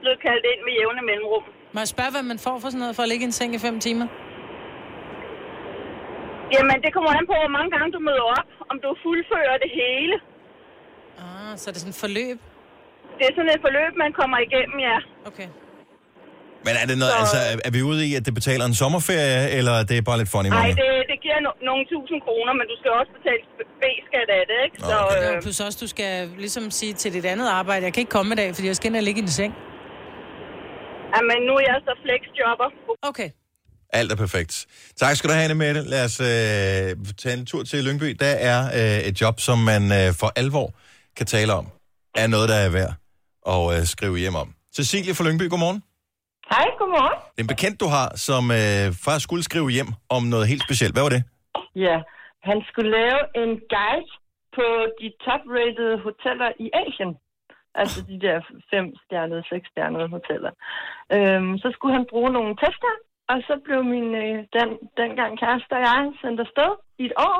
[0.02, 1.44] blevet kaldt ind med jævne mellemrum.
[1.74, 3.50] Må jeg spørge, hvad man får for sådan noget, for at ligge i en seng
[3.58, 4.06] i fem timer?
[6.54, 8.48] Jamen, det kommer an på, hvor mange gange du møder op.
[8.70, 10.14] Om du fuldfører det hele.
[11.24, 12.38] Ah, så er det sådan et forløb?
[13.18, 14.98] Det er sådan et forløb, man kommer igennem, ja.
[15.30, 15.48] Okay.
[16.66, 18.76] Men er det noget, Så- altså, er- er vi ude i, at det betaler en
[18.82, 20.74] sommerferie, eller er det bare lidt funny Nej, money?
[20.82, 23.40] det, det giver no- nogle tusind kroner, men du skal også betale
[23.82, 24.76] B-skat af det, ikke?
[24.90, 25.16] Så, Okay.
[25.28, 26.12] øh, Ja, plus også, du skal
[26.44, 28.86] ligesom sige til dit andet arbejde, jeg kan ikke komme i dag, fordi jeg skal
[28.90, 29.52] ind og ligge i din seng.
[31.14, 32.68] Jamen, nu er jeg så flexjobber.
[33.10, 33.30] Okay.
[33.92, 34.66] Alt er perfekt.
[34.96, 35.84] Tak skal du have, med det.
[35.86, 38.10] Lad os øh, tage en tur til Lyngby.
[38.24, 40.68] Der er øh, et job, som man øh, for alvor
[41.16, 41.66] kan tale om.
[42.22, 42.92] Er noget, der er værd
[43.54, 44.48] at øh, skrive hjem om.
[44.76, 45.80] Cecilie fra Lyngby, godmorgen.
[46.54, 47.18] Hej, godmorgen.
[47.34, 50.62] Det er en bekendt, du har, som øh, faktisk skulle skrive hjem om noget helt
[50.68, 50.94] specielt.
[50.94, 51.22] Hvad var det?
[51.86, 51.96] Ja,
[52.48, 54.10] han skulle lave en guide
[54.56, 54.66] på
[55.00, 57.12] de top-rated hoteller i Asien.
[57.74, 58.36] Altså de der
[58.72, 60.52] fem-stjernede, seks-stjernede hoteller.
[61.14, 62.94] Øhm, så skulle han bruge nogle tester,
[63.28, 64.68] og så blev min øh, den,
[65.00, 66.70] dengang kæreste og jeg sendt afsted
[67.02, 67.38] i et år.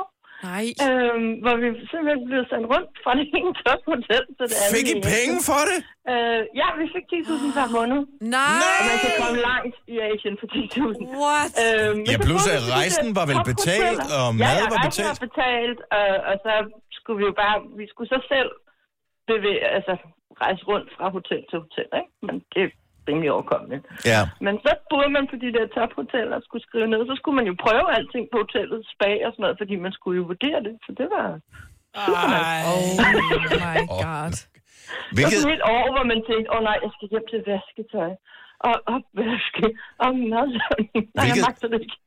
[0.49, 0.65] Nej.
[0.87, 4.73] Øhm, hvor vi simpelthen blev sendt rundt fra det ene tophotel til det andet.
[4.75, 5.79] Fik I penge for det?
[6.11, 7.99] Øh, ja, vi fik 10.000 per måned.
[8.37, 8.65] Nej!
[8.79, 11.23] Og man kan komme langt i Asien for 10.000.
[11.25, 11.51] What?
[11.65, 15.17] Øhm, Ja, plus at rejsen var vel betalt, og ja, mad ja, var rejsen betalt?
[15.21, 16.53] var betalt, og, og så
[16.97, 18.51] skulle vi jo bare, vi skulle så selv
[19.31, 19.93] bevæge, altså
[20.45, 22.11] rejse rundt fra hotel til hotel, ikke?
[22.27, 22.69] Men det er
[23.09, 23.83] rimelig overkommeligt.
[24.11, 24.21] Ja.
[24.45, 27.47] Men så boede man på de der tophoteller og skulle skrive ned, så skulle man
[27.51, 30.73] jo prøve alting på hotellet, spa og sådan noget, fordi man skulle jo vurdere det,
[30.85, 31.27] så det var
[32.05, 32.63] super nice.
[32.71, 32.81] Oh
[33.67, 34.33] my god.
[34.33, 34.39] Hvilket...
[35.15, 37.39] Hvilket- Så sådan et år, hvor man tænkte, åh oh, nej, jeg skal hjem til
[37.49, 38.11] vasketøj.
[38.69, 39.65] Og opvaske,
[40.03, 40.89] og madlavning.
[40.95, 41.97] Nej, jeg Hvilket- magter det ikke.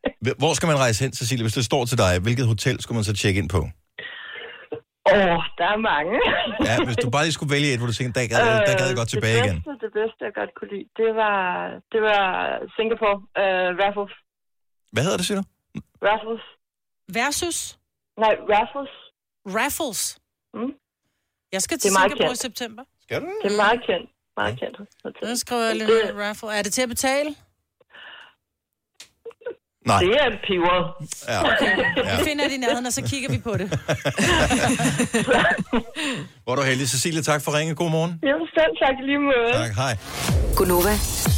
[0.43, 2.13] Hvor skal man rejse hen, Cecilie, hvis det står til dig?
[2.27, 3.61] Hvilket hotel skulle man så tjekke ind på?
[5.13, 6.17] Åh, oh, der er mange.
[6.69, 8.87] Ja, hvis du bare lige skulle vælge et, hvor du tænker, der gad, der gad
[8.91, 9.63] jeg godt tilbage Øh, det igen.
[9.63, 11.39] bedste, Det bedste, jeg godt kunne lide, det var,
[11.93, 12.23] det var
[12.77, 13.17] Singapore.
[13.43, 14.13] Uh, Raffles.
[14.95, 15.47] Hvad hedder det, siger du?
[16.09, 16.45] Raffles.
[17.19, 17.59] Versus?
[18.25, 18.93] Nej, Raffles.
[19.59, 20.01] Raffles?
[20.55, 20.73] Mm.
[21.55, 22.39] Jeg skal Det til Singapore i kendt.
[22.49, 22.83] september.
[23.05, 23.27] Skal du?
[23.45, 24.09] Det er meget kendt.
[24.41, 24.77] Meget kendt.
[25.29, 26.49] Så skriver jeg lige Det- ned, raffle.
[26.59, 27.31] Er det til at betale?
[29.87, 29.99] Nej.
[30.01, 30.77] Det er peber.
[31.29, 31.41] Ja.
[31.41, 31.73] Okay.
[31.97, 32.17] Ja.
[32.19, 33.67] Vi finder det i nærheden, og så kigger vi på det.
[36.45, 36.89] Hvor er du heldig.
[36.89, 37.75] Cecilie, tak for ringe.
[37.75, 38.21] God morgen.
[38.23, 39.65] Jamen selv tak lige måde.
[39.67, 39.97] Tak, hej.
[40.57, 40.95] Gunova,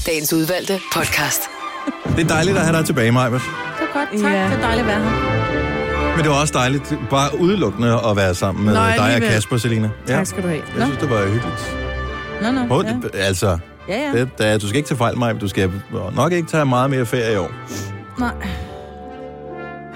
[0.06, 1.42] dagens udvalgte podcast.
[2.16, 3.30] Det er dejligt at have dig tilbage, Maja.
[3.30, 3.40] Det er
[3.92, 4.32] godt, tak.
[4.32, 4.44] Ja.
[4.44, 6.16] Det er dejligt at være her.
[6.16, 9.28] Men det var også dejligt bare udelukkende at være sammen med Nå, dig og alligevel.
[9.28, 9.90] Kasper, Selina.
[10.06, 10.62] Tak skal du have.
[10.76, 11.76] Jeg synes, det var hyggeligt.
[12.42, 12.60] Nå, nå.
[12.60, 13.24] Hvor, ja.
[13.24, 13.58] Altså,
[13.88, 14.12] Ja, ja.
[14.12, 15.32] det, der, du skal ikke tage fejl, Maja.
[15.32, 15.70] Du skal
[16.14, 17.50] nok ikke tage meget mere ferie i år.
[18.18, 18.32] Nej.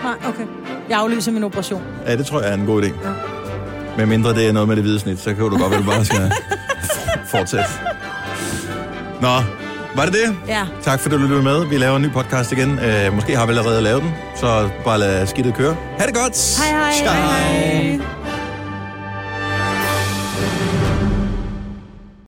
[0.02, 0.46] Nej, okay.
[0.88, 1.82] Jeg aflyser min operation.
[2.06, 2.86] Ja, det tror jeg er en god idé.
[2.86, 3.12] Ja.
[3.96, 5.84] Med mindre det er noget med det hvide snit, så kan du godt at du
[5.84, 6.32] bare skal
[7.26, 7.66] fortsætte.
[9.20, 9.28] Nå,
[9.96, 10.36] var det det?
[10.48, 10.66] Ja.
[10.82, 11.66] Tak fordi du lyttede med.
[11.66, 12.70] Vi laver en ny podcast igen.
[12.70, 15.76] Uh, måske har vi allerede lavet den, så bare lad skidtet køre.
[15.98, 16.58] Ha' det godt!
[16.58, 16.92] Hej, hej.
[16.92, 17.14] Ciao.
[17.14, 18.19] hej, hej.